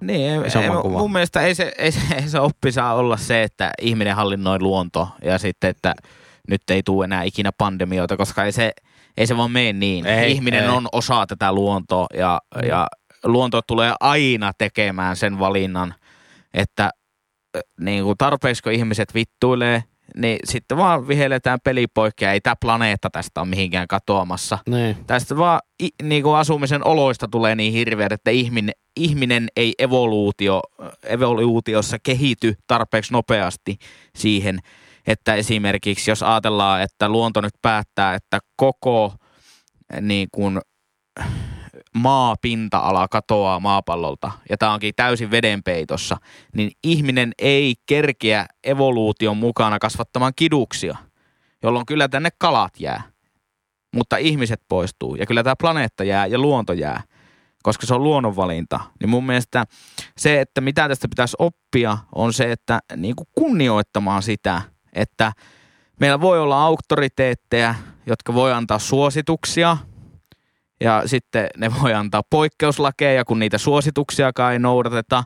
Niin, 0.00 0.20
ei, 0.22 0.70
mun 0.98 1.12
mielestä 1.12 1.40
ei 1.40 1.54
se, 1.54 1.72
ei, 1.78 1.92
se, 1.92 2.00
ei 2.14 2.28
se 2.28 2.40
oppi 2.40 2.72
saa 2.72 2.94
olla 2.94 3.16
se, 3.16 3.42
että 3.42 3.70
ihminen 3.82 4.16
hallinnoi 4.16 4.60
luonto 4.60 5.08
ja 5.22 5.38
sitten, 5.38 5.70
että 5.70 5.94
nyt 6.48 6.62
ei 6.70 6.82
tule 6.82 7.04
enää 7.04 7.22
ikinä 7.22 7.50
pandemioita, 7.58 8.16
koska 8.16 8.44
ei 8.44 8.52
se, 8.52 8.72
ei 9.16 9.26
se 9.26 9.36
vaan 9.36 9.50
mene 9.50 9.72
niin. 9.72 10.06
Ei, 10.06 10.32
ihminen 10.32 10.62
ei. 10.62 10.68
on 10.68 10.88
osa 10.92 11.26
tätä 11.26 11.52
luontoa 11.52 12.06
ja, 12.14 12.40
Mm. 12.62 12.68
ja 12.68 12.86
luonto 13.24 13.62
tulee 13.62 13.94
aina 14.00 14.52
tekemään 14.58 15.16
sen 15.16 15.38
valinnan, 15.38 15.94
että 16.54 16.90
niin 17.80 18.04
kuin 18.04 18.18
tarpeeksi 18.18 18.62
kun 18.62 18.72
ihmiset 18.72 19.14
vittuilee 19.14 19.82
niin 20.16 20.38
sitten 20.44 20.78
vaan 20.78 21.08
vihelletään 21.08 21.58
peli 21.64 21.86
poikki 21.86 22.24
ei 22.24 22.40
tämä 22.40 22.56
planeetta 22.60 23.10
tästä 23.10 23.40
ole 23.40 23.48
mihinkään 23.48 23.88
katoamassa. 23.88 24.58
Niin. 24.68 24.96
Tästä 25.06 25.36
vaan 25.36 25.60
i, 25.82 25.88
niin 26.02 26.22
kuin 26.22 26.36
asumisen 26.36 26.86
oloista 26.86 27.28
tulee 27.28 27.54
niin 27.54 27.72
hirveä, 27.72 28.08
että 28.10 28.30
ihminen, 28.30 28.74
ihminen 28.96 29.48
ei 29.56 29.74
evoluutio, 29.78 30.62
evoluutiossa 31.02 31.96
kehity 32.02 32.54
tarpeeksi 32.66 33.12
nopeasti 33.12 33.78
siihen, 34.16 34.58
että 35.06 35.34
esimerkiksi 35.34 36.10
jos 36.10 36.22
ajatellaan, 36.22 36.82
että 36.82 37.08
luonto 37.08 37.40
nyt 37.40 37.54
päättää, 37.62 38.14
että 38.14 38.38
koko 38.56 39.14
niin 40.00 40.28
kuin, 40.32 40.60
maapinta-ala 41.96 43.08
katoaa 43.08 43.60
maapallolta 43.60 44.32
ja 44.50 44.56
tämä 44.58 44.72
onkin 44.72 44.94
täysin 44.96 45.30
vedenpeitossa, 45.30 46.16
niin 46.54 46.70
ihminen 46.84 47.32
ei 47.38 47.74
kerkeä 47.86 48.46
evoluution 48.64 49.36
mukana 49.36 49.78
kasvattamaan 49.78 50.32
kiduksia, 50.36 50.96
jolloin 51.62 51.86
kyllä 51.86 52.08
tänne 52.08 52.28
kalat 52.38 52.80
jää. 52.80 53.02
Mutta 53.94 54.16
ihmiset 54.16 54.62
poistuu 54.68 55.14
ja 55.14 55.26
kyllä 55.26 55.42
tämä 55.42 55.56
planeetta 55.60 56.04
jää 56.04 56.26
ja 56.26 56.38
luonto 56.38 56.72
jää, 56.72 57.02
koska 57.62 57.86
se 57.86 57.94
on 57.94 58.02
luonnonvalinta. 58.02 58.80
Niin 59.00 59.10
mun 59.10 59.26
mielestä 59.26 59.64
se, 60.16 60.40
että 60.40 60.60
mitä 60.60 60.88
tästä 60.88 61.08
pitäisi 61.08 61.36
oppia, 61.38 61.98
on 62.14 62.32
se, 62.32 62.52
että 62.52 62.80
niin 62.96 63.16
kuin 63.16 63.28
kunnioittamaan 63.32 64.22
sitä, 64.22 64.62
että 64.92 65.32
meillä 66.00 66.20
voi 66.20 66.40
olla 66.40 66.62
auktoriteetteja, 66.62 67.74
jotka 68.06 68.34
voi 68.34 68.52
antaa 68.52 68.78
suosituksia– 68.78 69.76
ja 70.80 71.02
sitten 71.06 71.48
ne 71.56 71.70
voi 71.82 71.94
antaa 71.94 72.22
poikkeuslakeja, 72.30 73.24
kun 73.24 73.38
niitä 73.38 73.58
suosituksiakaan 73.58 74.52
ei 74.52 74.58
noudateta. 74.58 75.24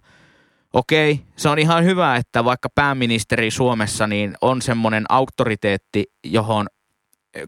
Okei, 0.72 1.20
se 1.36 1.48
on 1.48 1.58
ihan 1.58 1.84
hyvä, 1.84 2.16
että 2.16 2.44
vaikka 2.44 2.68
pääministeri 2.74 3.50
Suomessa 3.50 4.06
niin 4.06 4.34
on 4.40 4.62
semmoinen 4.62 5.04
auktoriteetti, 5.08 6.04
johon 6.24 6.66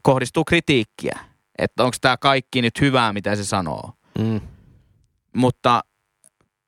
kohdistuu 0.03 0.45
kritiikkiä. 0.45 1.19
Että 1.59 1.85
onko 1.85 1.97
tämä 2.01 2.17
kaikki 2.17 2.63
nyt 2.63 2.81
hyvää, 2.81 3.13
mitä 3.13 3.37
se 3.37 3.45
sanoo. 3.45 3.93
Mm. 4.19 4.41
Mutta 5.37 5.85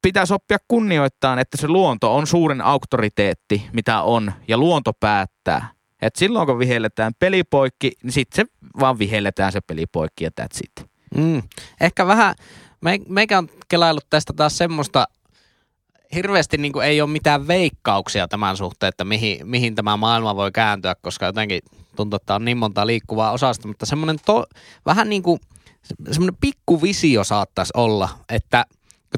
pitäisi 0.03 0.35
oppia 0.35 0.59
kunnioittaa, 0.68 1.41
että 1.41 1.57
se 1.57 1.68
luonto 1.68 2.16
on 2.16 2.26
suurin 2.26 2.61
auktoriteetti, 2.61 3.68
mitä 3.72 4.03
on, 4.03 4.32
ja 4.49 4.59
luonto 4.59 4.93
päättää. 5.01 5.68
Et 6.03 6.16
silloin 6.16 6.47
kun 6.47 6.59
vihelletään 6.59 7.12
pelipoikki, 7.18 7.93
niin 8.03 8.12
sitten 8.12 8.47
se 8.47 8.68
vaan 8.80 8.99
vihelletään 8.99 9.53
se 9.53 9.61
pelipoikki 9.61 10.24
ja 10.24 10.30
that's 10.41 10.59
it. 10.64 10.93
Mm. 11.16 11.42
Ehkä 11.80 12.06
vähän, 12.06 12.34
me, 12.80 12.98
meikä 13.08 13.38
on 13.38 13.48
kelaillut 13.68 14.06
tästä 14.10 14.32
taas 14.32 14.58
semmoista, 14.58 15.08
hirveästi 16.14 16.56
niin 16.56 16.82
ei 16.84 17.00
ole 17.00 17.10
mitään 17.10 17.46
veikkauksia 17.46 18.28
tämän 18.28 18.56
suhteen, 18.56 18.88
että 18.88 19.04
mihin, 19.04 19.48
mihin 19.48 19.74
tämä 19.74 19.96
maailma 19.96 20.36
voi 20.36 20.52
kääntyä, 20.52 20.94
koska 21.02 21.26
jotenkin 21.26 21.60
tuntuu, 21.96 22.16
että 22.16 22.34
on 22.34 22.44
niin 22.44 22.58
monta 22.58 22.86
liikkuvaa 22.86 23.32
osasta, 23.32 23.68
mutta 23.68 23.86
semmoinen 23.86 24.16
to, 24.26 24.44
vähän 24.86 25.08
niin 25.08 25.22
kuin 25.22 25.40
semmoinen 26.10 26.36
pikku 26.40 26.82
visio 26.82 27.24
saattaisi 27.24 27.72
olla, 27.76 28.08
että 28.28 28.66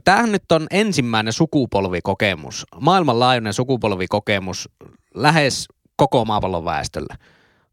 tämähän 0.05 0.33
nyt 0.33 0.53
on 0.53 0.67
ensimmäinen 0.71 1.33
sukupolvikokemus, 1.33 2.67
maailmanlaajuinen 2.81 3.53
sukupolvikokemus 3.53 4.69
lähes 5.15 5.69
koko 5.97 6.25
maapallon 6.25 6.65
väestölle. 6.65 7.15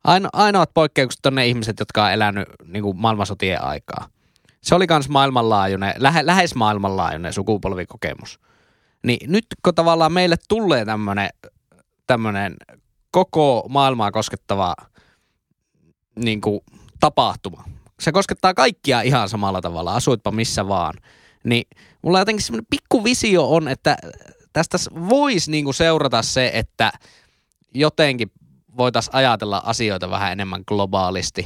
Aino, 0.04 0.30
ainoat 0.34 0.74
poikkeukset 0.74 1.26
on 1.26 1.36
ne 1.36 1.48
ihmiset, 1.48 1.80
jotka 1.80 2.06
on 2.06 2.12
elänyt 2.12 2.48
niin 2.66 2.84
kuin 2.84 2.98
maailmansotien 2.98 3.64
aikaa. 3.64 4.08
Se 4.62 4.76
oli 4.76 4.86
myös 4.90 5.10
maailmanlaajuinen, 5.10 5.94
lähe, 5.98 6.26
lähes 6.26 6.56
maailmanlaajuinen 6.56 7.34
sukupolvikokemus. 7.34 8.40
Niin 9.04 9.32
nyt 9.32 9.46
kun 9.64 9.76
tavallaan 9.76 10.14
meille 10.14 10.36
tulee 10.50 10.86
tämmöinen 12.08 12.56
koko 13.12 13.66
maailmaa 13.70 14.12
koskettava 14.12 14.76
niin 16.16 16.42
kuin, 16.42 16.62
tapahtuma. 17.00 17.64
Se 18.00 18.12
koskettaa 18.12 18.54
kaikkia 18.54 19.02
ihan 19.02 19.30
samalla 19.30 19.62
tavalla, 19.62 19.96
asuitpa 19.96 20.32
missä 20.32 20.68
vaan. 20.68 20.94
Niin 21.44 21.68
mulla 22.02 22.20
jotenkin 22.20 22.44
semmoinen 22.44 22.68
pikku 22.70 23.04
visio 23.04 23.52
on, 23.52 23.68
että 23.68 23.98
tästä 24.54 24.78
voisi 25.10 25.52
niin 25.52 25.64
kuin 25.64 25.74
seurata 25.74 26.22
se, 26.22 26.52
että 26.54 26.92
jotenkin 27.74 28.32
voitaisiin 28.78 29.16
ajatella 29.16 29.62
asioita 29.66 30.10
vähän 30.10 30.32
enemmän 30.32 30.64
globaalisti. 30.68 31.46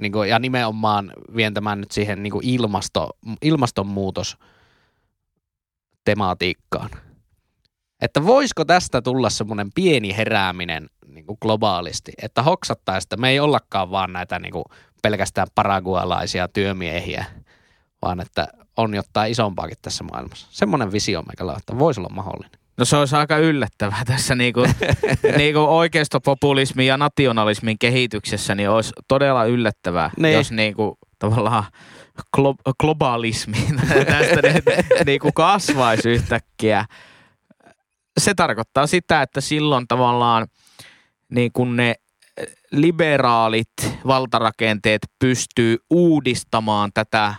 Niin 0.00 0.12
kuin, 0.12 0.28
ja 0.28 0.38
nimenomaan 0.38 1.12
vien 1.36 1.54
tämän 1.54 1.80
nyt 1.80 1.90
siihen 1.90 2.22
niin 2.22 2.30
kuin 2.30 2.46
ilmasto, 2.46 3.10
ilmastonmuutos 3.42 4.36
tematiikkaan. 6.04 6.90
Että 8.00 8.26
voisiko 8.26 8.64
tästä 8.64 9.02
tulla 9.02 9.30
semmoinen 9.30 9.70
pieni 9.74 10.16
herääminen 10.16 10.90
niin 11.06 11.26
kuin 11.26 11.38
globaalisti, 11.42 12.12
että 12.22 12.42
hoksattaisiin, 12.42 13.06
että 13.06 13.16
me 13.16 13.30
ei 13.30 13.40
ollakaan 13.40 13.90
vaan 13.90 14.12
näitä 14.12 14.38
niin 14.38 14.52
kuin 14.52 14.64
pelkästään 15.02 15.46
paragualaisia 15.54 16.48
työmiehiä, 16.48 17.24
vaan 18.02 18.20
että 18.20 18.48
on 18.76 18.94
jotain 18.94 19.32
isompaakin 19.32 19.76
tässä 19.82 20.04
maailmassa. 20.04 20.46
Semmoinen 20.50 20.92
visio 20.92 21.22
meikällä, 21.22 21.54
että 21.58 21.78
voisi 21.78 22.00
olla 22.00 22.14
mahdollinen. 22.14 22.63
No 22.78 22.84
se 22.84 22.96
olisi 22.96 23.16
aika 23.16 23.38
yllättävää 23.38 24.02
tässä 24.12 24.34
niinku, 24.34 24.66
niinku 25.36 25.58
oikeistopopulismin 25.60 26.86
ja 26.86 26.96
nationalismin 26.96 27.78
kehityksessä, 27.78 28.54
niin 28.54 28.70
olisi 28.70 28.92
todella 29.08 29.44
yllättävää, 29.44 30.10
Niin. 30.16 30.34
jos 30.34 30.52
niinku 30.52 30.98
tavallaan 31.18 31.64
glo- 32.36 32.72
globalismi 32.80 33.56
tästä 34.06 34.42
ne- 34.42 34.62
niinku 35.06 35.32
kasvaisi 35.32 36.08
yhtäkkiä. 36.10 36.84
Se 38.20 38.34
tarkoittaa 38.34 38.86
sitä, 38.86 39.22
että 39.22 39.40
silloin 39.40 39.88
tavallaan 39.88 40.46
niin 41.28 41.50
kuin 41.52 41.76
ne 41.76 41.94
liberaalit 42.70 43.68
valtarakenteet 44.06 45.02
pystyy 45.18 45.78
uudistamaan 45.90 46.90
tätä 46.94 47.34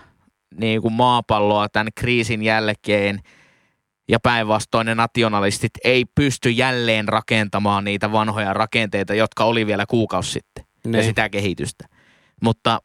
niin 0.59 0.81
kuin 0.81 0.93
maapalloa 0.93 1.69
tämän 1.69 1.87
kriisin 1.95 2.43
jälkeen 2.43 3.19
ja 4.07 4.19
päinvastoin 4.23 4.85
ne 4.85 4.95
nationalistit 4.95 5.71
ei 5.83 6.05
pysty 6.15 6.49
jälleen 6.49 7.07
rakentamaan 7.07 7.83
niitä 7.83 8.11
vanhoja 8.11 8.53
rakenteita, 8.53 9.13
jotka 9.13 9.43
oli 9.43 9.67
vielä 9.67 9.85
kuukausi 9.85 10.31
sitten 10.31 10.65
ja 10.85 10.91
Niin. 10.91 11.03
sitä 11.03 11.29
kehitystä. 11.29 11.85
Mutta 12.41 12.79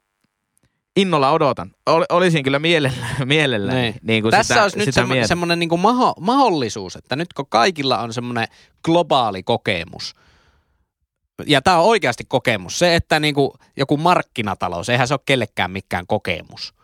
innolla 0.96 1.30
odotan. 1.30 1.70
Ol, 1.86 2.04
olisin 2.08 2.44
kyllä 2.44 2.58
mielellä, 2.58 2.96
mielellä 3.24 3.72
Niin. 3.74 3.94
niin 4.02 4.22
kuin 4.22 4.30
Tässä 4.30 4.54
sitä, 4.54 4.62
olisi 4.62 4.78
nyt 4.78 4.84
sitä 4.84 5.00
semmo- 5.02 5.06
mieltä. 5.12 5.28
semmoinen 5.28 5.58
niin 5.58 5.68
kuin 5.68 5.80
maho- 5.80 6.14
mahdollisuus, 6.20 6.96
että 6.96 7.16
nyt 7.16 7.32
kun 7.32 7.46
kaikilla 7.48 7.98
on 7.98 8.12
semmoinen 8.12 8.48
globaali 8.84 9.42
kokemus, 9.42 10.14
ja 11.46 11.62
tämä 11.62 11.78
on 11.78 11.84
oikeasti 11.84 12.24
kokemus, 12.28 12.78
se, 12.78 12.94
että 12.94 13.20
niin 13.20 13.34
kuin 13.34 13.50
joku 13.76 13.96
markkinatalous, 13.96 14.88
eihän 14.88 15.08
se 15.08 15.14
ole 15.14 15.20
kellekään 15.26 15.70
mikään 15.70 16.06
kokemus, 16.06 16.74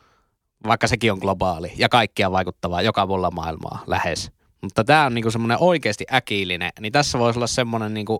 vaikka 0.67 0.87
sekin 0.87 1.13
on 1.13 1.19
globaali 1.19 1.73
ja 1.77 1.89
kaikkia 1.89 2.33
vaikuttavaa 2.33 2.83
joka 2.83 3.07
puolella 3.07 3.31
maailmaa 3.31 3.83
lähes. 3.87 4.31
Mutta 4.63 4.85
tämä 4.85 5.07
on 5.07 5.15
niin 5.15 5.23
kuin 5.23 5.33
semmoinen 5.33 5.59
oikeasti 5.61 6.05
äkillinen, 6.13 6.71
niin 6.81 6.93
tässä 6.93 7.19
voisi 7.19 7.39
olla 7.39 7.47
semmoinen, 7.47 7.95
niin 7.95 8.07
kuin, 8.07 8.19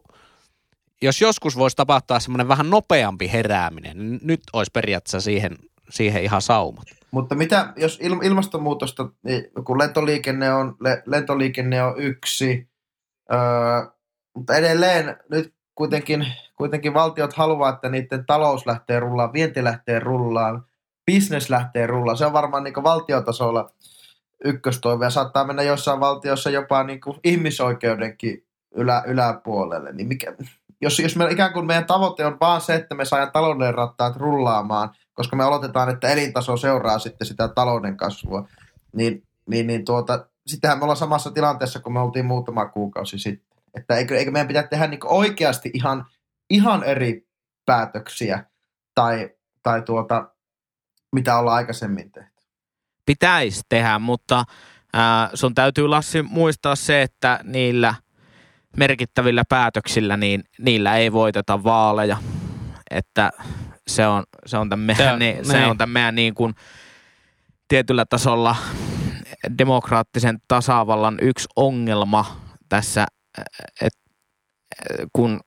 jos 1.03 1.21
joskus 1.21 1.57
voisi 1.57 1.77
tapahtua 1.77 2.21
semmoinen 2.21 2.49
vähän 2.49 2.71
nopeampi 2.71 3.33
herääminen, 3.33 3.99
niin 3.99 4.21
nyt 4.23 4.41
olisi 4.53 4.71
periaatteessa 4.75 5.21
siihen, 5.21 5.57
siihen 5.91 6.23
ihan 6.23 6.43
saumat. 6.43 6.85
Mutta 7.11 7.35
mitä, 7.35 7.73
jos 7.77 7.99
il, 8.03 8.17
ilmastonmuutosta, 8.23 9.09
niin 9.23 9.45
kun 9.65 9.79
lentoliikenne 9.79 10.55
on, 10.55 10.77
le, 10.81 11.03
lentoliikenne 11.07 11.83
on 11.83 11.95
yksi, 11.99 12.69
öö, 13.33 13.39
mutta 14.35 14.57
edelleen 14.57 15.17
nyt 15.31 15.55
kuitenkin, 15.75 16.27
kuitenkin 16.57 16.95
valtiot 16.95 17.33
haluaa, 17.33 17.71
että 17.71 17.89
niiden 17.89 18.27
talous 18.27 18.67
lähtee 18.67 19.01
rullaan, 19.01 19.33
vienti 19.33 19.65
lähtee 19.65 20.01
rullaan, 20.01 20.65
business 21.13 21.51
lähtee 21.51 21.87
rullaan. 21.87 22.17
Se 22.17 22.27
on 22.27 22.33
varmaan 22.33 22.65
niin 22.65 22.75
valtiotasolla 22.75 23.71
ykköstoive 24.45 25.05
ja 25.05 25.11
saattaa 25.11 25.45
mennä 25.47 25.63
jossain 25.63 26.01
valtiossa 26.01 26.51
jopa 26.51 26.85
niin 26.85 27.01
ihmisoikeudenkin 27.25 28.47
ylä, 28.75 29.03
yläpuolelle. 29.07 29.93
Niin 29.93 30.09
mikä, 30.09 30.35
jos, 30.81 30.99
jos 30.99 31.17
me, 31.17 31.31
ikään 31.31 31.53
kuin 31.53 31.67
meidän 31.67 31.87
tavoite 31.87 32.27
on 32.27 32.37
vaan 32.41 32.61
se, 32.61 32.75
että 32.75 32.95
me 32.95 33.05
saadaan 33.05 33.33
talouden 33.33 33.75
rattaat 33.75 34.17
rullaamaan, 34.17 34.91
koska 35.15 35.37
me 35.37 35.45
oletetaan, 35.45 35.91
että 35.91 36.09
elintaso 36.09 36.57
seuraa 36.57 36.99
sitten 36.99 37.27
sitä 37.27 37.49
talouden 37.49 37.97
kasvua, 37.97 38.49
niin, 38.93 39.23
niin, 39.49 39.67
niin 39.67 39.85
tuota, 39.85 40.27
sittenhän 40.47 40.79
me 40.79 40.85
ollaan 40.85 40.97
samassa 40.97 41.31
tilanteessa, 41.31 41.81
kun 41.81 41.93
me 41.93 42.01
oltiin 42.01 42.27
muutama 42.27 42.67
kuukausi 42.67 43.19
sitten. 43.19 43.47
Että 43.75 43.97
eikö, 43.97 44.19
eikö 44.19 44.31
meidän 44.31 44.49
pitää 44.49 44.63
tehdä 44.63 44.87
niin 44.87 45.01
oikeasti 45.05 45.71
ihan, 45.75 46.07
ihan 46.51 46.85
eri 46.85 47.27
päätöksiä 47.67 48.45
tai, 48.95 49.31
tai 49.63 49.83
tuota, 49.83 50.36
mitä 51.13 51.39
ollaan 51.39 51.57
aikaisemmin 51.57 52.13
tehty. 52.13 52.31
pitäisi 53.07 53.63
tehdä, 53.69 53.99
mutta 53.99 54.45
ää, 54.93 55.31
sun 55.35 55.55
täytyy 55.55 55.89
Lassi 55.89 56.23
muistaa 56.23 56.77
se, 56.77 57.03
että 57.03 57.41
niillä 57.45 57.95
merkittävillä 58.77 59.43
päätöksillä, 59.49 60.17
niin 60.17 60.45
niillä 60.59 60.97
ei 60.97 61.13
voiteta 61.13 61.65
vaaleja. 61.65 62.17
Että 62.91 63.31
se 63.89 64.07
on, 64.07 64.25
se 64.47 64.57
on 64.59 64.69
tämän 64.69 64.87
meidän, 64.87 65.13
on- 65.13 65.19
niin, 65.19 65.45
se 65.45 65.59
niin. 65.59 65.71
on 65.71 65.79
tämän 65.79 65.93
meidän 65.93 66.15
niin 66.15 66.35
kuin 66.35 66.55
tietyllä 67.69 68.05
tasolla 68.07 68.57
demokraattisen 69.59 70.39
tasavallan 70.49 71.19
yksi 71.23 71.49
ongelma 71.57 72.41
tässä, 72.69 73.07
että 73.81 74.01
kun 75.13 75.41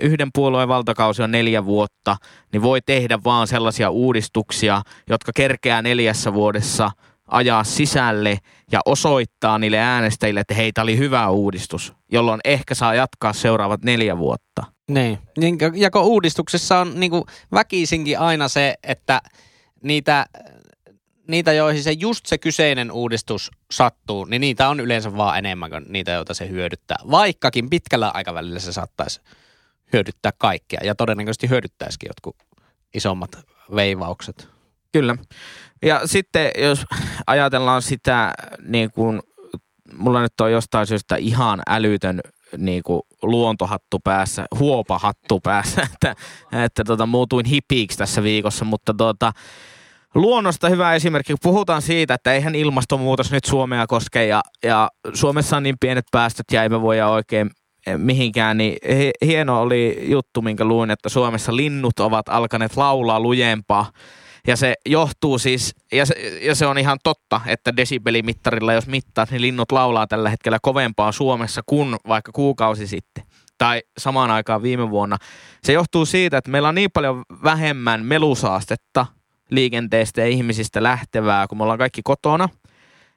yhden 0.00 0.28
puolueen 0.34 0.68
valtakausi 0.68 1.22
on 1.22 1.30
neljä 1.30 1.64
vuotta, 1.64 2.16
niin 2.52 2.62
voi 2.62 2.80
tehdä 2.86 3.18
vaan 3.24 3.46
sellaisia 3.46 3.90
uudistuksia, 3.90 4.82
jotka 5.08 5.32
kerkeää 5.34 5.82
neljässä 5.82 6.34
vuodessa 6.34 6.90
ajaa 7.26 7.64
sisälle 7.64 8.38
ja 8.72 8.80
osoittaa 8.86 9.58
niille 9.58 9.78
äänestäjille, 9.78 10.40
että 10.40 10.54
hei, 10.54 10.72
tämä 10.72 10.82
oli 10.82 10.98
hyvä 10.98 11.28
uudistus, 11.28 11.92
jolloin 12.12 12.40
ehkä 12.44 12.74
saa 12.74 12.94
jatkaa 12.94 13.32
seuraavat 13.32 13.82
neljä 13.84 14.18
vuotta. 14.18 14.62
Niin. 14.90 15.18
Niin, 15.38 15.58
Ja 15.74 15.90
kun 15.90 16.02
uudistuksessa 16.02 16.78
on 16.78 17.00
niin 17.00 17.10
kuin 17.10 17.24
väkisinkin 17.52 18.18
aina 18.18 18.48
se, 18.48 18.74
että 18.82 19.20
niitä, 19.82 20.26
niitä, 21.30 21.52
joihin 21.52 21.82
se 21.82 21.92
just 21.92 22.26
se 22.26 22.38
kyseinen 22.38 22.92
uudistus 22.92 23.50
sattuu, 23.70 24.24
niin 24.24 24.40
niitä 24.40 24.68
on 24.68 24.80
yleensä 24.80 25.16
vaan 25.16 25.38
enemmän 25.38 25.70
kuin 25.70 25.86
niitä, 25.88 26.10
joita 26.10 26.34
se 26.34 26.48
hyödyttää. 26.48 26.96
Vaikkakin 27.10 27.70
pitkällä 27.70 28.10
aikavälillä 28.14 28.58
se 28.58 28.72
saattaisi 28.72 29.20
hyödyttää 29.92 30.32
kaikkia 30.38 30.80
ja 30.84 30.94
todennäköisesti 30.94 31.48
hyödyttäisikin 31.48 32.08
jotkut 32.08 32.36
isommat 32.94 33.30
veivaukset. 33.74 34.48
Kyllä. 34.92 35.16
Ja 35.82 36.00
sitten 36.04 36.50
jos 36.58 36.84
ajatellaan 37.26 37.82
sitä, 37.82 38.34
niin 38.62 38.90
kuin, 38.90 39.20
mulla 39.98 40.22
nyt 40.22 40.40
on 40.40 40.52
jostain 40.52 40.86
syystä 40.86 41.16
ihan 41.16 41.62
älytön 41.68 42.20
niin 42.56 42.82
kuin 42.82 43.02
luontohattu 43.22 43.98
päässä, 43.98 44.46
huopahattu 44.58 45.40
päässä, 45.40 45.82
että, 45.92 46.14
että 46.64 46.84
tota, 46.84 47.06
muutuin 47.06 47.46
hipiiksi 47.46 47.98
tässä 47.98 48.22
viikossa, 48.22 48.64
mutta 48.64 48.94
tota, 48.94 49.32
luonnosta 50.14 50.68
hyvä 50.68 50.94
esimerkki. 50.94 51.32
Kun 51.32 51.38
puhutaan 51.42 51.82
siitä, 51.82 52.14
että 52.14 52.32
eihän 52.32 52.54
ilmastonmuutos 52.54 53.32
nyt 53.32 53.44
Suomea 53.44 53.86
koske 53.86 54.26
ja, 54.26 54.40
ja 54.62 54.88
Suomessa 55.14 55.56
on 55.56 55.62
niin 55.62 55.76
pienet 55.80 56.04
päästöt 56.12 56.46
ja 56.52 56.64
emme 56.64 56.80
voi 56.80 57.00
oikein 57.00 57.50
mihinkään, 57.96 58.58
niin 58.58 58.76
hieno 59.24 59.60
oli 59.60 59.98
juttu, 60.02 60.42
minkä 60.42 60.64
luin, 60.64 60.90
että 60.90 61.08
Suomessa 61.08 61.56
linnut 61.56 62.00
ovat 62.00 62.28
alkaneet 62.28 62.76
laulaa 62.76 63.20
lujempaa. 63.20 63.90
Ja 64.46 64.56
se 64.56 64.74
johtuu 64.86 65.38
siis, 65.38 65.74
ja 65.92 66.06
se, 66.06 66.14
ja 66.42 66.54
se 66.54 66.66
on 66.66 66.78
ihan 66.78 66.98
totta, 67.04 67.40
että 67.46 67.76
desibelimittarilla 67.76 68.72
jos 68.72 68.86
mittaat, 68.86 69.30
niin 69.30 69.42
linnut 69.42 69.72
laulaa 69.72 70.06
tällä 70.06 70.30
hetkellä 70.30 70.58
kovempaa 70.62 71.12
Suomessa 71.12 71.60
kuin 71.66 71.96
vaikka 72.08 72.32
kuukausi 72.32 72.86
sitten. 72.86 73.24
Tai 73.58 73.82
samaan 73.98 74.30
aikaan 74.30 74.62
viime 74.62 74.90
vuonna. 74.90 75.16
Se 75.62 75.72
johtuu 75.72 76.06
siitä, 76.06 76.38
että 76.38 76.50
meillä 76.50 76.68
on 76.68 76.74
niin 76.74 76.90
paljon 76.94 77.22
vähemmän 77.44 78.04
melusaastetta 78.04 79.06
liikenteestä 79.50 80.20
ja 80.20 80.26
ihmisistä 80.26 80.82
lähtevää, 80.82 81.46
kun 81.46 81.58
me 81.58 81.62
ollaan 81.62 81.78
kaikki 81.78 82.00
kotona– 82.04 82.48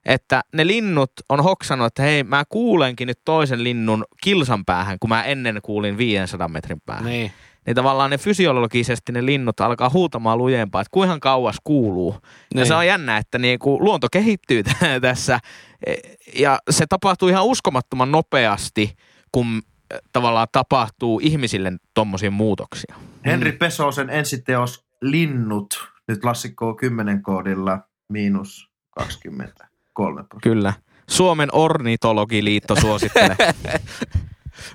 että 0.05 0.41
ne 0.53 0.67
linnut 0.67 1.11
on 1.29 1.43
hoksannut, 1.43 1.87
että 1.87 2.03
hei, 2.03 2.23
mä 2.23 2.43
kuulenkin 2.49 3.07
nyt 3.07 3.19
toisen 3.25 3.63
linnun 3.63 4.05
kilsan 4.23 4.65
päähän, 4.65 4.99
kun 4.99 5.09
mä 5.09 5.23
ennen 5.23 5.59
kuulin 5.63 5.97
500 5.97 6.47
metrin 6.47 6.81
päähän. 6.85 7.05
Niin. 7.05 7.31
Niin 7.65 7.75
tavallaan 7.75 8.09
ne 8.09 8.17
fysiologisesti 8.17 9.11
ne 9.11 9.25
linnut 9.25 9.59
alkaa 9.59 9.89
huutamaan 9.89 10.37
lujempaa, 10.37 10.81
että 10.81 10.91
kuinka 10.91 11.19
kauas 11.19 11.55
kuuluu. 11.63 12.11
Niin. 12.11 12.19
Ja 12.21 12.55
Niin. 12.55 12.67
se 12.67 12.73
on 12.73 12.87
jännä, 12.87 13.17
että 13.17 13.37
niinku 13.37 13.83
luonto 13.83 14.07
kehittyy 14.11 14.63
tässä 15.01 15.39
E, 15.87 15.95
ja 16.35 16.59
se 16.69 16.85
tapahtuu 16.89 17.29
ihan 17.29 17.45
uskomattoman 17.45 18.11
nopeasti, 18.11 18.95
kun 19.31 19.61
eh, 19.91 19.99
tavallaan 20.13 20.47
tapahtuu 20.51 21.19
ihmisille 21.23 21.71
tommosia 21.93 22.31
muutoksia. 22.31 22.95
Henri 23.25 23.51
Pesosen 23.51 24.09
ensiteos 24.09 24.85
Linnut, 25.01 25.92
nyt 26.07 26.21
klassikko 26.21 26.75
10 26.75 27.23
koodilla 27.23 27.79
miinus 28.09 28.69
23 28.91 30.23
prosenttia. 30.23 30.51
Kyllä. 30.51 30.73
Suomen 31.09 31.49
ornitologiliitto 31.51 32.75
suosittelee. 32.75 33.35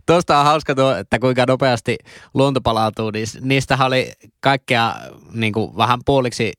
Tuosta 0.07 0.39
on 0.39 0.45
hauska 0.45 0.75
tuo, 0.75 0.97
että 0.97 1.19
kuinka 1.19 1.45
nopeasti 1.49 1.99
luonto 2.35 2.61
palautuu, 2.61 3.11
niin 3.11 3.27
niistä 3.41 3.79
oli 3.85 4.13
kaikkea 4.41 4.95
niin 5.33 5.53
kuin 5.53 5.77
vähän 5.77 6.01
puoliksi 6.07 6.53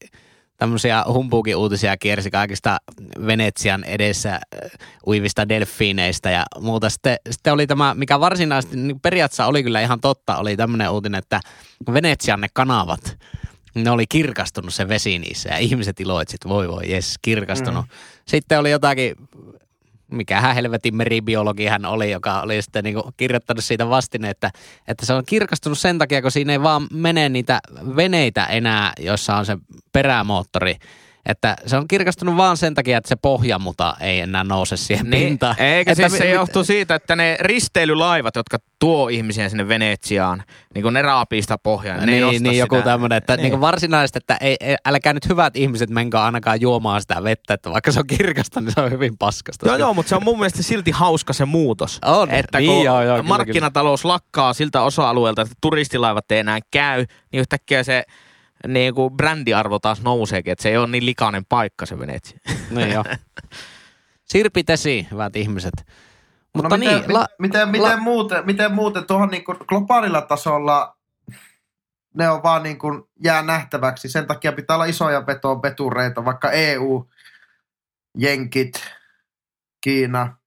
tämmöisiä 0.60 1.04
humpuukin 1.08 1.56
uutisia 1.56 1.98
kiersi 1.98 2.32
kaikista 2.32 2.78
Venetsian 3.28 3.84
edessä 3.84 4.34
äh, 4.34 4.42
uivista 5.08 5.50
delfiineistä 5.50 6.30
ja 6.30 6.46
muuta. 6.60 6.90
Sitten, 6.90 7.18
sitten 7.30 7.54
oli 7.54 7.68
tämä, 7.68 7.94
mikä 7.94 8.20
varsinaisesti 8.20 8.78
niin 8.78 9.00
periaatteessa 9.00 9.46
oli 9.46 9.64
kyllä 9.64 9.82
ihan 9.82 10.02
totta, 10.02 10.38
oli 10.38 10.58
tämmöinen 10.58 10.92
uutinen, 10.92 11.20
että 11.20 11.40
Venetsian 11.94 12.42
ne 12.42 12.48
kanavat, 12.54 13.18
ne 13.76 13.92
oli 13.92 14.06
kirkastunut 14.10 14.74
se 14.74 14.88
vesi 14.88 15.20
niissä 15.20 15.50
ja 15.50 15.58
ihmiset 15.58 16.00
iloitsivat, 16.00 16.38
että 16.38 16.50
voi 16.50 16.70
voi, 16.70 16.92
jes, 16.92 17.16
kirkastunut. 17.22 17.86
Mm. 17.86 17.92
Sitten 18.26 18.60
oli 18.60 18.72
jotakin 18.72 19.16
mikähän 20.12 20.56
helvetin 20.56 20.96
meribiologi 20.96 21.66
hän 21.66 21.86
oli, 21.86 22.12
joka 22.12 22.42
oli 22.42 22.62
sitten 22.62 22.84
niin 22.84 22.96
kirjoittanut 23.18 23.64
siitä 23.64 23.90
vastine, 23.90 24.30
että, 24.30 24.52
että 24.88 25.06
se 25.06 25.14
on 25.14 25.24
kirkastunut 25.26 25.78
sen 25.78 25.98
takia, 25.98 26.22
kun 26.22 26.32
siinä 26.32 26.54
ei 26.54 26.62
vaan 26.62 26.88
mene 26.92 27.30
niitä 27.30 27.60
veneitä 27.96 28.46
enää, 28.46 28.94
joissa 29.00 29.36
on 29.36 29.46
se 29.46 29.58
perämoottori. 29.92 30.76
Että 31.26 31.56
se 31.66 31.78
on 31.78 31.88
kirkastunut 31.88 32.38
vaan 32.38 32.58
sen 32.58 32.74
takia, 32.74 32.98
että 32.98 33.08
se 33.10 33.16
pohjamuta 33.16 33.96
ei 34.00 34.20
enää 34.20 34.44
nouse 34.44 34.78
siihen 34.78 35.10
Niin, 35.10 35.28
pintaan. 35.28 35.56
eikä 35.60 35.92
että 35.92 36.10
siis 36.10 36.20
se 36.20 36.26
mi- 36.28 36.32
johtuu 36.34 36.64
siitä, 36.64 36.96
että 36.96 37.16
ne 37.16 37.38
risteilylaivat, 37.40 38.36
jotka 38.36 38.58
tuo 38.80 39.08
ihmisiä 39.10 39.50
sinne 39.50 39.68
Venetsiaan, 39.68 40.44
niin 40.76 40.84
kun 40.84 40.94
ne 40.94 41.02
raapii 41.02 41.42
sitä 41.42 41.58
pohjaa. 41.58 41.98
ne 42.06 42.16
ei 42.16 42.22
niin, 42.24 42.44
niin 42.44 42.58
joku 42.58 42.82
tämmöinen, 42.82 43.18
että 43.18 43.38
Niin. 43.38 43.52
niin. 43.52 43.62
varsinaisesti, 43.62 44.18
että 44.18 44.38
ei, 44.42 44.56
ei, 44.60 44.76
älkää 44.86 45.14
nyt 45.14 45.30
hyvät 45.30 45.56
ihmiset 45.58 45.90
menkää 45.90 46.24
ainakaan 46.24 46.62
juomaan 46.62 47.02
sitä 47.02 47.24
vettä, 47.24 47.54
että 47.54 47.72
vaikka 47.72 47.92
se 47.92 48.00
on 48.00 48.08
kirkasta, 48.08 48.62
niin 48.62 48.72
se 48.76 48.82
on 48.82 48.92
hyvin 48.92 49.18
paskasta. 49.18 49.68
Joo, 49.68 49.78
joo, 49.78 49.94
mutta 49.94 50.10
se 50.10 50.16
on 50.16 50.24
mun 50.24 50.38
mielestä 50.40 50.64
silti 50.64 50.92
hauska 50.92 51.34
se 51.34 51.46
muutos. 51.46 52.00
On, 52.06 52.32
että 52.32 52.60
niin 52.60 52.72
kun 52.72 52.86
joo, 52.86 53.02
joo, 53.04 53.16
kyllä, 53.16 53.28
markkinatalous 53.28 54.06
lakkaa 54.06 54.54
siltä 54.54 54.82
osa-alueelta, 54.82 55.42
että 55.42 55.54
turistilaivat 55.62 56.32
ei 56.32 56.40
enää 56.40 56.60
käy, 56.72 57.06
niin 57.32 57.40
yhtäkkiä 57.40 57.84
se 57.84 58.04
niin 58.68 58.96
kuin 58.96 59.14
brändiarvo 59.14 59.80
taas 59.80 60.02
nouseekin, 60.02 60.52
että 60.52 60.64
se 60.64 60.70
ei 60.70 60.78
ole 60.78 60.88
niin 60.88 61.06
likainen 61.06 61.46
paikka 61.46 61.86
se 61.86 62.00
Venetsia. 62.00 62.40
Niin 62.72 62.92
joo. 62.92 63.04
Sirpi 64.30 64.64
Tesi, 64.64 65.08
hyvät 65.12 65.36
ihmiset. 65.36 65.74
Mutta 66.54 66.70
no, 66.70 66.78
miten, 66.78 67.02
niin, 67.02 67.14
la, 67.14 67.28
miten, 67.40 67.62
la- 67.62 67.72
miten, 67.72 68.02
muuten, 68.02 68.46
miten 68.46 68.74
muuten 68.74 69.06
tuohon 69.06 69.30
niin 69.30 69.44
globaalilla 69.68 70.22
tasolla 70.22 70.98
ne 72.14 72.30
on 72.30 72.44
vaan 72.44 72.64
niin 72.64 72.80
kuin 72.80 73.04
jää 73.24 73.42
nähtäväksi. 73.42 74.10
Sen 74.10 74.28
takia 74.28 74.52
pitää 74.52 74.76
olla 74.76 74.86
isoja 74.86 75.28
vetoon 75.28 75.62
vetureita, 75.62 76.26
vaikka 76.26 76.52
EU, 76.52 77.10
Jenkit, 78.18 78.72
Kiina, 79.82 80.38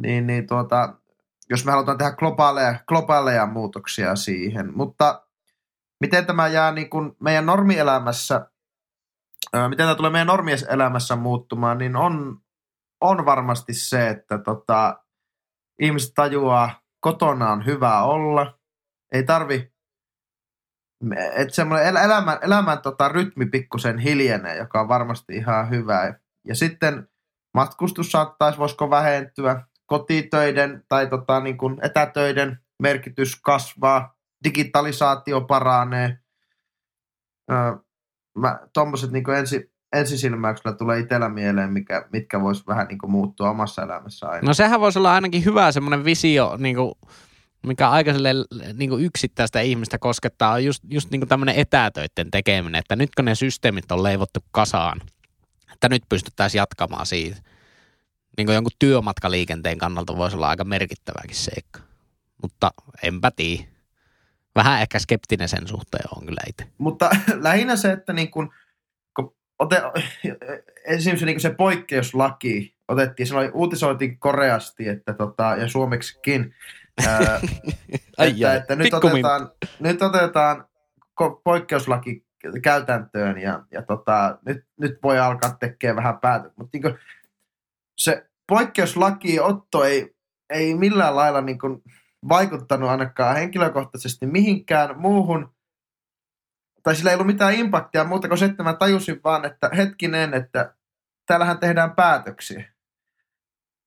niin, 0.00 0.26
niin 0.26 0.46
tuota, 0.46 0.94
jos 1.50 1.64
me 1.64 1.72
halutaan 1.72 1.98
tehdä 1.98 2.12
globaaleja, 2.12 2.74
globaaleja 2.86 3.46
muutoksia 3.46 4.16
siihen. 4.16 4.76
Mutta 4.76 5.26
miten 6.02 6.26
tämä 6.26 6.48
jää 6.48 6.72
niin 6.72 6.90
kuin 6.90 7.16
meidän 7.20 7.46
normielämässä, 7.46 8.50
miten 9.68 9.86
tämä 9.86 9.94
tulee 9.94 10.10
meidän 10.10 10.26
normielämässä 10.26 11.16
muuttumaan, 11.16 11.78
niin 11.78 11.96
on, 11.96 12.40
on 13.00 13.26
varmasti 13.26 13.74
se, 13.74 14.08
että 14.08 14.38
tota, 14.38 15.04
ihmiset 15.80 16.14
tajuaa, 16.14 16.80
kotona 17.00 17.52
on 17.52 17.66
hyvä 17.66 18.02
olla. 18.02 18.58
Ei 19.12 19.22
tarvi, 19.22 19.72
että 21.34 21.54
semmoinen 21.54 21.86
el- 21.86 21.96
elämän, 21.96 22.38
elämän 22.42 22.82
tota, 22.82 23.08
rytmi 23.08 23.46
pikkusen 23.46 23.98
hiljenee, 23.98 24.56
joka 24.56 24.80
on 24.80 24.88
varmasti 24.88 25.34
ihan 25.36 25.70
hyvä. 25.70 26.14
Ja 26.46 26.54
sitten 26.54 27.08
matkustus 27.54 28.12
saattaisi, 28.12 28.58
voisiko 28.58 28.90
vähentyä, 28.90 29.66
kotitöiden 29.86 30.84
tai 30.88 31.06
tota, 31.06 31.40
niin 31.40 31.58
kuin 31.58 31.78
etätöiden 31.82 32.58
merkitys 32.82 33.40
kasvaa, 33.40 34.14
digitalisaatio 34.44 35.40
paranee. 35.40 36.18
Mä, 38.38 38.58
tommoset 38.72 39.10
niin 39.10 39.30
ensi, 39.30 39.72
ensisilmäyksellä 39.92 40.76
tulee 40.76 40.98
itsellä 40.98 41.28
mieleen, 41.28 41.72
mikä, 41.72 42.08
mitkä 42.12 42.40
vois 42.40 42.66
vähän 42.66 42.86
niin 42.88 42.98
muuttua 43.06 43.50
omassa 43.50 43.82
elämässä 43.82 44.28
aina. 44.28 44.46
no 44.46 44.54
sehän 44.54 44.80
voisi 44.80 44.98
olla 44.98 45.14
ainakin 45.14 45.44
hyvä 45.44 45.72
semmoinen 45.72 46.04
visio, 46.04 46.56
niin 46.58 46.76
kuin, 46.76 46.92
mikä 47.66 47.90
aika 47.90 48.12
niin 48.74 49.00
yksittäistä 49.00 49.60
ihmistä 49.60 49.98
koskettaa, 49.98 50.52
on 50.52 50.64
just, 50.64 50.82
just 50.90 51.10
niin 51.10 51.28
tämmöinen 51.28 51.56
etätöiden 51.56 52.30
tekeminen, 52.30 52.78
että 52.78 52.96
nyt 52.96 53.14
kun 53.14 53.24
ne 53.24 53.34
systeemit 53.34 53.92
on 53.92 54.02
leivottu 54.02 54.40
kasaan, 54.50 55.00
että 55.72 55.88
nyt 55.88 56.02
pystyttäisiin 56.08 56.58
jatkamaan 56.58 57.06
siitä. 57.06 57.36
Niin 58.36 58.46
kuin 58.46 58.54
jonkun 58.54 58.72
työmatkaliikenteen 58.78 59.78
kannalta 59.78 60.16
voisi 60.16 60.36
olla 60.36 60.48
aika 60.48 60.64
merkittäväkin 60.64 61.36
seikka. 61.36 61.80
Mutta 62.42 62.70
enpä 63.02 63.30
tiedä. 63.30 63.71
Vähän 64.54 64.82
ehkä 64.82 64.98
skeptinen 64.98 65.48
sen 65.48 65.68
suhteen 65.68 66.04
on 66.16 66.26
kyllä 66.26 66.42
itse. 66.48 66.66
Mutta 66.78 67.10
lähinnä 67.48 67.76
se, 67.76 67.92
että 67.92 68.12
niin 68.12 68.30
kun, 68.30 68.54
kun 69.16 69.34
ote, 69.58 69.82
esimerkiksi 70.84 71.26
niin 71.26 71.34
kun 71.34 71.40
se 71.40 71.54
poikkeuslaki 71.54 72.74
otettiin, 72.88 73.26
se 73.26 73.36
oli, 73.36 73.50
uutisoitiin 73.54 74.18
koreasti 74.18 74.88
että 74.88 75.12
tota, 75.12 75.42
ja 75.42 75.68
suomeksikin, 75.68 76.54
ää, 77.06 77.40
että, 78.18 78.54
että 78.54 78.76
nyt, 78.76 78.84
pikkumin. 78.84 79.26
otetaan, 79.26 79.50
nyt 79.80 80.02
otetaan 80.02 80.66
poikkeuslaki 81.44 82.24
käytäntöön 82.62 83.38
ja, 83.38 83.62
ja 83.70 83.82
tota, 83.82 84.38
nyt, 84.46 84.64
nyt 84.80 84.98
voi 85.02 85.18
alkaa 85.18 85.56
tekemään 85.60 85.96
vähän 85.96 86.18
päätöksiä. 86.18 86.54
Mutta 86.56 86.78
niin 86.78 86.98
se 87.98 88.26
poikkeuslaki 88.48 89.40
otto 89.40 89.84
ei, 89.84 90.14
ei 90.50 90.74
millään 90.74 91.16
lailla 91.16 91.40
niin 91.40 91.58
kuin 91.58 91.82
vaikuttanut 92.28 92.90
ainakaan 92.90 93.36
henkilökohtaisesti 93.36 94.26
mihinkään 94.26 95.00
muuhun, 95.00 95.54
tai 96.82 96.96
sillä 96.96 97.10
ei 97.10 97.14
ollut 97.14 97.26
mitään 97.26 97.54
impaktia 97.54 98.04
muuta 98.04 98.28
kuin 98.28 98.38
se, 98.38 98.44
että 98.44 98.62
mä 98.62 98.74
tajusin 98.74 99.20
vaan, 99.24 99.44
että 99.44 99.70
hetkinen, 99.76 100.34
että 100.34 100.74
täällähän 101.26 101.58
tehdään 101.58 101.94
päätöksiä. 101.94 102.72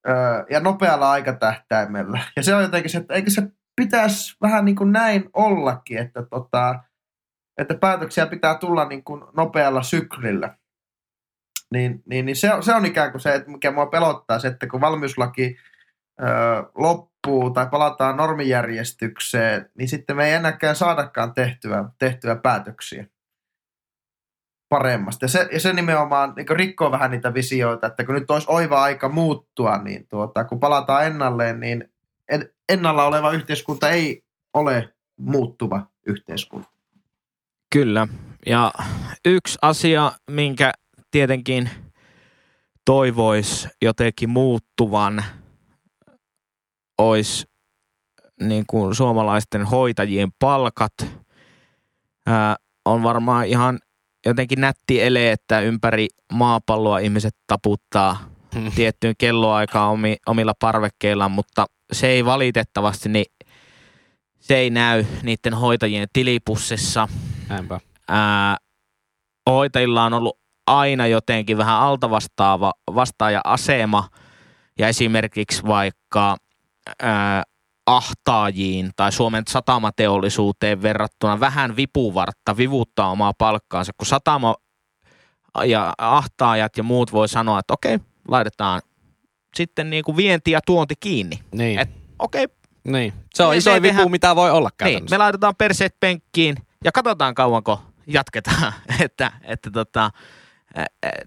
Öö, 0.07 0.45
ja 0.49 0.59
nopealla 0.59 1.11
aikatähtäimellä. 1.11 2.19
Ja 2.35 2.43
se 2.43 2.55
on 2.55 2.61
jotenkin 2.61 2.91
se, 2.91 2.97
että 2.97 3.13
eikö 3.13 3.29
se 3.29 3.41
pitäisi 3.75 4.37
vähän 4.41 4.65
niin 4.65 4.75
kuin 4.75 4.91
näin 4.91 5.29
ollakin, 5.33 5.97
että, 5.97 6.23
tota, 6.23 6.79
että 7.57 7.75
päätöksiä 7.75 8.25
pitää 8.25 8.55
tulla 8.55 8.85
niin 8.85 9.03
kuin 9.03 9.23
nopealla 9.35 9.83
syklillä. 9.83 10.57
Niin, 11.71 12.03
niin, 12.05 12.25
niin 12.25 12.35
se, 12.35 12.49
se 12.61 12.75
on 12.75 12.85
ikään 12.85 13.11
kuin 13.11 13.21
se, 13.21 13.35
että 13.35 13.51
mikä 13.51 13.71
mua 13.71 13.85
pelottaa, 13.85 14.39
se, 14.39 14.47
että 14.47 14.67
kun 14.67 14.81
valmiuslaki 14.81 15.57
öö, 16.21 16.63
loppuu 17.25 17.49
tai 17.49 17.67
palataan 17.71 18.17
normijärjestykseen, 18.17 19.69
niin 19.77 19.89
sitten 19.89 20.15
me 20.15 20.25
ei 20.25 20.33
enääkään 20.33 20.75
saadakaan 20.75 21.33
tehtyä, 21.33 21.85
tehtyä 21.99 22.35
päätöksiä 22.35 23.05
paremmasta. 24.69 25.25
Ja 25.25 25.29
se, 25.29 25.49
ja 25.51 25.59
se 25.59 25.73
nimenomaan 25.73 26.33
niin 26.35 26.49
rikkoo 26.49 26.91
vähän 26.91 27.11
niitä 27.11 27.33
visioita, 27.33 27.87
että 27.87 28.05
kun 28.05 28.15
nyt 28.15 28.31
olisi 28.31 28.47
oiva 28.49 28.83
aika 28.83 29.09
muuttua, 29.09 29.77
niin 29.77 30.07
tuota, 30.07 30.43
kun 30.43 30.59
palataan 30.59 31.05
ennalleen, 31.05 31.59
niin 31.59 31.89
en, 32.29 32.49
ennalla 32.69 33.05
oleva 33.05 33.31
yhteiskunta 33.31 33.89
ei 33.89 34.23
ole 34.53 34.93
muuttuva 35.19 35.87
yhteiskunta. 36.07 36.69
Kyllä. 37.73 38.07
Ja 38.45 38.71
yksi 39.25 39.57
asia, 39.61 40.11
minkä 40.31 40.71
tietenkin 41.11 41.69
toivois 42.85 43.67
jotenkin 43.81 44.29
muuttuvan, 44.29 45.23
olisi 46.97 47.45
niin 48.41 48.63
kuin 48.67 48.95
suomalaisten 48.95 49.65
hoitajien 49.65 50.29
palkat. 50.39 50.93
Ää, 52.25 52.55
on 52.85 53.03
varmaan 53.03 53.45
ihan 53.45 53.79
jotenkin 54.25 54.61
nätti 54.61 55.01
ele, 55.01 55.31
että 55.31 55.59
ympäri 55.59 56.07
maapalloa 56.33 56.99
ihmiset 56.99 57.35
taputtaa 57.47 58.17
tiettyyn 58.75 59.15
kelloaikaan 59.17 59.91
omi, 59.91 60.17
omilla 60.27 60.53
parvekkeillaan, 60.59 61.31
mutta 61.31 61.65
se 61.93 62.07
ei 62.07 62.25
valitettavasti, 62.25 63.09
niin 63.09 63.25
se 64.39 64.55
ei 64.55 64.69
näy 64.69 65.05
niiden 65.23 65.53
hoitajien 65.53 66.07
tilipussissa 66.13 67.07
Näinpä. 67.49 67.79
ää, 68.07 68.57
hoitajilla 69.49 70.03
on 70.03 70.13
ollut 70.13 70.39
aina 70.67 71.07
jotenkin 71.07 71.57
vähän 71.57 71.79
altavastaava 71.79 72.73
vastaaja-asema 72.95 74.09
ja 74.79 74.87
esimerkiksi 74.87 75.63
vaikka 75.63 76.37
ää, 77.01 77.43
ahtaajiin 77.85 78.91
tai 78.95 79.11
Suomen 79.11 79.43
satamateollisuuteen 79.49 80.81
verrattuna 80.81 81.39
vähän 81.39 81.75
vipuvartta 81.75 82.57
vivuttaa 82.57 83.09
omaa 83.11 83.33
palkkaansa, 83.37 83.91
kun 83.97 84.07
satama 84.07 84.55
ja 85.65 85.93
ahtaajat 85.97 86.77
ja 86.77 86.83
muut 86.83 87.11
voi 87.11 87.27
sanoa, 87.27 87.59
että 87.59 87.73
okei, 87.73 87.99
laitetaan 88.27 88.81
sitten 89.55 89.89
niin 89.89 90.03
kuin 90.03 90.17
vienti 90.17 90.51
ja 90.51 90.59
tuonti 90.65 90.95
kiinni. 90.99 91.39
Niin. 91.51 91.79
Et, 91.79 91.89
okei, 92.19 92.47
niin. 92.83 93.13
Se 93.33 93.43
on 93.43 93.55
iso 93.55 93.73
vipu, 93.73 93.81
tehdään- 93.81 94.11
mitä 94.11 94.35
voi 94.35 94.51
olla 94.51 94.69
niin, 94.83 95.03
me 95.09 95.17
laitetaan 95.17 95.55
perseet 95.55 95.95
penkkiin 95.99 96.55
ja 96.83 96.91
katsotaan 96.91 97.35
kauanko 97.35 97.81
jatketaan, 98.07 98.73
että, 99.05 99.31
että 99.43 99.71
tota, 99.71 100.11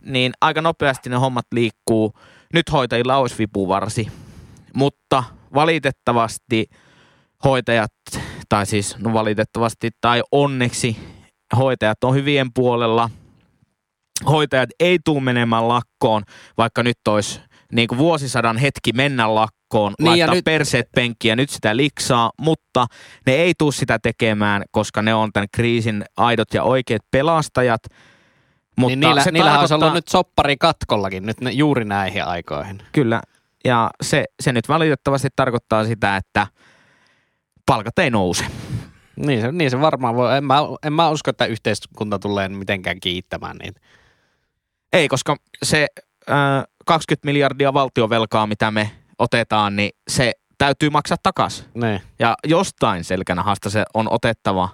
niin 0.02 0.32
aika 0.40 0.62
nopeasti 0.62 1.10
ne 1.10 1.16
hommat 1.16 1.46
liikkuu. 1.52 2.14
Nyt 2.54 2.72
hoitajilla 2.72 3.16
olisi 3.16 3.38
vipuvarsi, 3.38 4.08
mutta 4.74 5.24
valitettavasti 5.54 6.66
hoitajat, 7.44 7.92
tai 8.48 8.66
siis 8.66 8.98
no 8.98 9.12
valitettavasti 9.12 9.90
tai 10.00 10.22
onneksi 10.32 10.96
hoitajat 11.56 12.04
on 12.04 12.14
hyvien 12.14 12.52
puolella. 12.54 13.10
Hoitajat 14.26 14.70
ei 14.80 14.98
tule 15.04 15.20
menemään 15.20 15.68
lakkoon, 15.68 16.22
vaikka 16.58 16.82
nyt 16.82 16.98
olisi 17.08 17.40
niin 17.72 17.88
kuin 17.88 17.98
vuosisadan 17.98 18.56
hetki 18.56 18.92
mennä 18.92 19.34
lakkoon, 19.34 19.94
Niin, 19.98 20.04
ja 20.06 20.10
laittaa 20.10 20.34
nyt- 20.34 20.44
perseet 20.44 20.88
penkkiä, 20.94 21.36
nyt 21.36 21.50
sitä 21.50 21.76
liksaa, 21.76 22.30
mutta 22.40 22.86
ne 23.26 23.32
ei 23.32 23.52
tule 23.58 23.72
sitä 23.72 23.98
tekemään, 24.02 24.62
koska 24.70 25.02
ne 25.02 25.14
on 25.14 25.32
tämän 25.32 25.48
kriisin 25.52 26.04
aidot 26.16 26.54
ja 26.54 26.62
oikeat 26.62 27.02
pelastajat. 27.10 27.80
Mutta 28.76 28.88
niin 28.96 29.00
niillä, 29.00 29.24
se 29.24 29.30
niillä 29.32 29.50
olisi 29.50 29.68
tarkoittaa- 29.68 29.86
ollut 29.88 29.94
nyt 29.94 30.08
soppari 30.08 30.56
katkollakin 30.56 31.26
nyt 31.26 31.40
ne, 31.40 31.50
juuri 31.50 31.84
näihin 31.84 32.24
aikoihin. 32.24 32.82
Kyllä, 32.92 33.22
ja 33.64 33.90
se, 34.02 34.24
se 34.40 34.52
nyt 34.52 34.68
valitettavasti 34.68 35.28
tarkoittaa 35.36 35.84
sitä, 35.84 36.16
että 36.16 36.46
palkat 37.66 37.98
ei 37.98 38.10
nouse. 38.10 38.44
Niin 39.16 39.40
se, 39.40 39.52
niin 39.52 39.70
se 39.70 39.80
varmaan 39.80 40.16
voi. 40.16 40.36
En 40.36 40.44
mä, 40.44 40.58
en 40.82 40.92
mä 40.92 41.10
usko, 41.10 41.30
että 41.30 41.46
yhteiskunta 41.46 42.18
tulee 42.18 42.48
mitenkään 42.48 43.00
kiittämään 43.00 43.56
niitä. 43.56 43.80
Ei, 44.92 45.08
koska 45.08 45.36
se 45.62 45.86
äh, 46.30 46.64
20 46.86 47.26
miljardia 47.26 47.74
valtiovelkaa, 47.74 48.46
mitä 48.46 48.70
me 48.70 48.90
otetaan, 49.18 49.76
niin 49.76 49.90
se 50.10 50.32
täytyy 50.58 50.90
maksaa 50.90 51.16
takaisin. 51.22 51.66
Niin. 51.74 52.00
Ja 52.18 52.34
jostain 52.46 53.04
selkänahasta 53.04 53.70
se 53.70 53.84
on 53.94 54.12
otettava. 54.12 54.68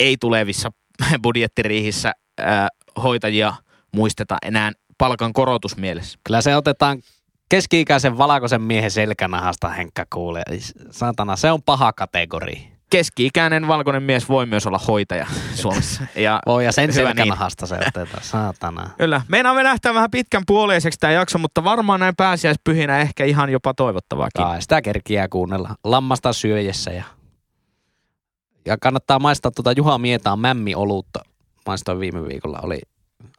Ei 0.00 0.16
tulevissa 0.20 0.70
budjettiriihissä 1.22 2.12
äh, 2.40 2.66
hoitajia 3.02 3.54
muisteta 3.92 4.36
enää 4.42 4.72
palkan 4.98 5.32
korotusmielessä. 5.32 6.18
Kyllä 6.24 6.42
se 6.42 6.56
otetaan 6.56 7.02
keski-ikäisen 7.48 8.18
valkoisen 8.18 8.62
miehen 8.62 8.90
selkänahasta, 8.90 9.68
Henkka 9.68 10.04
kuulee. 10.12 10.42
Satana, 10.90 11.36
se 11.36 11.50
on 11.50 11.62
paha 11.62 11.92
kategori. 11.92 12.68
Keski-ikäinen 12.90 13.68
valkoinen 13.68 14.02
mies 14.02 14.28
voi 14.28 14.46
myös 14.46 14.66
olla 14.66 14.78
hoitaja 14.78 15.26
Suomessa. 15.54 16.02
Ja 16.16 16.40
Voi 16.46 16.64
ja 16.64 16.72
sen 16.72 16.86
niin. 16.86 16.94
selkänahasta 16.94 17.66
se 17.66 17.74
otetaan, 17.74 18.22
saatana. 18.22 18.90
Kyllä. 18.98 19.22
Meinaamme 19.28 19.62
nähtää 19.62 19.94
vähän 19.94 20.10
pitkän 20.10 20.42
puoleiseksi 20.46 20.98
tämä 21.00 21.12
jakso, 21.12 21.38
mutta 21.38 21.64
varmaan 21.64 22.00
näin 22.00 22.16
pääsiäispyhinä 22.16 22.98
ehkä 22.98 23.24
ihan 23.24 23.50
jopa 23.50 23.74
toivottavaakin. 23.74 24.44
Kai 24.44 24.62
sitä 24.62 24.82
kerkiää 24.82 25.28
kuunnella 25.28 25.74
lammasta 25.84 26.32
syöjessä 26.32 26.90
ja, 26.90 27.04
ja 28.64 28.76
kannattaa 28.80 29.18
maistaa 29.18 29.50
tuota 29.50 29.72
Juha 29.72 29.98
Mietaan 29.98 30.38
mämmiolutta. 30.38 31.20
Maistoin 31.66 32.00
viime 32.00 32.28
viikolla, 32.28 32.58
oli, 32.62 32.78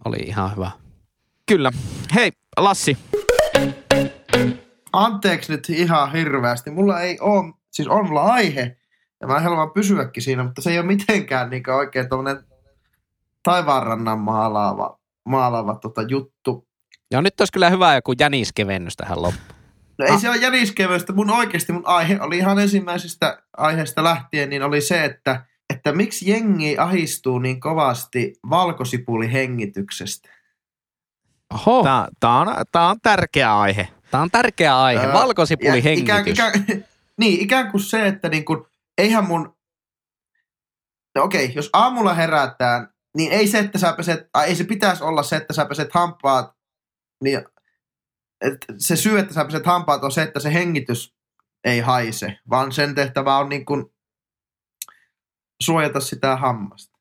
oli 0.05 0.18
ihan 0.18 0.55
hyvä. 0.55 0.72
Kyllä. 1.45 1.72
Hei, 2.16 2.32
Lassi. 2.57 2.97
Anteeksi 4.94 5.52
nyt 5.52 5.70
ihan 5.70 6.12
hirveästi. 6.12 6.72
Mulla 6.72 7.00
ei 7.00 7.18
ole, 7.22 7.54
siis 7.72 7.88
on 7.88 8.08
mulla 8.08 8.22
aihe, 8.22 8.78
ja 9.22 9.28
mä 9.28 9.40
haluan 9.40 9.72
pysyäkin 9.72 10.24
siinä, 10.24 10.44
mutta 10.44 10.62
se 10.62 10.72
ei 10.72 10.80
ole 10.80 10.86
mitenkään 10.88 11.50
niin 11.50 11.70
oikein 11.70 12.10
tuommoinen 12.10 12.44
taivaanrannan 13.44 14.20
maalaava, 14.20 15.00
maalaava 15.26 15.76
tota 15.76 16.02
juttu. 16.02 16.68
Ja 17.12 17.22
nyt 17.22 17.42
olisi 17.42 17.54
kyllä 17.54 17.70
hyvä 17.70 17.96
joku 17.96 18.14
jäniskevennys 18.20 18.96
tähän 18.98 19.22
loppuun. 19.22 19.60
No 20.00 20.06
ei 20.06 20.12
Ah. 20.12 20.22
se 20.22 20.30
ole 20.30 20.38
jäniskevystä. 20.38 21.14
Mun 21.14 21.30
oikeasti 21.30 21.74
mun 21.74 21.88
aihe 21.88 22.18
oli 22.22 22.38
ihan 22.38 22.60
ensimmäisestä 22.60 23.44
aiheesta 23.58 24.04
lähtien, 24.04 24.50
niin 24.50 24.64
oli 24.64 24.82
se, 24.82 25.06
että, 25.06 25.46
että 25.74 25.92
miksi 25.92 26.30
jengi 26.32 26.78
ahistuu 26.78 27.40
niin 27.40 27.60
kovasti 27.60 28.34
valkosipulihengityksestä. 28.50 30.30
Oho, 31.54 31.84
Tämä, 31.84 32.08
tämä, 32.20 32.40
on, 32.40 32.48
tämä 32.72 32.90
on 32.90 32.98
tärkeä 33.02 33.58
aihe. 33.60 33.88
Tämä 34.12 34.24
on 34.24 34.32
tärkeä 34.32 34.82
aihe. 34.82 35.05
Öö, 35.05 35.14
Valkosipuli 35.14 35.84
hengitys. 35.84 36.03
Ikään, 36.03 36.28
ikään, 36.28 36.51
niin, 37.20 37.39
ikään 37.41 37.72
kuin 37.72 37.82
se, 37.82 38.07
että 38.07 38.30
niin 38.30 38.45
kuin, 38.45 38.66
eihän 38.97 39.28
mun... 39.28 39.57
No 41.16 41.24
okei, 41.24 41.51
jos 41.55 41.70
aamulla 41.74 42.14
herätään, 42.14 42.93
niin 43.18 43.32
ei 43.32 43.47
se, 43.47 43.60
että 43.60 43.78
sä 43.78 43.93
peset, 43.93 44.30
ai, 44.34 44.47
ei 44.47 44.55
se 44.55 44.64
pitäisi 44.64 45.03
olla 45.03 45.24
se, 45.24 45.36
että 45.36 45.53
sä 45.53 45.66
peset 45.66 45.93
hampaat, 45.93 46.55
niin 47.24 47.41
että 48.41 48.74
se 48.78 48.95
syy, 48.95 49.20
että 49.20 49.34
sä 49.34 49.45
peset 49.45 49.66
hampaat 49.66 50.03
on 50.03 50.12
se, 50.12 50.22
että 50.22 50.39
se 50.39 50.53
hengitys 50.53 51.16
ei 51.64 51.80
haise, 51.80 52.39
vaan 52.49 52.72
sen 52.72 52.95
tehtävä 52.95 53.38
on 53.38 53.49
niin 53.49 53.66
kuin 53.66 53.86
suojata 55.64 55.99
sitä 55.99 56.36
hammasta. 56.36 56.99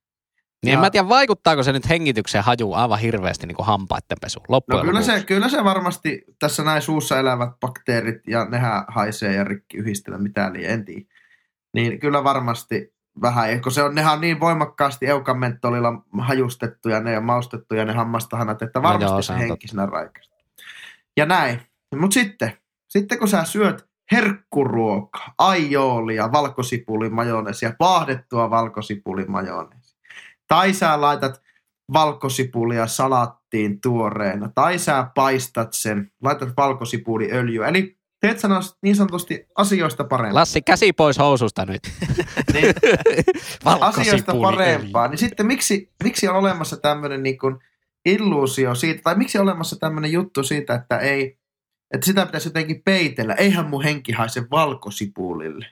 Niin 0.64 0.72
en 0.72 0.76
Ja- 0.76 0.80
mä 0.80 0.90
tiedä, 0.90 1.08
vaikuttaako 1.08 1.62
se 1.62 1.72
nyt 1.72 1.88
hengityksen 1.88 2.44
haju 2.44 2.72
aivan 2.72 2.98
hirveästi 2.98 3.46
niin 3.46 3.56
kuin 3.56 3.66
hampaiden 3.66 4.18
pesu 4.20 4.40
No 4.48 4.60
kyllä 4.82 5.02
se, 5.02 5.24
kyllä 5.24 5.48
se 5.48 5.64
varmasti 5.64 6.24
tässä 6.38 6.64
näin 6.64 6.82
suussa 6.82 7.18
elävät 7.18 7.50
bakteerit 7.60 8.26
ja 8.26 8.44
nehän 8.44 8.84
haisee 8.88 9.34
ja 9.34 9.44
rikki 9.44 9.76
yhdistellä 9.76 10.18
mitä 10.18 10.52
liian, 10.52 10.72
en 10.72 10.84
tiedä. 10.84 11.04
Niin 11.74 12.00
kyllä 12.00 12.24
varmasti 12.24 12.94
vähän, 13.22 13.62
kun 13.62 13.72
se 13.72 13.82
on, 13.82 13.94
nehän 13.94 14.12
on 14.12 14.20
niin 14.20 14.40
voimakkaasti 14.40 15.06
eukamenttolilla 15.06 15.92
hajustettuja 16.18 17.00
ne 17.00 17.12
ja 17.12 17.20
maustettuja 17.20 17.84
ne 17.84 17.92
hammastahanat, 17.92 18.62
että 18.62 18.82
varmasti 18.82 19.04
joo, 19.04 19.16
no 19.16 19.22
se 19.22 19.26
se 19.26 19.38
henkisenä 19.38 19.86
raikasta. 19.86 20.36
Ja 21.16 21.26
näin. 21.26 21.60
Mutta 21.96 22.14
sitten, 22.14 22.52
sitten 22.88 23.18
kun 23.18 23.28
sä 23.28 23.44
syöt 23.44 23.88
herkkuruokaa, 24.12 25.34
aioolia, 25.38 26.32
valkosipulimajoneesia, 26.32 27.72
paahdettua 27.78 28.50
valkosipulimajoneesia, 28.50 29.77
tai 30.48 30.72
sä 30.72 31.00
laitat 31.00 31.42
valkosipulia 31.92 32.86
salattiin 32.86 33.80
tuoreena, 33.80 34.50
tai 34.54 34.78
sä 34.78 35.06
paistat 35.14 35.72
sen, 35.72 36.12
laitat 36.22 36.48
valkosipuliöljyä, 36.56 37.68
eli 37.68 37.98
teet 38.20 38.38
sä 38.38 38.48
niin 38.82 38.96
sanotusti 38.96 39.46
asioista 39.54 40.04
parempaa. 40.04 40.34
Lassi, 40.40 40.62
käsi 40.62 40.92
pois 40.92 41.18
housusta 41.18 41.66
nyt. 41.66 41.82
Niin, 42.52 42.74
asioista 43.80 44.34
parempaa, 44.42 45.08
niin 45.08 45.18
sitten 45.18 45.46
miksi, 45.46 45.92
miksi 46.04 46.28
on 46.28 46.36
olemassa 46.36 46.76
tämmöinen 46.76 47.22
niin 47.22 47.38
kuin 47.38 47.56
illuusio 48.04 48.74
siitä, 48.74 49.02
tai 49.02 49.14
miksi 49.14 49.38
on 49.38 49.42
olemassa 49.42 49.76
tämmöinen 49.76 50.12
juttu 50.12 50.42
siitä, 50.42 50.74
että 50.74 50.98
ei, 50.98 51.38
että 51.94 52.06
sitä 52.06 52.26
pitäisi 52.26 52.48
jotenkin 52.48 52.82
peitellä. 52.84 53.34
Eihän 53.34 53.66
mun 53.66 53.84
henki 53.84 54.12
haise 54.12 54.42
valkosipulille. 54.50 55.66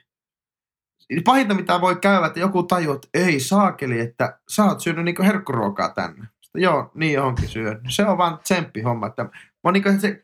Pahinta 1.25 1.53
mitä 1.53 1.81
voi 1.81 1.95
käydä, 1.95 2.27
että 2.27 2.39
joku 2.39 2.63
tajuu, 2.63 2.93
että 2.95 3.07
ei 3.13 3.39
saakeli, 3.39 3.99
että 3.99 4.39
sä 4.49 4.63
oot 4.63 4.79
syönyt 4.81 5.05
niin 5.05 5.21
herkkuruokaa 5.23 5.89
tänne. 5.89 6.27
Sitten, 6.41 6.61
Joo, 6.61 6.91
niin 6.93 7.13
johonkin 7.13 7.49
syönyt. 7.49 7.83
Se 7.89 8.05
on 8.05 8.17
vaan 8.17 8.39
tsemppihomma. 8.39 9.07
Että 9.07 9.25
mä 9.63 9.71
niin 9.71 10.01
se 10.01 10.23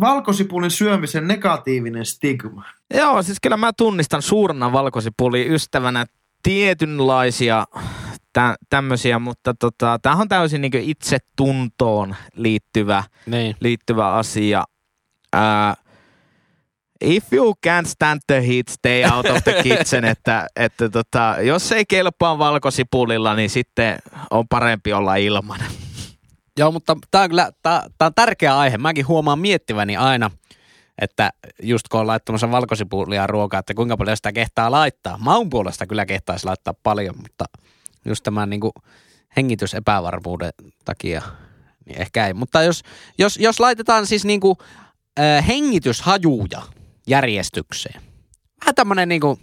valkosipulin 0.00 0.70
syömisen 0.70 1.28
negatiivinen 1.28 2.06
stigma. 2.06 2.64
Joo, 2.94 3.22
siis 3.22 3.38
kyllä 3.42 3.56
mä 3.56 3.72
tunnistan 3.76 4.22
suurena 4.22 4.72
valkosipuli 4.72 5.46
ystävänä 5.54 6.06
tietynlaisia 6.42 7.64
tä- 8.32 8.56
tämmöisiä, 8.70 9.18
mutta 9.18 9.54
tota, 9.54 9.98
tämähän 10.02 10.22
on 10.22 10.28
täysin 10.28 10.60
niin 10.60 10.72
itsetuntoon 10.76 12.16
liittyvä, 12.34 13.04
Niin. 13.26 13.56
liittyvä 13.60 14.14
asia. 14.14 14.64
Ää, 15.32 15.74
if 17.02 17.32
you 17.32 17.54
can't 17.66 17.86
stand 17.86 18.20
the 18.26 18.46
heat, 18.46 18.68
stay 18.68 19.04
out 19.04 19.26
of 19.26 19.44
the 19.44 19.62
kitchen, 19.62 20.04
että, 20.14 20.46
että 20.56 20.88
tota, 20.88 21.36
jos 21.40 21.72
ei 21.72 21.84
kelpaa 21.88 22.38
valkosipulilla, 22.38 23.34
niin 23.34 23.50
sitten 23.50 23.98
on 24.30 24.48
parempi 24.48 24.92
olla 24.92 25.16
ilman. 25.16 25.60
Joo, 26.58 26.72
mutta 26.72 26.96
tämä 27.10 27.24
on 27.24 27.30
kyllä 27.30 27.50
tää, 27.62 27.86
tää 27.98 28.06
on 28.06 28.14
tärkeä 28.14 28.58
aihe. 28.58 28.78
Mäkin 28.78 29.08
huomaan 29.08 29.38
miettiväni 29.38 29.96
aina, 29.96 30.30
että 30.98 31.30
just 31.62 31.88
kun 31.88 32.00
on 32.00 32.06
laittamassa 32.06 32.50
valkosipulia 32.50 33.26
ruokaa, 33.26 33.60
että 33.60 33.74
kuinka 33.74 33.96
paljon 33.96 34.16
sitä 34.16 34.32
kehtaa 34.32 34.70
laittaa. 34.70 35.18
Maun 35.18 35.50
puolesta 35.50 35.86
kyllä 35.86 36.06
kehtaisi 36.06 36.46
laittaa 36.46 36.74
paljon, 36.82 37.14
mutta 37.16 37.44
just 38.04 38.22
tämän 38.22 38.50
niin 38.50 38.60
kuin 38.60 38.72
hengitysepävarmuuden 39.36 40.52
takia, 40.84 41.22
niin 41.86 42.00
ehkä 42.00 42.26
ei. 42.26 42.34
Mutta 42.34 42.62
jos, 42.62 42.82
jos, 43.18 43.36
jos 43.36 43.60
laitetaan 43.60 44.06
siis 44.06 44.24
niin 44.24 44.40
kuin, 44.40 44.56
äh, 45.20 45.46
hengityshajuja 45.46 46.62
järjestykseen, 47.06 48.02
vähän 48.60 48.74
tämmöinen 48.74 49.08
niin 49.08 49.20
kuin, 49.20 49.40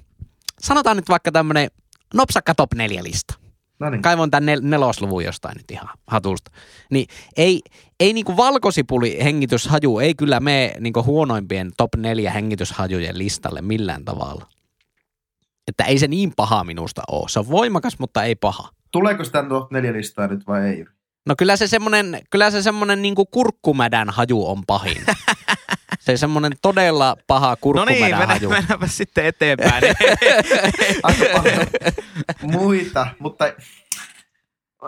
sanotaan 0.60 0.98
nyt 0.98 1.10
vaikka 1.10 1.32
tämmöinen 1.32 1.68
nopsakka 2.14 2.56
top 2.56 2.74
4 2.74 3.04
lista 3.04 3.34
No 3.80 3.90
niin. 3.90 4.02
kaivon 4.02 4.32
tämän 4.32 4.58
nel- 4.58 4.62
nelosluvun 4.62 5.24
jostain 5.24 5.58
nyt 5.58 5.72
ihan 5.72 5.90
hatusta. 6.08 6.52
Niin 6.92 7.08
ei, 7.38 7.62
ei 8.00 8.14
niinku 8.14 8.38
valkosipuli 8.38 9.18
hengityshaju, 9.24 10.00
ei 10.00 10.16
kyllä 10.16 10.40
mene 10.40 10.74
niinku 10.80 11.04
huonoimpien 11.04 11.72
top 11.78 11.96
neljä 11.98 12.32
hengityshajujen 12.32 13.18
listalle 13.18 13.62
millään 13.62 14.06
tavalla. 14.06 14.48
Että 15.68 15.84
ei 15.84 16.00
se 16.00 16.08
niin 16.08 16.34
paha 16.36 16.64
minusta 16.64 17.02
ole. 17.12 17.30
Se 17.30 17.40
on 17.40 17.50
voimakas, 17.50 18.00
mutta 18.00 18.24
ei 18.24 18.36
paha. 18.36 18.70
Tuleeko 18.92 19.24
sitä 19.24 19.44
top 19.50 19.72
neljä 19.72 19.94
listaa 19.94 20.28
nyt 20.28 20.48
vai 20.48 20.68
ei? 20.68 20.86
No 21.26 21.36
kyllä 21.38 21.58
se 21.58 21.68
semmonen, 21.68 22.22
kyllä 22.30 22.52
se 22.52 22.62
semmonen 22.62 23.02
niinku 23.02 23.26
kurkkumädän 23.26 24.10
haju 24.10 24.48
on 24.48 24.64
pahin. 24.68 24.98
se 26.10 26.18
semmonen 26.18 26.52
todella 26.62 27.18
paha 27.28 27.58
No 27.76 27.86
niin, 27.86 28.18
mennä, 28.18 28.40
mennäänpä 28.50 28.88
sitten 28.88 29.26
eteenpäin. 29.26 29.84
Aika 31.04 31.26
paljon 31.34 31.68
muita, 32.42 33.08
mutta, 33.20 33.46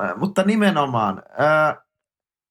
äh, 0.04 0.18
mutta 0.18 0.44
nimenomaan. 0.44 1.24
Ää, 1.38 1.82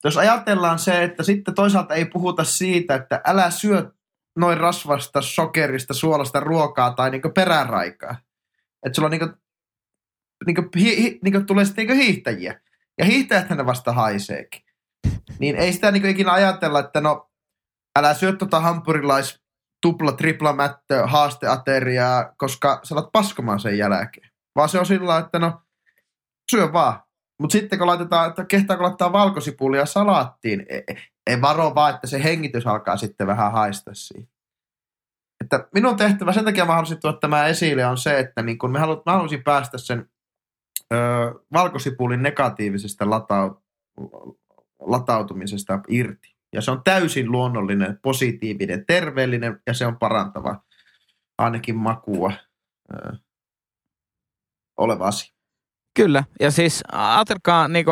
jos 0.05 0.17
ajatellaan 0.17 0.79
se, 0.79 1.03
että 1.03 1.23
sitten 1.23 1.55
toisaalta 1.55 1.95
ei 1.95 2.05
puhuta 2.05 2.45
siitä, 2.45 2.95
että 2.95 3.21
älä 3.27 3.51
syö 3.51 3.91
noin 4.37 4.59
rasvasta, 4.59 5.23
sokerista, 5.23 5.95
suolasta 5.95 6.41
ruokaa 6.41 6.93
tai 6.93 7.11
niinku 7.11 7.31
peräraikaa. 7.31 8.17
Että 8.87 8.97
sulla 8.97 9.09
niinku, 9.09 9.29
niinku, 10.47 10.63
hi, 10.77 11.03
hi, 11.03 11.19
niinku 11.25 11.41
tulee 11.41 11.65
sitten 11.65 11.87
niinku 11.87 12.05
hiihtäjiä. 12.05 12.61
Ja 12.99 13.05
hiihtäjäthän 13.05 13.59
ne 13.59 13.67
vasta 13.67 13.93
haiseekin. 13.93 14.63
Niin 15.39 15.57
ei 15.57 15.73
sitä 15.73 15.91
niinku 15.91 16.09
ikinä 16.09 16.33
ajatella, 16.33 16.81
että 16.81 17.01
no 17.01 17.30
älä 17.99 18.15
syö 18.15 18.33
tota 18.33 18.61
hampurilais 18.61 19.41
tupla, 19.83 20.13
tripla 20.13 20.53
mättö, 20.53 21.07
haasteateriaa, 21.07 22.33
koska 22.37 22.81
sä 22.83 22.95
alat 22.95 23.13
paskomaan 23.13 23.61
sen 23.61 23.79
jälkeen. 23.79 24.31
Vaan 24.57 24.69
se 24.69 24.79
on 24.79 24.87
sillä 24.87 25.19
että 25.19 25.39
no, 25.39 25.61
syö 26.51 26.73
vaan. 26.73 27.03
Mutta 27.41 27.53
sitten 27.53 27.79
kun 27.79 27.89
laitetaan, 27.89 28.29
että 28.29 28.45
kehtaako 28.45 28.83
laittaa 28.83 29.13
valkosipulia 29.13 29.87
salaattiin, 29.87 30.67
ei, 30.69 30.83
ei 31.27 31.41
varo 31.41 31.75
vaan, 31.75 31.95
että 31.95 32.07
se 32.07 32.23
hengitys 32.25 32.67
alkaa 32.67 32.97
sitten 32.97 33.27
vähän 33.27 33.53
haista 33.53 33.91
siitä. 33.95 34.33
Että 35.45 35.69
minun 35.75 35.97
tehtävä, 35.97 36.33
sen 36.33 36.45
takia 36.45 36.65
mä 36.65 36.75
halusin 36.75 37.01
tuoda 37.01 37.17
tämä 37.17 37.47
esille, 37.47 37.87
on 37.87 37.99
se, 37.99 38.19
että 38.19 38.43
niin 38.43 38.59
kun 38.59 38.73
me 38.73 38.79
halu, 38.79 39.03
mä 39.07 39.13
halusin 39.13 39.45
päästä 39.45 39.79
sen 39.79 40.11
ö, 40.93 40.97
valkosipulin 41.53 42.23
negatiivisesta 42.23 43.11
latau, 43.11 43.55
latautumisesta 44.81 45.81
irti. 45.89 46.30
Ja 46.53 46.63
se 46.63 46.71
on 46.71 46.83
täysin 46.85 47.33
luonnollinen, 47.33 47.99
positiivinen, 48.03 48.87
terveellinen 48.87 49.61
ja 49.67 49.75
se 49.75 49.87
on 49.87 49.99
parantava 49.99 50.63
ainakin 51.39 51.77
makua 51.77 52.33
ö, 52.95 53.13
oleva 54.77 55.07
asia. 55.07 55.35
Kyllä, 55.95 56.25
ja 56.41 56.51
siis 56.51 56.83
ajatelkaa, 56.93 57.69
niinku, 57.69 57.91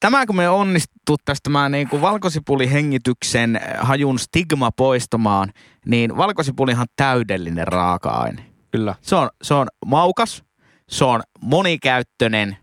tämä 0.00 0.26
kun 0.26 0.36
me 0.36 0.48
onnistu 0.48 1.16
tästä 1.24 1.50
mä 1.50 1.68
niinku 1.68 2.00
valkosipulihengityksen 2.00 3.60
hajun 3.78 4.18
stigma 4.18 4.70
poistamaan, 4.72 5.52
niin 5.86 6.16
valkosipulihan 6.16 6.82
on 6.82 6.94
täydellinen 6.96 7.68
raaka-aine. 7.68 8.44
Kyllä. 8.70 8.94
Se 9.00 9.16
on, 9.16 9.30
se 9.42 9.54
on 9.54 9.68
maukas, 9.86 10.44
se 10.88 11.04
on 11.04 11.22
monikäyttöinen 11.40 12.56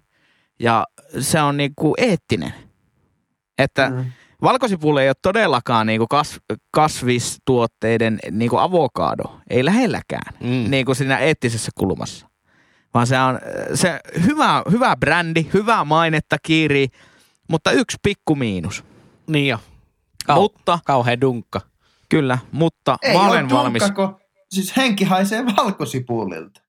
ja 0.60 0.86
se 1.20 1.42
on 1.42 1.58
niinku 1.58 1.94
eettinen. 1.98 2.54
Että 3.58 3.90
mm. 3.90 4.06
Valkosipuli 4.42 5.02
ei 5.02 5.10
ole 5.10 5.16
todellakaan 5.22 5.88
niinku 5.88 6.08
kas, 6.08 6.40
kasvistuotteiden 6.72 8.20
niinku 8.32 8.58
avokado, 8.58 9.24
ei 9.50 9.66
lähelläkään, 9.66 10.34
Mm. 10.40 10.72
niin 10.72 10.86
kuin 10.86 10.96
siinä 10.96 11.18
eettisessä 11.18 11.72
kulmassa. 11.78 12.28
Vaan 12.94 13.08
se 13.08 13.20
on 13.20 13.40
se 13.74 14.00
hyvä, 14.26 14.64
hyvä 14.72 14.96
brändi, 15.00 15.46
hyvää 15.54 15.86
mainetta 15.86 16.38
kiiri, 16.44 16.88
mutta 17.50 17.72
yksi 17.72 17.98
pikku 18.04 18.36
miinus. 18.36 18.84
Niin 19.28 19.48
jo. 19.48 19.60
Kau- 20.32 20.36
Mutta, 20.36 20.80
kauhean 20.86 21.22
dunkka. 21.22 21.62
kyllä, 22.10 22.38
mutta 22.52 22.98
Ei 23.02 23.14
mä 23.14 23.22
ole 23.22 23.30
olen 23.32 23.50
valmis. 23.50 23.82
dunkkako, 23.84 24.20
siis 24.50 24.78
henki 24.78 25.04
haisee 25.04 25.46
valkosipulilta. 25.46 26.62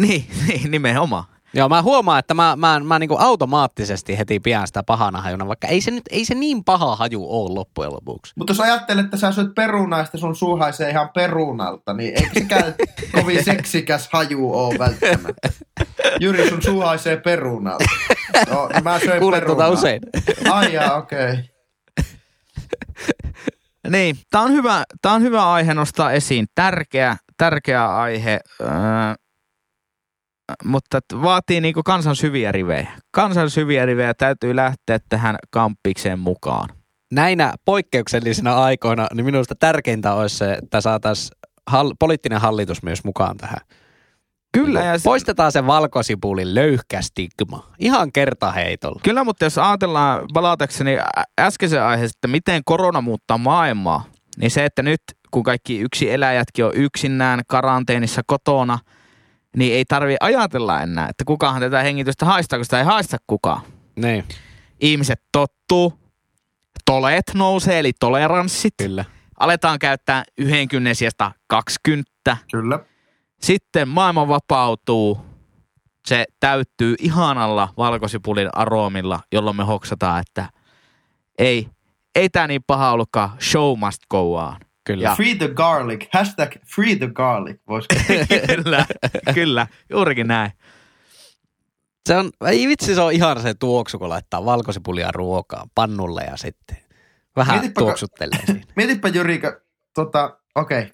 Niin, 0.00 0.26
niin, 0.48 0.70
nimenomaan. 0.70 1.24
Joo, 1.54 1.68
mä 1.68 1.82
huomaan, 1.82 2.18
että 2.18 2.34
mä, 2.34 2.56
mä, 2.56 2.80
mä 2.80 2.98
niinku 2.98 3.16
automaattisesti 3.18 4.18
heti 4.18 4.40
pian 4.40 4.66
sitä 4.66 4.82
pahana 4.82 5.20
hajuna, 5.20 5.48
vaikka 5.48 5.68
ei 5.68 5.80
se 5.80 5.90
nyt 5.90 6.02
ei 6.10 6.24
se 6.24 6.34
niin 6.34 6.64
paha 6.64 6.96
haju 6.96 7.26
ole 7.28 7.54
loppujen 7.54 7.92
lopuksi. 7.92 8.32
Mutta 8.36 8.50
jos 8.50 8.60
ajattelet, 8.60 9.04
että 9.04 9.16
sä 9.16 9.32
syöt 9.32 9.54
perunaa 9.54 9.98
ja 9.98 10.04
sitten 10.04 10.20
sun 10.20 10.36
suu 10.36 10.56
haisee 10.56 10.90
ihan 10.90 11.08
perunalta, 11.14 11.94
niin 11.94 12.14
eikö 12.16 12.30
sekään 12.34 12.74
kovin 13.14 13.44
seksikäs 13.44 14.08
haju 14.12 14.52
ole 14.52 14.78
välttämättä? 14.78 15.48
Jyri, 16.20 16.48
sun 16.48 16.62
suu 16.62 16.80
haisee 16.80 17.16
perunalta. 17.16 17.84
No, 18.50 18.68
niin 18.68 18.84
mä 18.84 18.98
söin 18.98 19.20
Kuulet 19.22 19.40
perunaa. 19.40 19.66
tuota 19.66 19.78
usein. 19.80 20.00
Ai 20.50 20.78
okei. 20.96 21.32
Okay. 21.32 21.42
Niin, 23.90 24.16
tämä 24.30 24.44
on 24.44 24.52
hyvä, 24.52 24.84
tää 25.02 25.12
on 25.12 25.22
hyvä 25.22 25.52
aihe 25.52 25.74
nostaa 25.74 26.12
esiin. 26.12 26.46
Tärkeä, 26.54 27.16
tärkeä 27.36 27.96
aihe, 27.96 28.40
öö, 28.60 28.68
mutta 30.64 31.00
vaatii 31.22 31.60
niinku 31.60 31.82
kansan 31.82 32.16
syviä 32.16 32.52
rivejä. 32.52 32.90
Kansan 33.10 33.50
syviä 33.50 33.86
rivejä 33.86 34.14
täytyy 34.14 34.56
lähteä 34.56 34.98
tähän 35.08 35.36
kampikseen 35.50 36.18
mukaan. 36.18 36.68
Näinä 37.12 37.54
poikkeuksellisina 37.64 38.62
aikoina, 38.64 39.06
niin 39.14 39.24
minusta 39.24 39.54
tärkeintä 39.54 40.14
olisi 40.14 40.36
se, 40.36 40.52
että 40.52 40.80
saataisiin 40.80 41.30
hall- 41.70 41.94
poliittinen 41.98 42.40
hallitus 42.40 42.82
myös 42.82 43.04
mukaan 43.04 43.36
tähän. 43.36 43.60
Kyllä, 44.52 44.80
Niin 44.80 44.88
ja 44.88 44.98
se, 44.98 45.04
Poistetaan 45.04 45.52
se 45.52 45.66
valkosipulin 45.66 46.54
löyhkä 46.54 47.02
stigma. 47.02 47.70
Ihan 47.78 48.12
kertaheitolla. 48.12 49.00
kyllä, 49.02 49.24
mutta 49.24 49.44
jos 49.44 49.58
ajatellaan 49.58 50.20
palatakseni 50.34 50.98
äskeisen 51.40 51.82
aiheesta, 51.82 52.16
että 52.16 52.28
miten 52.28 52.62
korona 52.64 53.00
muuttaa 53.00 53.38
maailmaa, 53.38 54.04
niin 54.36 54.50
se, 54.50 54.64
että 54.64 54.82
nyt 54.82 55.00
kun 55.30 55.42
kaikki 55.42 55.78
yksi 55.78 56.10
eläjätkin 56.10 56.64
on 56.64 56.72
yksinään 56.74 57.40
karanteenissa 57.46 58.22
kotona, 58.26 58.78
niin 59.56 59.74
ei 59.74 59.84
tarvi 59.84 60.16
ajatella 60.20 60.80
enää, 60.80 61.08
että 61.08 61.24
kukahan 61.24 61.60
tätä 61.60 61.82
hengitystä 61.82 62.26
haistaa, 62.26 62.58
kun 62.58 62.64
sitä 62.64 62.78
ei 62.78 62.84
haista 62.84 63.16
kukaan. 63.26 63.60
Niin, 63.96 64.24
ihmiset 64.80 65.22
tottuu, 65.32 65.98
toleet 66.84 67.30
nousee, 67.34 67.78
eli 67.78 67.92
toleranssit. 68.00 68.74
kyllä. 68.82 69.04
Aletaan 69.38 69.78
käyttää 69.78 70.24
90 70.38 70.94
sijasta 70.94 71.32
20. 71.46 72.36
Kyllä. 72.52 72.78
Sitten 73.42 73.88
maailma 73.88 74.28
vapautuu. 74.28 75.20
Se 76.06 76.24
täyttyy 76.40 76.94
ihanalla 76.98 77.68
valkosipulin 77.76 78.48
aroomilla, 78.52 79.20
jolloin 79.32 79.56
me 79.56 79.64
hoksataan, 79.64 80.20
että 80.20 80.48
ei, 81.38 81.68
ei 82.14 82.28
tämä 82.28 82.46
niin 82.46 82.62
paha 82.66 82.92
ollutkaan. 82.92 83.30
Show 83.40 83.78
must 83.78 84.02
go 84.10 84.34
on. 84.34 84.56
Kyllä. 84.84 85.14
Free 85.16 85.34
the 85.34 85.48
garlic. 85.48 86.08
Hashtag 86.12 86.52
free 86.74 86.96
the 86.96 87.06
garlic. 87.06 87.60
Voisiko? 87.68 87.94
kyllä, 88.54 88.86
kyllä, 89.34 89.66
juurikin 89.90 90.26
näin. 90.26 90.50
Se 92.08 92.16
on, 92.16 92.30
ei 92.46 92.68
vitsi, 92.68 92.94
se 92.94 93.00
on 93.00 93.12
ihan 93.12 93.42
se 93.42 93.54
tuoksu, 93.54 93.98
kun 93.98 94.08
laittaa 94.08 94.44
valkosipulia 94.44 95.10
ruokaa 95.12 95.66
pannulle 95.74 96.22
ja 96.22 96.36
sitten 96.36 96.76
vähän 97.36 97.58
Mietipä, 97.58 97.80
tuoksuttelee 97.80 98.46
siinä. 98.46 98.60
Mietipä 98.76 99.08
Jyri, 99.08 99.38
kun, 99.38 99.52
tota, 99.94 100.38
okei. 100.54 100.78
Okay. 100.78 100.90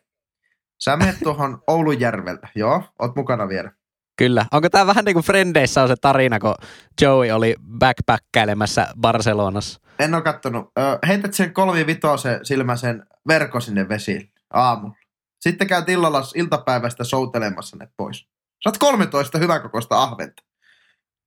Sä 0.85 0.97
menet 0.97 1.17
tuohon 1.23 1.63
Oulujärvelle, 1.67 2.49
joo? 2.55 2.83
Oot 2.99 3.17
mukana 3.17 3.49
vielä. 3.49 3.71
Kyllä. 4.17 4.47
Onko 4.53 4.71
tämä 4.71 4.87
vähän 4.87 5.05
niin 5.05 5.15
kuin 5.15 5.25
Frendeissä 5.25 5.83
on 5.83 5.89
se 5.89 5.97
tarina, 6.01 6.39
kun 6.39 6.55
Joey 7.01 7.31
oli 7.31 7.55
backpackkailemässä 7.79 8.87
Barcelonassa? 9.01 9.81
En 9.99 10.15
oo 10.15 10.23
kattonut. 10.23 10.73
Ö, 10.79 10.99
heität 11.07 11.35
sen 11.35 11.53
kolmivitosen 11.53 12.41
silmäisen 12.43 13.07
verko 13.29 13.61
sinne 13.61 13.89
vesiin 13.89 14.33
aamulla. 14.53 14.95
Sitten 15.41 15.67
käyt 15.67 15.89
illalla 15.89 16.23
iltapäivästä 16.35 17.05
soutelemassa 17.05 17.77
ne 17.77 17.89
pois. 17.97 18.29
Saat 18.65 18.79
13 18.79 19.39
hyväkokoista 19.39 20.03
ahventa. 20.03 20.43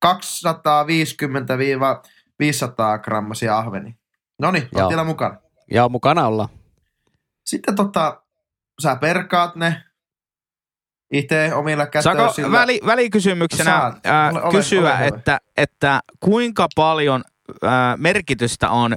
250-500 0.05 0.09
grammasia 3.03 3.57
ahveni. 3.57 3.95
Noniin, 4.41 4.67
Joo. 4.71 4.81
oot 4.83 4.89
vielä 4.89 5.03
mukana. 5.03 5.37
Joo, 5.71 5.89
mukana 5.89 6.27
olla. 6.27 6.49
Sitten 7.45 7.75
tota, 7.75 8.21
sä 8.81 8.95
perkaat 8.95 9.55
ne 9.55 9.83
itse 11.13 11.53
omilla 11.53 11.87
Saako 12.01 12.17
kätösillä. 12.19 12.51
väli, 12.51 12.79
välikysymyksenä 12.85 13.71
Saat. 13.71 13.95
Ole- 14.31 14.41
ole- 14.43 14.51
kysyä, 14.51 14.79
ole 14.81 14.97
hyvä. 14.97 15.05
että, 15.17 15.39
että 15.57 15.99
kuinka 16.19 16.67
paljon 16.75 17.23
ää, 17.63 17.97
merkitystä 17.97 18.69
on 18.69 18.95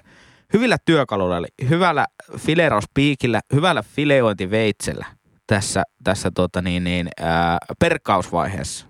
hyvillä 0.53 0.77
työkaluilla, 0.85 1.37
eli 1.37 1.69
hyvällä 1.69 2.07
filerospiikillä, 2.39 3.41
hyvällä 3.55 3.83
fileointiveitsellä 3.83 5.07
tässä, 5.47 5.83
tässä 6.05 6.31
tota 6.31 6.63
niin, 6.63 6.85
niin, 6.85 7.09
ää, 7.21 7.59
perkkausvaiheessa? 7.79 8.87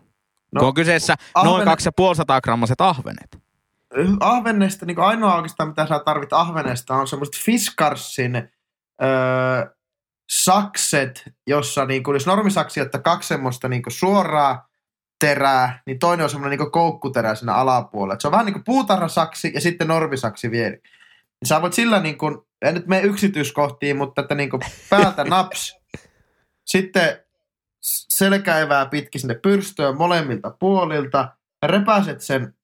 No, 0.52 0.58
kun 0.58 0.68
on 0.68 0.74
kyseessä 0.74 1.16
noin 1.34 1.48
ahvene- 1.48 1.64
250 1.64 2.40
grammaset 2.40 2.80
ahvenet. 2.80 3.38
ahvennesta, 4.20 4.86
niin 4.86 4.98
ainoa 4.98 5.34
oikeastaan 5.34 5.68
mitä 5.68 5.86
sä 5.86 5.98
tarvit 5.98 6.32
ahvenesta 6.32 6.94
on 6.94 7.08
semmoiset 7.08 7.44
Fiskarsin 7.44 8.36
öö, 9.02 9.66
sakset, 10.30 11.22
jossa 11.46 11.84
niin 11.84 12.02
kun, 12.02 12.14
jos 12.14 12.26
normisaksi 12.26 12.80
ottaa 12.80 13.00
kaksi 13.00 13.28
semmoista 13.28 13.68
niin 13.68 13.82
suoraa 13.88 14.68
terää, 15.18 15.82
niin 15.86 15.98
toinen 15.98 16.24
on 16.24 16.30
semmoinen 16.30 16.58
niin 16.58 16.70
koukkuterä 16.70 17.34
siinä 17.34 17.54
alapuolella. 17.54 18.14
Et 18.14 18.20
se 18.20 18.28
on 18.28 18.32
vähän 18.32 18.46
niin 18.46 18.54
kuin 18.54 18.64
puutarhasaksi 18.64 19.50
ja 19.54 19.60
sitten 19.60 19.88
normisaksi 19.88 20.50
vielä. 20.50 20.76
Sä 21.48 21.62
voit 21.62 21.72
sillä, 21.72 22.00
niin 22.00 22.18
kuin, 22.18 22.38
en 22.62 22.74
nyt 22.74 22.86
mene 22.86 23.02
yksityiskohtiin, 23.02 23.96
mutta 23.96 24.20
että 24.20 24.34
niin 24.34 24.50
kuin 24.50 24.62
päältä 24.90 25.24
naps, 25.34 25.80
sitten 26.66 27.20
selkäivää 28.08 28.86
pitkin 28.86 29.20
sinne 29.20 29.34
pyrstöön 29.34 29.96
molemmilta 29.96 30.50
puolilta, 30.50 31.36
repäset 31.62 32.20
sen 32.20 32.54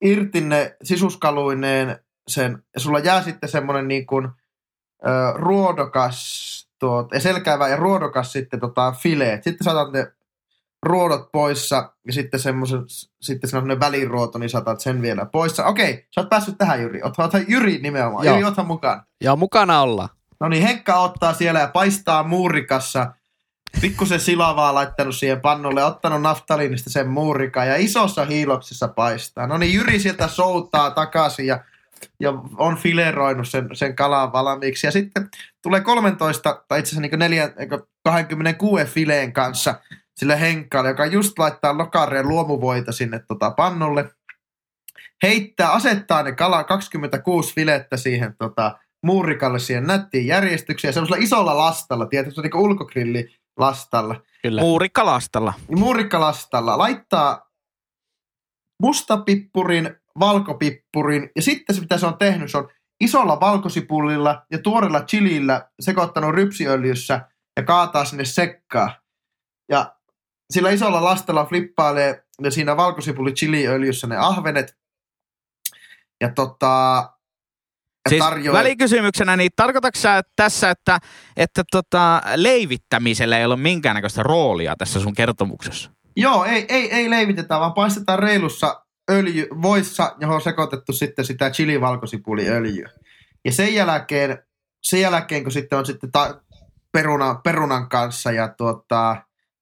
irti 0.00 0.40
ne 0.40 0.76
sisuskaluineen 0.82 2.04
sen, 2.28 2.62
ja 2.74 2.80
sulla 2.80 2.98
jää 2.98 3.22
sitten 3.22 3.48
semmoinen 3.48 3.88
niin 3.88 4.06
kuin, 4.06 4.28
ö, 5.06 5.32
ruodokas, 5.34 6.50
tuot, 6.78 7.12
ja 7.12 7.20
selkäävä 7.20 7.68
ja 7.68 7.76
ruodokas 7.76 8.32
sitten 8.32 8.60
tota, 8.60 8.92
fileet. 8.92 9.44
Sitten 9.44 9.64
saatat 9.64 9.92
ne 9.92 10.12
ruodot 10.82 11.32
poissa, 11.32 11.92
ja 12.06 12.12
sitten 12.12 12.40
semmoisen, 12.40 12.80
sitten 13.20 13.50
semmoinen 13.50 13.80
väliruoto, 13.80 14.38
niin 14.38 14.50
saatat 14.50 14.80
sen 14.80 15.02
vielä 15.02 15.26
poissa. 15.26 15.66
Okei, 15.66 16.06
sä 16.14 16.20
oot 16.20 16.30
päässyt 16.30 16.58
tähän 16.58 16.80
Jyri. 16.80 17.02
Ota, 17.02 17.24
ota 17.24 17.38
Jyri 17.48 17.78
nimenomaan. 17.78 18.26
Joo. 18.26 18.36
Jyri, 18.36 18.48
othan 18.48 18.66
mukaan. 18.66 19.02
Joo, 19.20 19.36
mukana 19.36 19.82
olla. 19.82 20.08
No 20.40 20.48
niin, 20.48 20.62
Henkka 20.62 20.96
ottaa 20.96 21.34
siellä 21.34 21.60
ja 21.60 21.68
paistaa 21.68 22.22
muurikassa. 22.22 23.12
Pikkusen 23.80 24.20
silavaa 24.20 24.74
laittanut 24.74 25.16
siihen 25.16 25.40
pannulle, 25.40 25.84
ottanut 25.84 26.22
naftaliinista 26.22 26.90
sen 26.90 27.08
muurikan 27.08 27.68
ja 27.68 27.76
isossa 27.76 28.24
hiiloksessa 28.24 28.88
paistaa. 28.88 29.46
No 29.46 29.58
niin, 29.58 29.74
Jyri 29.74 29.98
sieltä 29.98 30.28
soutaa 30.28 30.90
takaisin 30.90 31.46
ja, 31.46 31.64
ja 32.20 32.32
on 32.56 32.76
fileroinut 32.76 33.48
sen, 33.48 33.68
sen 33.72 33.96
kalan 33.96 34.32
valmiiksi. 34.32 34.86
Ja 34.86 34.90
sitten 34.90 35.28
tulee 35.62 35.80
13, 35.80 36.62
tai 36.68 36.80
itse 36.80 36.90
asiassa 36.90 37.00
niin 37.00 37.18
4, 37.18 37.50
eikö 37.58 37.78
26 38.04 38.84
fileen 38.84 39.32
kanssa 39.32 39.74
sille 40.20 40.40
Henkaalle, 40.40 40.88
joka 40.88 41.06
just 41.06 41.38
laittaa 41.38 41.78
lokareen 41.78 42.28
luomuvoita 42.28 42.92
sinne 42.92 43.20
tota 43.28 43.50
pannulle. 43.50 44.10
Heittää, 45.22 45.72
asettaa 45.72 46.22
ne 46.22 46.32
kala 46.32 46.64
26 46.64 47.54
filettä 47.54 47.96
siihen 47.96 48.34
tota, 48.38 48.78
muurikalle 49.06 49.58
siihen 49.58 49.86
nättiin 49.86 50.26
järjestykseen. 50.26 50.94
Semmoisella 50.94 51.24
isolla 51.24 51.58
lastalla, 51.58 52.06
tietysti 52.06 52.34
se 52.34 52.40
on 52.40 52.44
niin 52.44 52.56
ulkogrilli 52.56 53.34
lastalla. 53.58 54.20
Kyllä. 54.42 54.60
Muurikkalastalla. 54.60 55.52
Niin 55.68 55.78
muurikkalastalla 55.78 56.78
laittaa 56.78 57.50
mustapippurin, 58.82 59.96
valkopippurin 60.18 61.30
ja 61.36 61.42
sitten 61.42 61.74
se 61.74 61.80
mitä 61.80 61.98
se 61.98 62.06
on 62.06 62.18
tehnyt, 62.18 62.50
se 62.50 62.58
on 62.58 62.68
isolla 63.00 63.40
valkosipullilla 63.40 64.46
ja 64.50 64.58
tuorella 64.58 65.00
chilillä 65.00 65.68
sekoittanut 65.80 66.34
rypsiöljyssä 66.34 67.28
ja 67.56 67.62
kaataa 67.62 68.04
sinne 68.04 68.24
sekkaa. 68.24 69.00
Ja 69.70 69.99
sillä 70.50 70.70
isolla 70.70 71.04
lastalla 71.04 71.44
flippailee 71.44 72.24
ja 72.42 72.50
siinä 72.50 72.76
valkosipuli 72.76 73.32
chiliöljyssä 73.32 74.06
ne 74.06 74.16
ahvenet. 74.16 74.76
Ja 76.20 76.32
tota, 76.34 77.10
ja 78.04 78.08
Siis 78.08 78.24
tarjoaa- 78.24 78.58
välikysymyksenä, 78.58 79.36
niin 79.36 79.50
tarkoitatko 79.56 80.00
sä 80.00 80.22
tässä, 80.36 80.70
että, 80.70 80.98
että 81.36 81.62
tota, 81.70 82.22
leivittämisellä 82.36 83.38
ei 83.38 83.44
ole 83.44 83.56
minkäännäköistä 83.56 84.22
roolia 84.22 84.76
tässä 84.78 85.00
sun 85.00 85.14
kertomuksessa? 85.14 85.90
Joo, 86.16 86.44
ei, 86.44 86.66
ei, 86.68 86.92
ei 86.92 87.10
leivitetä, 87.10 87.60
vaan 87.60 87.74
paistetaan 87.74 88.18
reilussa 88.18 88.84
öljy, 89.10 89.48
voissa, 89.62 90.16
johon 90.20 90.36
on 90.36 90.42
sekoitettu 90.42 90.92
sitten 90.92 91.24
sitä 91.24 91.50
chili-valkosipuliöljyä. 91.50 92.90
Ja 93.44 93.52
sen 93.52 93.74
jälkeen, 93.74 94.38
sen 94.82 95.00
jälkeen 95.00 95.42
kun 95.42 95.52
sitten 95.52 95.78
on 95.78 95.86
sitten 95.86 96.12
ta, 96.12 96.40
peruna, 96.92 97.34
perunan 97.34 97.88
kanssa 97.88 98.32
ja 98.32 98.48
tuota, 98.48 99.16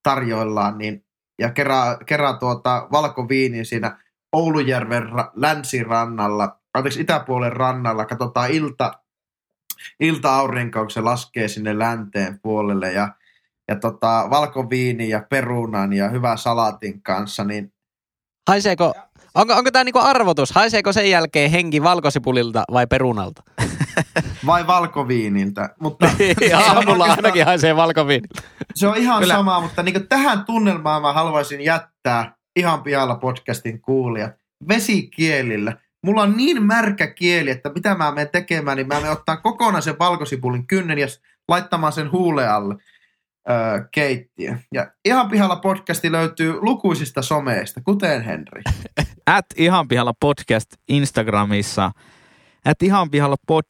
tarjoillaan, 0.09 0.79
niin, 0.79 1.05
ja 1.39 1.51
kerää, 1.51 1.99
kerää 2.07 2.39
tuota 2.39 2.89
valkoviiniä 2.93 3.65
siinä 3.65 3.99
Oulujärven 4.33 5.09
ra, 5.09 5.31
länsirannalla, 5.35 6.59
anteeksi 6.75 7.01
itäpuolen 7.01 7.53
rannalla, 7.53 8.05
katsotaan 8.05 8.51
ilta, 8.51 8.93
ilta-aurinko, 10.01 10.81
kun 10.81 10.91
se 10.91 11.01
laskee 11.01 11.49
sinne 11.49 11.79
länteen 11.79 12.41
puolelle 12.41 12.93
ja 12.93 13.09
ja 13.69 13.77
tota, 13.77 14.27
valkoviini 14.31 15.09
ja 15.09 15.27
perunan 15.31 15.93
ja 15.93 16.09
hyvä 16.09 16.37
salatin 16.37 17.03
kanssa, 17.03 17.45
niin 17.45 17.73
Haiseeko, 18.49 18.95
onko, 19.35 19.55
onko 19.55 19.71
tämä 19.71 19.85
niinku 19.85 19.99
arvotus? 19.99 20.53
Haiseeko 20.53 20.93
sen 20.93 21.11
jälkeen 21.11 21.51
henki 21.51 21.83
valkosipulilta 21.83 22.65
vai 22.73 22.87
perunalta? 22.87 23.43
vai 24.47 24.67
valkoviiniltä. 24.67 25.75
Mutta 25.81 26.11
aamulla 26.67 27.05
ainakin 27.05 27.45
haisee 27.45 27.77
valkoviini. 27.77 28.29
Se 28.75 28.89
on 28.89 28.97
ihan 28.97 29.21
Kyllä. 29.21 29.35
sama, 29.35 29.61
mutta 29.61 29.83
niin 29.83 30.09
tähän 30.09 30.45
tunnelmaan 30.45 31.03
mä 31.03 31.13
haluaisin 31.13 31.61
jättää 31.61 32.37
ihan 32.57 32.83
pihalla 32.83 33.15
podcastin 33.15 33.81
kuulijat 33.81 34.33
vesikielillä. 34.69 35.77
Mulla 36.05 36.23
on 36.23 36.37
niin 36.37 36.63
märkä 36.63 37.07
kieli, 37.07 37.51
että 37.51 37.71
mitä 37.75 37.95
mä 37.95 38.13
menen 38.13 38.29
tekemään, 38.33 38.77
niin 38.77 38.89
mä 38.89 38.95
menen 38.95 39.11
ottaa 39.11 39.37
kokonaisen 39.37 39.99
valkosipulin 39.99 40.67
kynnen 40.67 40.99
ja 40.99 41.07
laittamaan 41.49 41.93
sen 41.93 42.13
huule 42.13 42.49
alle 42.49 42.75
öö, 43.51 43.89
keittiö. 43.93 44.57
Ja 44.75 44.93
ihan 45.05 45.29
pihalla 45.29 45.57
podcasti 45.57 46.13
löytyy 46.13 46.59
lukuisista 46.61 47.23
someista, 47.23 47.81
kuten 47.81 48.23
Henri. 48.23 48.63
At 49.27 49.47
ihan 49.57 49.89
pihalla 49.89 50.13
podcast 50.21 50.71
Instagramissa, 50.89 51.91
at 52.65 52.83
ihan 52.83 53.11
pihalla 53.11 53.37
pod 53.47 53.65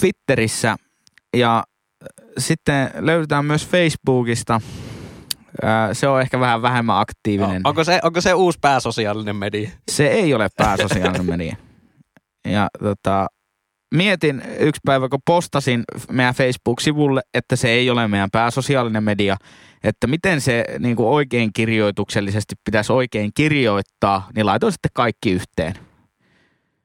Twitterissä 0.00 0.76
ja 1.36 1.56
äh, 1.58 2.06
sitten 2.38 2.90
löydetään 2.98 3.44
myös 3.44 3.68
Facebookista. 3.68 4.60
Äh, 5.64 5.90
Se 5.92 6.08
on 6.08 6.20
ehkä 6.20 6.40
vähän 6.40 6.62
vähemmän 6.62 6.98
aktiivinen. 6.98 7.60
Onko 7.64 7.84
se, 7.84 8.00
onko 8.02 8.20
se 8.20 8.34
uusi 8.34 8.58
pääsosiaalinen 8.60 9.36
media? 9.36 9.70
Se 9.90 10.06
ei 10.06 10.34
ole 10.34 10.48
pääsosiaalinen 10.56 11.26
media. 11.26 11.56
Ja 12.48 12.68
tota, 12.78 13.26
mietin 13.94 14.42
yksi 14.58 14.80
päivä, 14.84 15.08
kun 15.08 15.20
postasin 15.26 15.84
meidän 16.10 16.34
Facebook-sivulle, 16.34 17.22
että 17.34 17.56
se 17.56 17.68
ei 17.68 17.90
ole 17.90 18.08
meidän 18.08 18.30
pääsosiaalinen 18.32 19.04
media, 19.04 19.36
että 19.84 20.06
miten 20.06 20.40
se 20.40 20.64
niin 20.78 20.96
kuin 20.96 21.08
oikein 21.08 21.52
kirjoituksellisesti 21.52 22.54
pitäisi 22.64 22.92
oikein 22.92 23.30
kirjoittaa, 23.34 24.28
niin 24.36 24.46
laitoin 24.46 24.72
sitten 24.72 24.90
kaikki 24.94 25.30
yhteen. 25.30 25.74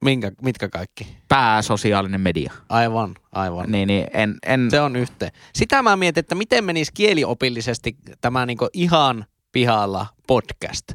Minkä, 0.06 0.32
mitkä 0.42 0.70
kaikki? 0.70 1.08
Pääsosiaalinen 1.28 2.22
media. 2.22 2.52
Aivan, 2.70 3.16
aivan. 3.32 3.72
Niin, 3.72 3.88
niin 3.88 4.08
en, 4.14 4.36
en, 4.46 4.72
Se 4.72 4.82
on 4.82 4.96
yhteen. 4.96 5.32
Sitä 5.54 5.82
mä 5.82 5.96
mietin, 5.96 6.20
että 6.20 6.36
miten 6.36 6.64
menisi 6.64 6.92
kieliopillisesti 6.94 7.96
tämä 8.22 8.46
niinku 8.46 8.68
ihan 8.74 9.26
pihalla 9.52 10.06
podcast. 10.28 10.92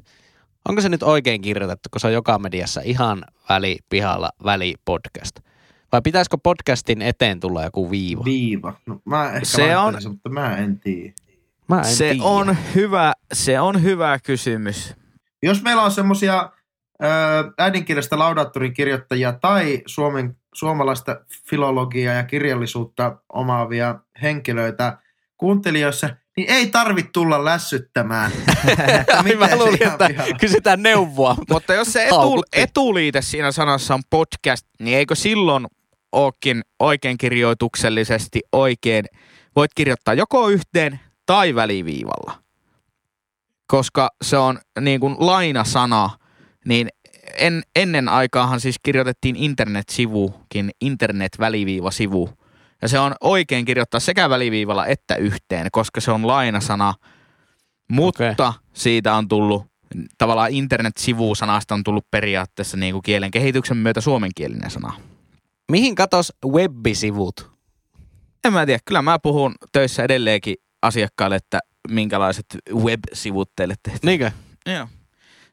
Onko 0.68 0.80
se 0.80 0.88
nyt 0.88 1.02
oikein 1.02 1.40
kirjoitettu, 1.40 1.88
kun 1.92 2.00
se 2.00 2.06
on 2.06 2.12
joka 2.12 2.38
mediassa 2.38 2.80
ihan 2.84 3.24
väli 3.48 3.78
pihalla 3.88 4.30
väli 4.44 4.74
podcast? 4.84 5.36
Vai 5.92 6.00
pitäisikö 6.02 6.36
podcastin 6.42 7.02
eteen 7.02 7.40
tulla 7.40 7.64
joku 7.64 7.90
viiva? 7.90 8.24
Viiva. 8.24 8.74
No, 8.86 9.00
mä 9.04 9.26
ehkä 9.32 9.44
Se 9.44 9.76
on- 9.76 9.94
mutta 10.08 10.28
mä 10.28 10.56
en 10.56 10.80
tiedä. 10.80 11.12
Mä 11.68 11.78
en 11.78 11.84
Se 11.84 12.08
tiedä. 12.10 12.24
on 12.24 12.56
hyvä, 12.74 13.12
se 13.32 13.60
on 13.60 13.82
hyvä 13.82 14.18
kysymys. 14.18 14.94
Jos 15.42 15.62
meillä 15.62 15.82
on 15.82 15.90
semmoisia 15.90 16.50
äidinkielestä 17.58 18.18
laudaattorin 18.18 18.74
kirjoittajia 18.74 19.32
tai 19.32 19.82
suomen, 19.86 20.36
suomalaista 20.54 21.16
filologiaa 21.50 22.14
ja 22.14 22.24
kirjallisuutta 22.24 23.16
omaavia 23.32 23.94
henkilöitä 24.22 24.98
kuuntelijoissa, 25.36 26.08
niin 26.36 26.50
ei 26.50 26.66
tarvitse 26.66 27.10
tulla 27.12 27.44
lässyttämään. 27.44 28.32
Miten 29.22 29.38
mä 29.38 29.56
luulin, 29.56 29.88
että 29.88 30.08
kysytään 30.40 30.82
neuvoa. 30.82 31.36
Mutta 31.50 31.74
jos 31.74 31.92
se 31.92 32.04
etu, 32.04 32.44
etuliite 32.52 33.22
siinä 33.22 33.52
sanassa 33.52 33.94
on 33.94 34.02
podcast, 34.10 34.66
niin 34.80 34.98
eikö 34.98 35.14
silloin 35.14 35.66
ookin 36.12 36.62
oikein 36.78 37.18
kirjoituksellisesti 37.18 38.40
oikein, 38.52 39.04
voit 39.56 39.70
kirjoittaa 39.74 40.14
joko 40.14 40.48
yhteen 40.48 41.00
tai 41.26 41.54
väliviivalla. 41.54 42.38
Koska 43.66 44.10
se 44.22 44.36
on 44.36 44.58
niin 44.80 45.00
kuin 45.00 45.16
lainasana, 45.18 46.10
niin 46.64 46.88
en, 47.38 47.62
ennen 47.76 48.08
aikaahan 48.08 48.60
siis 48.60 48.76
kirjoitettiin 48.82 49.36
internet-sivukin, 49.36 50.70
internet-väliviivasivu. 50.80 52.30
Ja 52.82 52.88
se 52.88 52.98
on 52.98 53.14
oikein 53.20 53.64
kirjoittaa 53.64 54.00
sekä 54.00 54.30
väliviivalla 54.30 54.86
että 54.86 55.16
yhteen, 55.16 55.68
koska 55.72 56.00
se 56.00 56.10
on 56.10 56.26
lainasana. 56.26 56.94
Mutta 57.90 58.48
Okei. 58.48 58.60
siitä 58.72 59.14
on 59.14 59.28
tullut, 59.28 59.66
tavallaan 60.18 60.50
internet-sivusanasta 60.50 61.74
on 61.74 61.84
tullut 61.84 62.10
periaatteessa 62.10 62.76
niin 62.76 62.92
kuin 62.92 63.02
kielen 63.02 63.30
kehityksen 63.30 63.76
myötä 63.76 64.00
suomenkielinen 64.00 64.70
sana. 64.70 64.92
Mihin 65.70 65.94
katos 65.94 66.32
webbisivut? 66.46 67.50
En 68.44 68.52
mä 68.52 68.66
tiedä, 68.66 68.80
kyllä 68.84 69.02
mä 69.02 69.18
puhun 69.18 69.54
töissä 69.72 70.02
edelleenkin 70.02 70.56
asiakkaille, 70.82 71.36
että 71.36 71.60
minkälaiset 71.88 72.46
web-sivut 72.74 73.50
teille 73.56 73.74
tehtiin. 73.82 74.08
Niinkö? 74.08 74.30
Joo. 74.66 74.88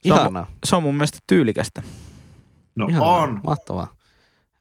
Se 0.03 0.13
on, 0.13 0.19
Ihanaa. 0.19 0.47
se 0.63 0.75
on 0.75 0.83
mun 0.83 0.95
mielestä 0.95 1.19
tyylikästä. 1.27 1.81
No 2.75 2.87
Ihanaa. 2.87 3.17
on. 3.17 3.39
Mahtavaa. 3.43 3.87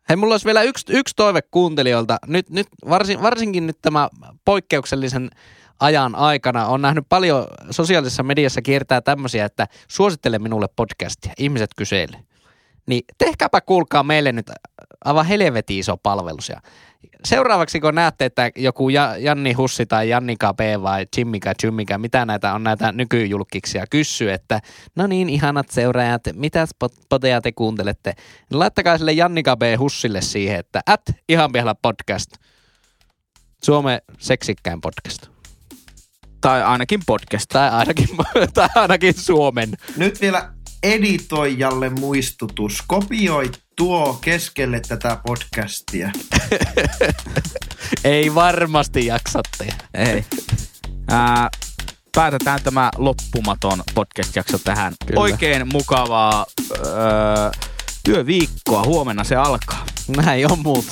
Hei, 0.08 0.16
mulla 0.16 0.34
olisi 0.34 0.46
vielä 0.46 0.62
yksi, 0.62 0.84
yksi 0.88 1.16
toive 1.16 1.42
kuuntelijoilta. 1.42 2.18
Nyt, 2.26 2.50
nyt 2.50 2.66
varsin, 2.88 3.22
varsinkin 3.22 3.66
nyt 3.66 3.78
tämä 3.82 4.08
poikkeuksellisen 4.44 5.30
ajan 5.80 6.14
aikana 6.14 6.66
on 6.66 6.82
nähnyt 6.82 7.04
paljon 7.08 7.46
sosiaalisessa 7.70 8.22
mediassa 8.22 8.62
kiertää 8.62 9.00
tämmöisiä, 9.00 9.44
että 9.44 9.66
suosittele 9.88 10.38
minulle 10.38 10.66
podcastia. 10.76 11.32
Ihmiset 11.38 11.70
kyselee. 11.76 12.20
Niin 12.86 13.02
tehkääpä 13.18 13.60
kuulkaa 13.60 14.02
meille 14.02 14.32
nyt 14.32 14.50
aivan 15.04 15.26
helvetin 15.26 15.78
iso 15.78 15.96
palvelus. 15.96 16.48
Ja 16.48 16.60
seuraavaksi 17.24 17.80
kun 17.80 17.94
näette, 17.94 18.24
että 18.24 18.50
joku 18.56 18.88
Ja- 18.88 19.16
Janni 19.16 19.52
Hussi 19.52 19.86
tai 19.86 20.08
Jannika 20.08 20.54
B 20.54 20.60
vai 20.82 21.06
Jimmika 21.16 21.52
Jimmika, 21.62 21.98
mitä 21.98 22.24
näitä 22.26 22.54
on 22.54 22.62
näitä 22.64 22.92
nykyjulkiksia, 22.92 23.86
kysyy, 23.90 24.32
että 24.32 24.60
no 24.96 25.06
niin 25.06 25.28
ihanat 25.30 25.70
seuraajat, 25.70 26.22
mitä 26.34 26.66
poteja 27.08 27.40
te 27.40 27.52
kuuntelette? 27.52 28.12
Niin 28.50 28.58
laittakaa 28.58 28.98
sille 28.98 29.12
Jannika 29.12 29.56
B. 29.56 29.62
Hussille 29.78 30.20
siihen, 30.20 30.58
että 30.58 30.80
at 30.86 31.02
ihan 31.28 31.52
vielä 31.52 31.74
podcast. 31.82 32.30
Suomen 33.64 34.00
seksikkäin 34.18 34.80
podcast. 34.80 35.26
Tai 36.40 36.62
ainakin 36.62 37.00
podcast. 37.06 37.48
Tai 37.48 37.70
ainakin, 37.70 38.08
tai 38.54 38.68
ainakin 38.74 39.14
Suomen. 39.14 39.70
Nyt 39.96 40.20
vielä 40.20 40.52
editoijalle 40.82 41.88
muistutus. 41.90 42.82
Kopioi 42.86 43.50
tuo 43.80 44.18
keskelle 44.20 44.80
tätä 44.88 45.18
podcastia. 45.26 46.10
Ei 48.04 48.34
varmasti 48.34 49.06
jaksa 49.06 49.40
tehdä. 49.58 49.74
Ei. 49.94 50.24
Ää, 51.10 51.48
päätetään 52.16 52.60
tämä 52.62 52.90
loppumaton 52.96 53.82
podcast-jakso 53.94 54.58
tähän. 54.58 54.92
Kyllä. 55.06 55.20
Oikein 55.20 55.68
mukavaa 55.72 56.46
öö, 56.86 57.50
työviikkoa. 58.04 58.82
Huomenna 58.84 59.24
se 59.24 59.36
alkaa. 59.36 59.86
Näin 60.16 60.52
on 60.52 60.58
muut. 60.58 60.86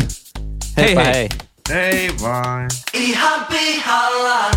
Hei 0.77 0.97
hei. 0.97 1.05
hei. 1.05 1.29
Ei 1.71 2.11
vain. 2.23 2.69
Ihan 2.95 3.47
pihalla. 3.47 4.51